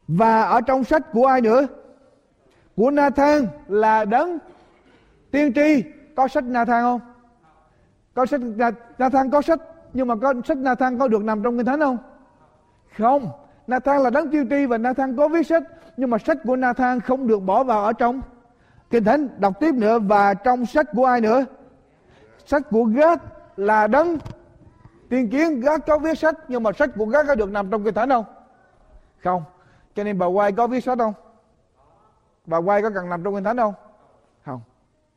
Và 0.09 0.43
ở 0.43 0.61
trong 0.61 0.85
sách 0.85 1.03
của 1.13 1.27
ai 1.27 1.41
nữa? 1.41 1.67
Của 2.77 2.91
Nathan 2.91 3.47
là 3.69 4.05
đấng 4.05 4.39
tiên 5.31 5.53
tri 5.55 5.85
có 6.17 6.29
sách 6.29 6.45
Nathan 6.45 6.83
không? 6.83 7.01
Có 8.15 8.27
sách 8.27 8.41
Nathan 8.99 9.31
có 9.31 9.43
sách, 9.43 9.61
nhưng 9.93 10.09
mà 10.09 10.15
có 10.23 10.35
sách 10.45 10.59
Nathan 10.59 10.99
có 10.99 11.09
được 11.09 11.25
nằm 11.25 11.43
trong 11.43 11.57
kinh 11.57 11.67
thánh 11.67 11.81
không? 11.81 11.99
Không. 12.99 13.31
Nathan 13.67 14.03
là 14.03 14.11
đấng 14.11 14.31
tiên 14.31 14.49
tri 14.51 14.67
và 14.67 14.79
Nathan 14.79 15.17
có 15.17 15.29
viết 15.29 15.47
sách, 15.47 15.63
nhưng 15.97 16.11
mà 16.11 16.19
sách 16.19 16.39
của 16.45 16.57
Nathan 16.57 17.01
không 17.01 17.27
được 17.27 17.39
bỏ 17.39 17.65
vào 17.65 17.85
ở 17.85 17.93
trong 17.93 18.21
kinh 18.91 19.05
thánh, 19.05 19.29
đọc 19.41 19.55
tiếp 19.61 19.75
nữa. 19.75 19.99
Và 19.99 20.35
trong 20.35 20.67
sách 20.67 20.87
của 20.93 21.05
ai 21.05 21.21
nữa? 21.21 21.45
Sách 22.47 22.63
của 22.71 22.85
gác 22.85 23.23
là 23.57 23.87
đấng. 23.87 24.19
Tiên 25.09 25.31
kiến, 25.31 25.61
gác 25.61 25.87
có 25.87 25.99
viết 25.99 26.19
sách, 26.19 26.35
nhưng 26.49 26.63
mà 26.63 26.71
sách 26.73 26.91
của 26.97 27.07
gác 27.07 27.27
có 27.27 27.35
được 27.35 27.51
nằm 27.51 27.71
trong 27.71 27.85
kinh 27.85 27.95
thánh 27.95 28.09
không? 28.09 28.25
Không. 29.25 29.43
Cho 29.95 30.05
nên 30.05 30.19
bà 30.19 30.27
Quay 30.27 30.53
có 30.53 30.67
viết 30.67 30.85
sách 30.85 30.99
không? 30.99 31.15
Bà 32.47 32.59
Quay 32.59 32.83
có 32.83 32.91
cần 32.95 33.09
nằm 33.09 33.25
trong 33.25 33.35
kinh 33.35 33.45
thánh 33.45 33.57
không? 33.57 33.75
Không. 34.45 34.61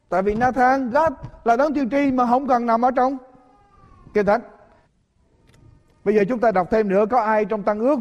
Tại 0.09 0.21
vì 0.21 0.35
Nathan, 0.35 0.89
gác 0.89 1.13
là 1.45 1.55
đấng 1.55 1.73
tiên 1.73 1.89
tri 1.89 2.11
mà 2.11 2.25
không 2.25 2.47
cần 2.47 2.65
nằm 2.65 2.85
ở 2.85 2.91
trong 2.91 3.17
kinh 4.13 4.25
thánh. 4.25 4.41
Bây 6.03 6.15
giờ 6.15 6.23
chúng 6.29 6.39
ta 6.39 6.51
đọc 6.51 6.67
thêm 6.71 6.89
nữa, 6.89 7.05
có 7.09 7.21
ai 7.21 7.45
trong 7.45 7.63
tăng 7.63 7.79
ước 7.79 7.99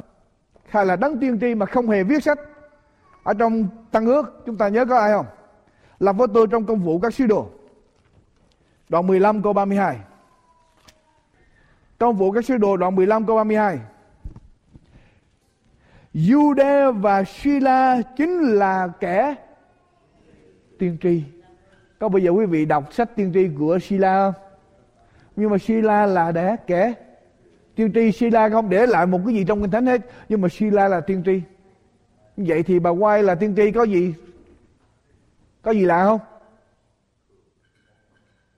hay 0.68 0.86
là 0.86 0.96
đấng 0.96 1.20
tiên 1.20 1.38
tri 1.40 1.54
mà 1.54 1.66
không 1.66 1.88
hề 1.88 2.02
viết 2.02 2.22
sách 2.22 2.38
ở 3.22 3.34
trong 3.34 3.68
tăng 3.90 4.06
ước? 4.06 4.42
Chúng 4.46 4.56
ta 4.56 4.68
nhớ 4.68 4.84
có 4.84 4.98
ai 4.98 5.12
không? 5.12 5.26
Làm 6.00 6.16
với 6.16 6.28
tôi 6.34 6.46
trong 6.50 6.64
công 6.64 6.80
vụ 6.80 6.98
các 6.98 7.14
sứ 7.14 7.26
đồ 7.26 7.48
đoạn 8.88 9.06
15 9.06 9.42
câu 9.42 9.52
32 9.52 9.98
công 11.98 12.16
vụ 12.16 12.30
các 12.30 12.44
sứ 12.44 12.56
đồ, 12.56 12.76
đoạn 12.76 12.96
15 12.96 13.26
câu 13.26 13.36
32 13.36 13.78
Jude 16.14 16.92
và 16.92 17.24
Sila 17.24 18.02
chính 18.16 18.40
là 18.40 18.88
kẻ 19.00 19.34
tiên 20.78 20.96
tri. 21.02 21.22
Có 21.98 22.08
bây 22.08 22.22
giờ 22.22 22.30
quý 22.30 22.46
vị 22.46 22.64
đọc 22.64 22.92
sách 22.92 23.16
tiên 23.16 23.30
tri 23.34 23.48
của 23.58 23.78
Sila 23.78 24.32
không? 24.32 24.42
Nhưng 25.36 25.50
mà 25.50 25.58
Sila 25.58 26.06
là 26.06 26.32
đẻ 26.32 26.56
kẻ 26.66 26.94
tiên 27.74 27.92
tri 27.94 28.12
Sila 28.12 28.48
không 28.48 28.70
để 28.70 28.86
lại 28.86 29.06
một 29.06 29.20
cái 29.26 29.34
gì 29.34 29.44
trong 29.44 29.60
kinh 29.60 29.70
thánh 29.70 29.86
hết. 29.86 30.00
Nhưng 30.28 30.40
mà 30.40 30.48
Sila 30.48 30.88
là 30.88 31.00
tiên 31.00 31.22
tri. 31.26 31.40
Vậy 32.36 32.62
thì 32.62 32.78
bà 32.78 32.90
quay 32.90 33.22
là 33.22 33.34
tiên 33.34 33.54
tri 33.56 33.72
có 33.72 33.82
gì? 33.82 34.14
Có 35.62 35.70
gì 35.70 35.84
lạ 35.84 36.04
không? 36.04 36.20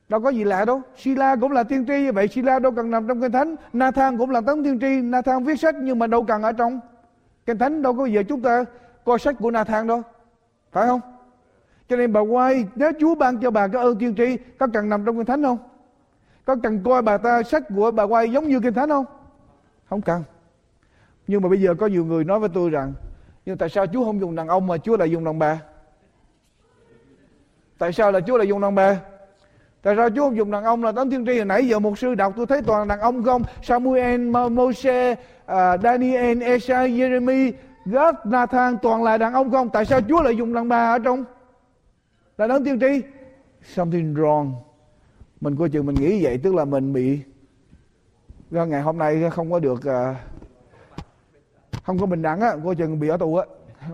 Đâu 0.09 0.20
có 0.20 0.28
gì 0.30 0.44
lạ 0.44 0.64
đâu. 0.64 0.82
Sila 0.96 1.36
cũng 1.36 1.53
là 1.53 1.62
tiên 1.62 1.86
tri 1.86 1.92
như 1.92 2.12
vậy 2.12 2.28
Sila 2.28 2.59
đâu 2.59 2.72
cần 2.72 2.90
nằm 2.90 3.09
trong 3.09 3.20
kinh 3.20 3.32
thánh. 3.32 3.57
Nathan 3.72 4.18
cũng 4.18 4.30
là 4.30 4.40
tấm 4.40 4.64
tiên 4.64 4.80
tri. 4.80 5.01
Nathan 5.01 5.44
viết 5.44 5.61
sách 5.61 5.74
nhưng 5.82 5.98
mà 5.98 6.07
đâu 6.07 6.24
cần 6.24 6.42
ở 6.42 6.53
trong 6.53 6.80
kinh 7.46 7.59
thánh. 7.59 7.82
Đâu 7.82 7.94
có 7.94 8.07
giờ 8.07 8.22
chúng 8.28 8.42
ta 8.42 8.64
coi 9.05 9.18
sách 9.18 9.34
của 9.38 9.51
Nathan 9.51 9.86
đâu. 9.86 10.03
Phải 10.72 10.86
không? 10.86 11.01
Cho 11.88 11.96
nên 11.96 12.12
bà 12.12 12.20
quay 12.20 12.66
nếu 12.74 12.92
Chúa 13.01 13.14
ban 13.14 13.38
cho 13.38 13.51
bà 13.51 13.68
cái 13.68 13.82
ơn 13.82 13.98
tiên 13.98 14.14
tri, 14.16 14.36
có 14.59 14.66
cần 14.72 14.88
nằm 14.88 15.05
trong 15.05 15.16
kinh 15.16 15.26
thánh 15.26 15.42
không? 15.42 15.59
Có 16.44 16.57
cần 16.62 16.82
coi 16.84 17.03
bà 17.03 17.18
ta 17.18 17.42
sách 17.42 17.62
của 17.76 17.90
bà 17.90 18.03
quay 18.03 18.32
giống 18.32 18.48
như 18.48 18.61
kinh 18.61 18.74
thánh 18.74 18.88
không? 18.88 19.05
Không 19.88 20.03
cần. 20.03 20.22
Nhưng 21.26 21.42
mà 21.42 21.48
bây 21.48 21.61
giờ 21.61 21.74
có 21.74 21.86
nhiều 21.86 22.05
người 22.05 22.24
nói 22.24 22.38
với 22.38 22.48
tôi 22.55 22.70
rằng, 22.70 22.92
nhưng 23.46 23.59
tại 23.59 23.68
sao 23.68 23.86
Chúa 23.86 24.05
không 24.05 24.20
dùng 24.20 24.34
đàn 24.34 24.48
ông 24.48 24.66
mà 24.66 24.78
Chúa 24.78 24.96
lại 24.96 25.11
dùng 25.11 25.24
đàn 25.24 25.38
bà? 25.38 25.59
Tại 27.81 27.93
sao 27.93 28.12
là 28.12 28.20
Chúa 28.20 28.37
lại 28.37 28.49
dùng 28.49 28.61
đàn 28.61 28.74
bà? 28.74 29.01
Tại 29.83 29.97
sao 29.97 30.11
Chúa 30.11 30.20
không 30.22 30.37
dùng 30.37 30.51
đàn 30.51 30.64
ông 30.64 30.85
là 30.85 30.93
tấn 30.93 31.11
thiên 31.11 31.26
tri 31.26 31.37
hồi 31.37 31.45
nãy 31.45 31.68
giờ 31.68 31.78
một 31.78 31.99
sư 31.99 32.14
đọc 32.14 32.33
tôi 32.37 32.47
thấy 32.47 32.62
toàn 32.62 32.89
đàn 32.89 33.01
ông 33.01 33.22
không? 33.22 33.43
Samuel, 33.62 34.20
Moses, 34.51 35.18
uh, 35.18 35.18
à, 35.47 35.76
Daniel, 35.76 36.43
Esai, 36.43 36.91
Jeremy, 36.91 37.53
Gad, 37.85 38.14
Nathan 38.24 38.78
toàn 38.83 39.03
là 39.03 39.18
đàn 39.18 39.33
ông 39.33 39.51
không? 39.51 39.68
Tại 39.68 39.85
sao 39.85 40.01
Chúa 40.09 40.22
lại 40.22 40.37
dùng 40.37 40.55
đàn 40.55 40.68
bà 40.68 40.93
ở 40.93 40.99
trong 40.99 41.24
là 42.39 42.47
đấng 42.47 42.64
tiên 42.64 42.81
tri? 42.81 43.03
Something 43.62 44.14
wrong. 44.14 44.53
Mình 45.41 45.57
coi 45.57 45.68
chừng 45.68 45.87
mình 45.87 45.95
nghĩ 45.95 46.24
vậy 46.24 46.39
tức 46.43 46.55
là 46.55 46.64
mình 46.64 46.93
bị 46.93 47.20
do 48.51 48.64
ngày 48.64 48.83
hôm 48.83 48.99
nay 48.99 49.31
không 49.33 49.53
có 49.53 49.59
được 49.59 49.81
uh, 49.81 50.16
không 51.83 51.99
có 51.99 52.07
bình 52.07 52.22
đẳng 52.22 52.41
á 52.41 52.57
coi 52.64 52.74
chừng 52.74 53.01
bị 53.01 53.09
ở 53.09 53.16
tù 53.16 53.37
á 53.37 53.45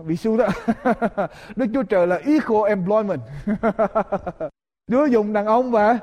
bị 0.05 0.15
xu 0.15 0.37
đó. 0.37 0.47
Đức 1.55 1.65
chúa 1.73 1.83
trời 1.83 2.07
là 2.07 2.15
equal 2.15 2.69
employment. 2.69 3.21
Chúa 4.91 5.05
dùng 5.05 5.33
đàn 5.33 5.45
ông 5.45 5.71
và 5.71 5.99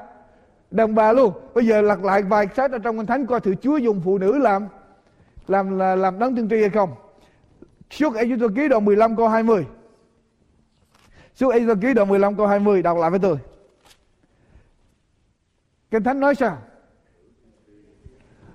đàn 0.70 0.94
bà 0.94 1.12
luôn. 1.12 1.32
Bây 1.54 1.66
giờ 1.66 1.80
lật 1.80 2.04
lại 2.04 2.22
vài 2.22 2.48
sách 2.56 2.72
ở 2.72 2.78
trong 2.78 2.96
kinh 2.96 3.06
thánh 3.06 3.26
coi 3.26 3.40
thử 3.40 3.54
chúa 3.54 3.76
dùng 3.76 4.00
phụ 4.04 4.18
nữ 4.18 4.38
làm 4.38 4.68
làm 5.48 5.78
là 5.78 5.96
làm 5.96 6.18
đấng 6.18 6.36
tiên 6.36 6.48
tri 6.48 6.60
hay 6.60 6.70
không. 6.70 6.94
Suốt 7.90 8.14
Ê 8.14 8.24
tôi 8.40 8.48
ký 8.56 8.68
đoạn 8.68 8.84
15 8.84 9.16
câu 9.16 9.28
20 9.28 9.66
suốt 11.34 11.50
Ê 11.50 11.64
Tô 11.68 11.74
ký 11.82 11.94
đoạn 11.94 12.08
15 12.08 12.36
câu 12.36 12.46
20 12.46 12.82
đọc 12.82 12.98
lại 12.98 13.10
với 13.10 13.18
tôi. 13.18 13.38
Kinh 15.90 16.02
thánh 16.02 16.20
nói 16.20 16.34
sao? 16.34 16.58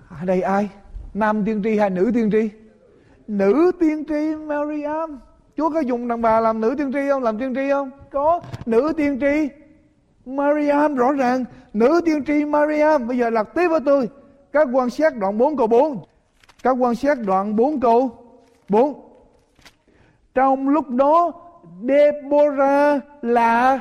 Ở 0.10 0.26
đây 0.26 0.42
ai? 0.42 0.70
Nam 1.14 1.46
tiên 1.46 1.64
tri 1.64 1.78
hay 1.78 1.90
nữ 1.90 2.12
tiên 2.14 2.32
tri? 2.32 2.59
Nữ 3.30 3.72
tiên 3.80 4.04
tri 4.08 4.36
Maryam 4.36 5.20
Chúa 5.58 5.70
có 5.70 5.80
dùng 5.80 6.08
đàn 6.08 6.22
bà 6.22 6.40
làm 6.40 6.62
nữ 6.62 6.76
tiên 6.78 6.92
tri 6.94 7.00
không? 7.10 7.24
Làm 7.24 7.40
tiên 7.40 7.56
tri 7.56 7.70
không? 7.70 7.92
Có. 8.12 8.42
Nữ 8.66 8.94
tiên 8.98 9.20
tri 9.20 9.50
Maryam 10.26 10.96
rõ 10.96 11.12
ràng. 11.12 11.46
Nữ 11.74 12.02
tiên 12.06 12.24
tri 12.26 12.46
Maryam 12.46 13.08
bây 13.08 13.18
giờ 13.18 13.30
lật 13.30 13.54
tiếp 13.56 13.68
với 13.68 13.80
tôi. 13.86 14.10
Các 14.52 14.68
quan 14.74 14.90
sát 14.90 15.18
đoạn 15.18 15.38
4 15.38 15.58
câu 15.58 15.68
4 15.68 16.04
các 16.64 16.76
quan 16.80 16.96
sát 16.96 17.18
đoạn 17.26 17.56
4 17.56 17.80
câu 17.80 18.12
4 18.70 19.10
trong 20.34 20.70
lúc 20.70 20.90
đó, 20.90 21.32
Deborah 21.82 23.04
là 23.22 23.80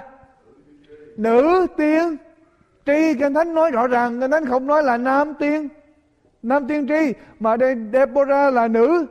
nữ 1.17 1.67
tiên 1.77 2.17
tri. 2.87 3.15
Kinh 3.15 3.35
thánh 3.35 3.55
nói 3.55 3.71
rõ 3.71 3.87
ràng. 3.87 4.21
Kinh 4.21 4.31
thánh 4.31 4.47
không 4.47 4.67
nói 4.67 4.83
là 4.83 4.97
nam 4.97 5.35
tiên. 5.35 5.69
Nam 6.43 6.67
tiên 6.69 6.87
tri, 6.89 7.15
mà 7.41 7.57
đây 7.57 7.77
Deborah 7.93 8.55
là 8.55 8.69
nữ 8.69 9.07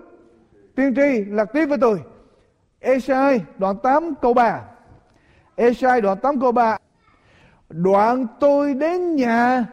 tiên 0.78 0.96
tri 0.96 1.26
lật 1.26 1.54
tiếp 1.54 1.66
với 1.66 1.78
tôi. 1.78 2.02
Esai 2.80 3.42
đoạn 3.58 3.78
8 3.84 4.14
câu 4.22 4.34
3 4.34 4.62
Esai 5.56 6.02
đoạn 6.02 6.18
8 6.18 6.40
câu 6.40 6.52
3 6.52 6.78
Đoạn 7.70 8.28
tôi 8.40 8.74
đến 8.74 9.16
nhà. 9.16 9.66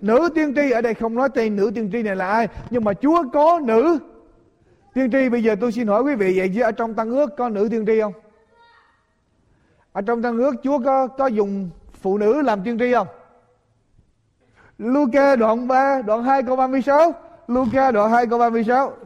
Nữ 0.00 0.28
tiên 0.34 0.54
tri 0.54 0.70
Ở 0.70 0.80
đây 0.80 0.94
không 0.94 1.14
nói 1.14 1.28
tên 1.34 1.56
nữ 1.56 1.70
tiên 1.74 1.90
tri 1.92 2.02
này 2.02 2.16
là 2.16 2.28
ai, 2.28 2.48
Nhưng 2.70 2.84
mà 2.84 2.92
Chúa 2.92 3.24
có 3.32 3.60
nữ. 3.64 3.98
Tiên 4.94 5.10
tri, 5.10 5.28
Bây 5.28 5.42
giờ 5.42 5.56
tôi 5.60 5.72
xin 5.72 5.86
hỏi 5.86 6.02
quý 6.02 6.14
vị, 6.14 6.38
Vậy 6.38 6.50
chứ 6.54 6.62
ở 6.62 6.72
trong 6.72 6.94
tăng 6.94 7.10
ước 7.10 7.30
có 7.36 7.48
nữ 7.48 7.68
tiên 7.70 7.86
tri 7.86 8.00
không? 8.00 8.12
Ở 9.92 10.02
trong 10.02 10.22
tăng 10.22 10.38
ước 10.38 10.54
Chúa 10.62 10.78
có 10.78 11.06
có 11.06 11.26
dùng 11.26 11.70
phụ 11.92 12.18
nữ 12.18 12.42
làm 12.42 12.62
tiên 12.64 12.78
tri 12.78 12.92
không? 12.92 13.08
Luca 14.78 15.36
đoạn 15.36 15.68
3 15.68 16.02
Đoạn 16.02 16.24
2 16.24 16.42
câu 16.42 16.56
36 16.56 17.14
Luca 17.48 17.90
đoạn 17.90 18.10
2 18.10 18.26
câu 18.26 18.38
36 18.38 18.96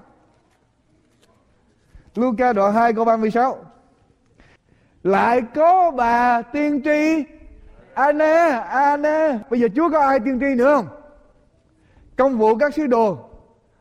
Luca 2.18 2.52
đoạn 2.52 2.74
2 2.74 2.92
câu 2.92 3.04
36 3.04 3.58
Lại 5.02 5.42
có 5.54 5.90
bà 5.90 6.42
tiên 6.42 6.80
tri. 6.84 7.24
Anna 7.94 8.58
Anna 8.58 9.38
Bây 9.50 9.60
giờ 9.60 9.68
Chúa 9.76 9.90
có 9.90 10.00
ai 10.00 10.20
tiên 10.20 10.40
tri 10.40 10.54
nữa 10.54 10.74
không? 10.76 10.86
Công 12.16 12.38
vụ 12.38 12.56
các 12.56 12.74
sứ 12.74 12.86
đồ. 12.86 13.18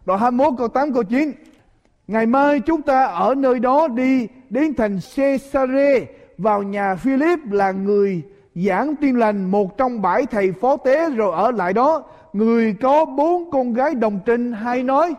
Đoạn 0.05 0.19
21 0.19 0.53
câu 0.57 0.67
8 0.67 0.93
câu 0.93 1.03
9 1.03 1.31
Ngày 2.07 2.25
mai 2.25 2.59
chúng 2.59 2.81
ta 2.81 3.03
ở 3.03 3.36
nơi 3.36 3.59
đó 3.59 3.88
đi, 3.88 4.27
Đến 4.49 4.73
thành 4.73 4.99
Caesarea, 5.15 5.99
Vào 6.38 6.63
nhà 6.63 6.95
Philip 6.95 7.39
là 7.51 7.71
người 7.71 8.21
giảng 8.55 8.95
tin 8.95 9.19
lành, 9.19 9.51
Một 9.51 9.77
trong 9.77 10.01
bảy 10.01 10.25
thầy 10.25 10.51
phó 10.51 10.77
tế 10.77 11.09
Rồi 11.09 11.36
ở 11.36 11.51
lại 11.51 11.73
đó. 11.73 12.03
Người 12.33 12.75
có 12.81 13.05
bốn 13.05 13.51
con 13.51 13.73
gái 13.73 13.95
đồng 13.95 14.19
trinh 14.25 14.53
hay 14.53 14.83
nói, 14.83 15.13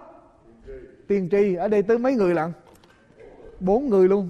Tiên 1.08 1.28
tri, 1.30 1.54
Ở 1.54 1.68
đây 1.68 1.82
tới 1.82 1.98
mấy 1.98 2.14
người 2.14 2.34
lận? 2.34 2.52
Bốn 3.61 3.88
người 3.88 4.09
luôn. 4.09 4.28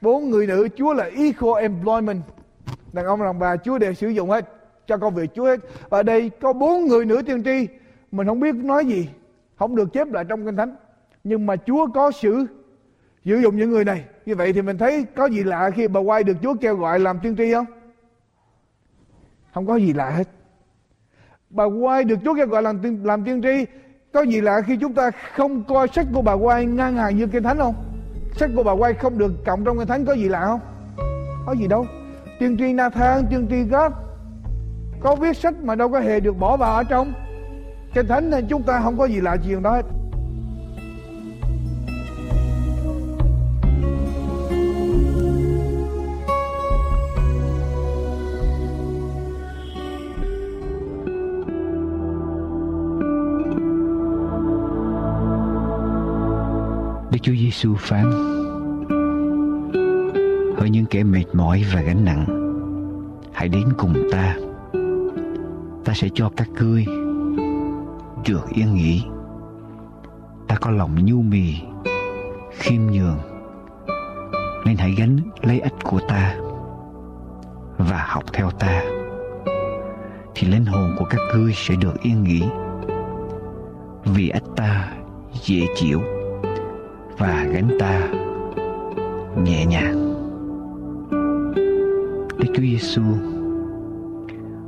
Bốn 0.00 0.30
người 0.30 0.46
nữ 0.46 0.68
Chúa 0.76 0.92
là 0.92 1.04
equal 1.04 1.62
employment. 1.62 2.22
Đàn 2.92 3.04
ông 3.04 3.22
đàn 3.22 3.38
bà 3.38 3.56
Chúa 3.56 3.78
đều 3.78 3.94
sử 3.94 4.08
dụng 4.08 4.30
hết 4.30 4.52
cho 4.86 4.96
công 4.96 5.14
việc 5.14 5.30
Chúa 5.34 5.44
hết. 5.44 5.60
Và 5.88 6.02
đây 6.02 6.30
có 6.40 6.52
bốn 6.52 6.86
người 6.86 7.04
nữ 7.04 7.22
tiên 7.26 7.44
tri. 7.44 7.68
Mình 8.12 8.26
không 8.26 8.40
biết 8.40 8.54
nói 8.54 8.86
gì 8.86 9.08
không 9.56 9.76
được 9.76 9.92
chép 9.92 10.12
lại 10.12 10.24
trong 10.28 10.44
kinh 10.44 10.56
thánh. 10.56 10.76
Nhưng 11.24 11.46
mà 11.46 11.56
Chúa 11.56 11.86
có 11.94 12.10
sử 12.10 12.46
sử 13.24 13.36
dụng 13.36 13.56
những 13.56 13.70
người 13.70 13.84
này. 13.84 14.04
Như 14.26 14.34
vậy 14.34 14.52
thì 14.52 14.62
mình 14.62 14.78
thấy 14.78 15.06
có 15.16 15.26
gì 15.26 15.44
lạ 15.44 15.70
khi 15.70 15.88
bà 15.88 16.00
quay 16.00 16.24
được 16.24 16.36
Chúa 16.42 16.54
kêu 16.60 16.76
gọi 16.76 17.00
làm 17.00 17.20
tiên 17.20 17.36
tri 17.36 17.52
không? 17.52 17.66
Không 19.54 19.66
có 19.66 19.76
gì 19.76 19.92
lạ 19.92 20.10
hết. 20.10 20.28
Bà 21.50 21.64
quay 21.64 22.04
được 22.04 22.18
Chúa 22.24 22.34
kêu 22.34 22.46
gọi 22.46 22.62
làm 22.62 22.78
tiên, 22.82 23.00
làm 23.04 23.24
tiên 23.24 23.42
tri 23.42 23.66
có 24.12 24.22
gì 24.22 24.40
lạ 24.40 24.60
khi 24.66 24.76
chúng 24.76 24.94
ta 24.94 25.10
không 25.10 25.64
coi 25.64 25.88
sách 25.88 26.06
của 26.14 26.22
bà 26.22 26.32
quay 26.32 26.66
ngang 26.66 26.96
hàng 26.96 27.16
như 27.16 27.26
kinh 27.26 27.42
thánh 27.42 27.58
không? 27.58 27.74
Sách 28.38 28.50
của 28.56 28.62
bà 28.62 28.72
quay 28.72 28.94
không 28.94 29.18
được 29.18 29.32
cộng 29.46 29.64
trong 29.64 29.78
kinh 29.78 29.88
thánh 29.88 30.04
có 30.04 30.12
gì 30.12 30.28
lạ 30.28 30.46
không? 30.46 30.60
Có 31.46 31.52
gì 31.52 31.66
đâu. 31.66 31.86
Tiên 32.38 32.56
tri 32.58 32.72
Nathan 32.72 33.26
tiên 33.30 33.46
tri 33.50 33.62
God 33.62 33.92
có 35.00 35.14
viết 35.14 35.36
sách 35.36 35.54
mà 35.62 35.74
đâu 35.74 35.88
có 35.88 36.00
hề 36.00 36.20
được 36.20 36.38
bỏ 36.38 36.56
vào 36.56 36.74
ở 36.74 36.84
trong. 36.84 37.12
Kinh 37.94 38.06
thánh 38.06 38.30
nên 38.30 38.46
chúng 38.48 38.62
ta 38.62 38.80
không 38.84 38.98
có 38.98 39.04
gì 39.04 39.20
lạ 39.20 39.36
chuyện 39.46 39.62
đó 39.62 39.70
hết. 39.70 39.84
Đức 57.18 57.22
Chúa 57.22 57.40
Giêsu 57.40 57.74
phán. 57.78 58.10
Hỡi 60.56 60.70
những 60.70 60.86
kẻ 60.90 61.04
mệt 61.04 61.24
mỏi 61.32 61.64
và 61.72 61.80
gánh 61.80 62.04
nặng, 62.04 62.24
Hãy 63.32 63.48
đến 63.48 63.64
cùng 63.78 63.94
ta. 64.12 64.36
Ta 65.84 65.94
sẽ 65.94 66.08
cho 66.14 66.30
các 66.36 66.48
ngươi 66.48 66.86
Được 68.28 68.48
yên 68.54 68.74
nghỉ. 68.74 69.02
Ta 70.48 70.56
có 70.60 70.70
lòng 70.70 71.04
nhu 71.04 71.22
mì, 71.22 71.54
Khiêm 72.52 72.80
nhường, 72.86 73.18
Nên 74.64 74.76
hãy 74.76 74.94
gánh 74.98 75.18
lấy 75.42 75.60
ích 75.60 75.74
của 75.84 76.00
ta 76.08 76.36
Và 77.78 78.06
học 78.08 78.24
theo 78.32 78.50
ta. 78.50 78.82
Thì 80.34 80.48
linh 80.48 80.66
hồn 80.66 80.94
của 80.98 81.04
các 81.10 81.20
ngươi 81.34 81.52
sẽ 81.54 81.74
được 81.74 82.02
yên 82.02 82.24
nghỉ, 82.24 82.42
Vì 84.04 84.28
ích 84.28 84.44
ta 84.56 84.92
dễ 85.42 85.66
chịu 85.76 86.17
và 87.18 87.46
gánh 87.52 87.68
ta 87.78 88.00
nhẹ 89.44 89.66
nhàng. 89.66 90.14
Đức 92.38 92.46
Chúa 92.54 92.62
Giêsu 92.62 93.02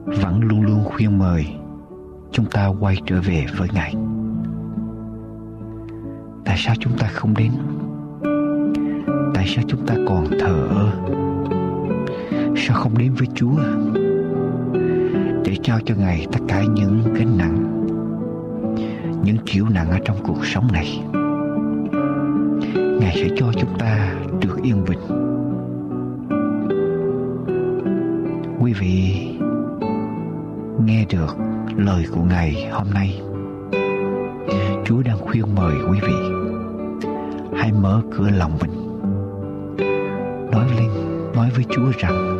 vẫn 0.05 0.41
luôn 0.43 0.63
luôn 0.63 0.85
khuyên 0.85 1.19
mời 1.19 1.47
chúng 2.33 2.47
ta 2.47 2.67
quay 2.81 2.97
trở 3.07 3.21
về 3.21 3.47
với 3.59 3.69
Ngài. 3.73 3.95
Tại 6.45 6.57
sao 6.59 6.75
chúng 6.79 6.93
ta 6.99 7.07
không 7.07 7.35
đến? 7.35 7.53
Tại 9.35 9.47
sao 9.47 9.65
chúng 9.69 9.87
ta 9.87 9.95
còn 10.09 10.27
thờ 10.41 10.69
ơ? 10.71 10.91
Sao 12.57 12.81
không 12.81 12.99
đến 12.99 13.13
với 13.15 13.29
Chúa? 13.35 13.57
Để 15.45 15.57
trao 15.63 15.79
cho 15.85 15.95
Ngài 15.99 16.27
tất 16.33 16.41
cả 16.49 16.63
những 16.75 17.15
gánh 17.15 17.39
nặng, 17.39 17.87
những 19.25 19.37
chịu 19.45 19.67
nặng 19.69 19.91
ở 19.91 19.99
trong 20.05 20.17
cuộc 20.23 20.47
sống 20.47 20.69
này. 20.73 21.03
Ngài 23.11 23.23
sẽ 23.23 23.37
cho 23.37 23.53
chúng 23.53 23.79
ta 23.79 24.15
được 24.41 24.57
yên 24.63 24.85
bình. 24.89 24.99
Quý 28.61 28.73
vị 28.73 29.29
nghe 30.85 31.05
được 31.11 31.37
lời 31.77 32.05
của 32.15 32.23
Ngài 32.23 32.69
hôm 32.73 32.87
nay. 32.95 33.23
Chúa 34.85 35.03
đang 35.03 35.19
khuyên 35.19 35.55
mời 35.55 35.75
quý 35.91 35.99
vị 36.03 36.15
hãy 37.57 37.73
mở 37.73 38.03
cửa 38.11 38.31
lòng 38.31 38.59
mình. 38.61 38.71
Nói 40.53 40.67
lên, 40.77 40.91
nói 41.35 41.51
với 41.55 41.65
Chúa 41.71 41.91
rằng 41.99 42.37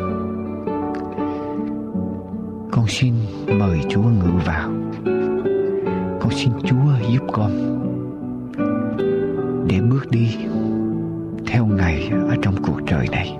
con 2.71 2.87
xin 2.87 3.13
mời 3.59 3.79
Chúa 3.89 4.03
ngự 4.03 4.31
vào. 4.45 4.69
Con 6.19 6.31
xin 6.31 6.51
Chúa 6.63 7.09
giúp 7.11 7.23
con 7.31 7.70
để 9.71 9.79
bước 9.81 10.11
đi 10.11 10.37
theo 11.47 11.65
ngày 11.65 12.09
ở 12.29 12.35
trong 12.41 12.55
cuộc 12.63 12.81
đời 12.85 13.07
này. 13.11 13.37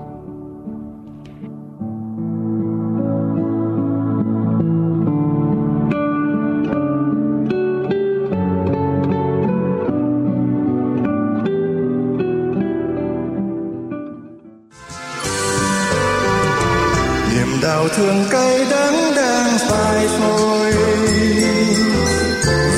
niềm 17.30 17.60
đau 17.62 17.88
thương 17.88 18.24
cay 18.30 18.64
đắng 18.70 19.14
đang 19.16 19.58
phai 19.58 20.06
phôi 20.08 20.72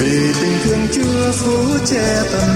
vì 0.01 0.33
tình 0.43 0.59
thương 0.65 0.87
chưa 0.93 1.33
phủ 1.33 1.79
che 1.87 2.23
tầm 2.33 2.54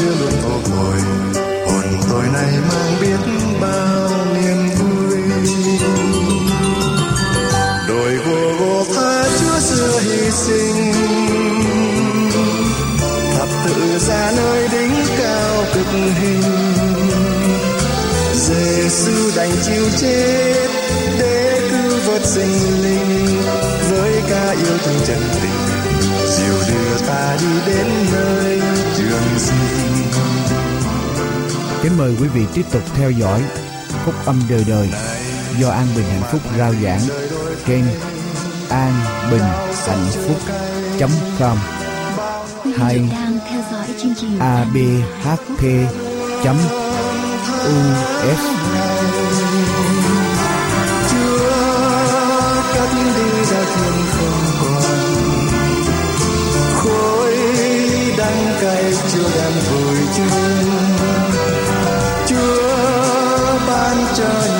chưa 0.00 0.14
luôn 0.20 0.32
vô 0.42 0.76
bồi 0.76 1.00
hồn 1.66 1.84
tôi 2.10 2.24
này 2.32 2.52
mang 2.68 3.00
biết 3.00 3.32
bao 3.60 4.10
niềm 4.34 4.68
vui. 4.78 5.22
Đồi 7.88 8.16
gồ 8.26 8.52
gồ 8.60 8.84
tha 8.94 9.24
chúa 9.40 9.60
xưa 9.60 10.00
hy 10.00 10.30
sinh. 10.30 10.92
Thập 13.38 13.48
tự 13.66 13.98
ra 13.98 14.32
nơi 14.36 14.68
đỉnh 14.68 14.94
cao 15.18 15.64
cực 15.74 15.86
hình. 15.92 16.42
Dễ 18.34 18.80
Giêsu 18.82 19.36
đành 19.36 19.52
chịu 19.66 19.84
chết 20.00 20.68
để 21.18 21.60
cứu 21.70 21.98
vớt 22.06 22.26
sinh 22.26 22.82
linh. 22.82 23.42
Với 23.90 24.22
ca 24.30 24.50
yêu 24.50 24.78
thương 24.84 25.00
chân 25.04 25.22
tình, 25.42 25.50
dìu 26.28 26.54
đưa 26.68 27.06
ta 27.06 27.36
đi 27.40 27.72
đến 27.72 27.86
nơi 28.12 28.59
Kính 31.82 31.98
mời 31.98 32.16
quý 32.20 32.28
vị 32.28 32.44
tiếp 32.54 32.64
tục 32.72 32.82
theo 32.94 33.10
dõi 33.10 33.42
Phúc 34.04 34.14
âm 34.24 34.40
đời 34.48 34.64
đời 34.68 34.88
do 35.58 35.70
An 35.70 35.86
Bình 35.96 36.04
Hạnh 36.04 36.30
Phúc 36.32 36.40
rao 36.58 36.74
giảng 36.82 37.00
trên 37.66 37.84
an 38.70 38.92
bình 39.30 39.42
hạnh 39.86 40.06
phúc 40.26 40.36
com. 41.38 41.58
Hay 42.76 43.08
đang 43.10 43.38
abhp 44.38 45.62
us 48.30 48.42
cất 52.74 52.88
đi 52.96 53.44
ra 53.50 53.64
thiên 53.64 53.94
không 54.12 54.42
còn 54.60 54.82
khối 56.76 57.34
đắng 58.18 58.54
cay 58.60 58.92
chưa 59.12 59.30
đem 59.34 59.52
vùi 59.70 59.96
chân 60.16 60.39
ban 64.18 64.59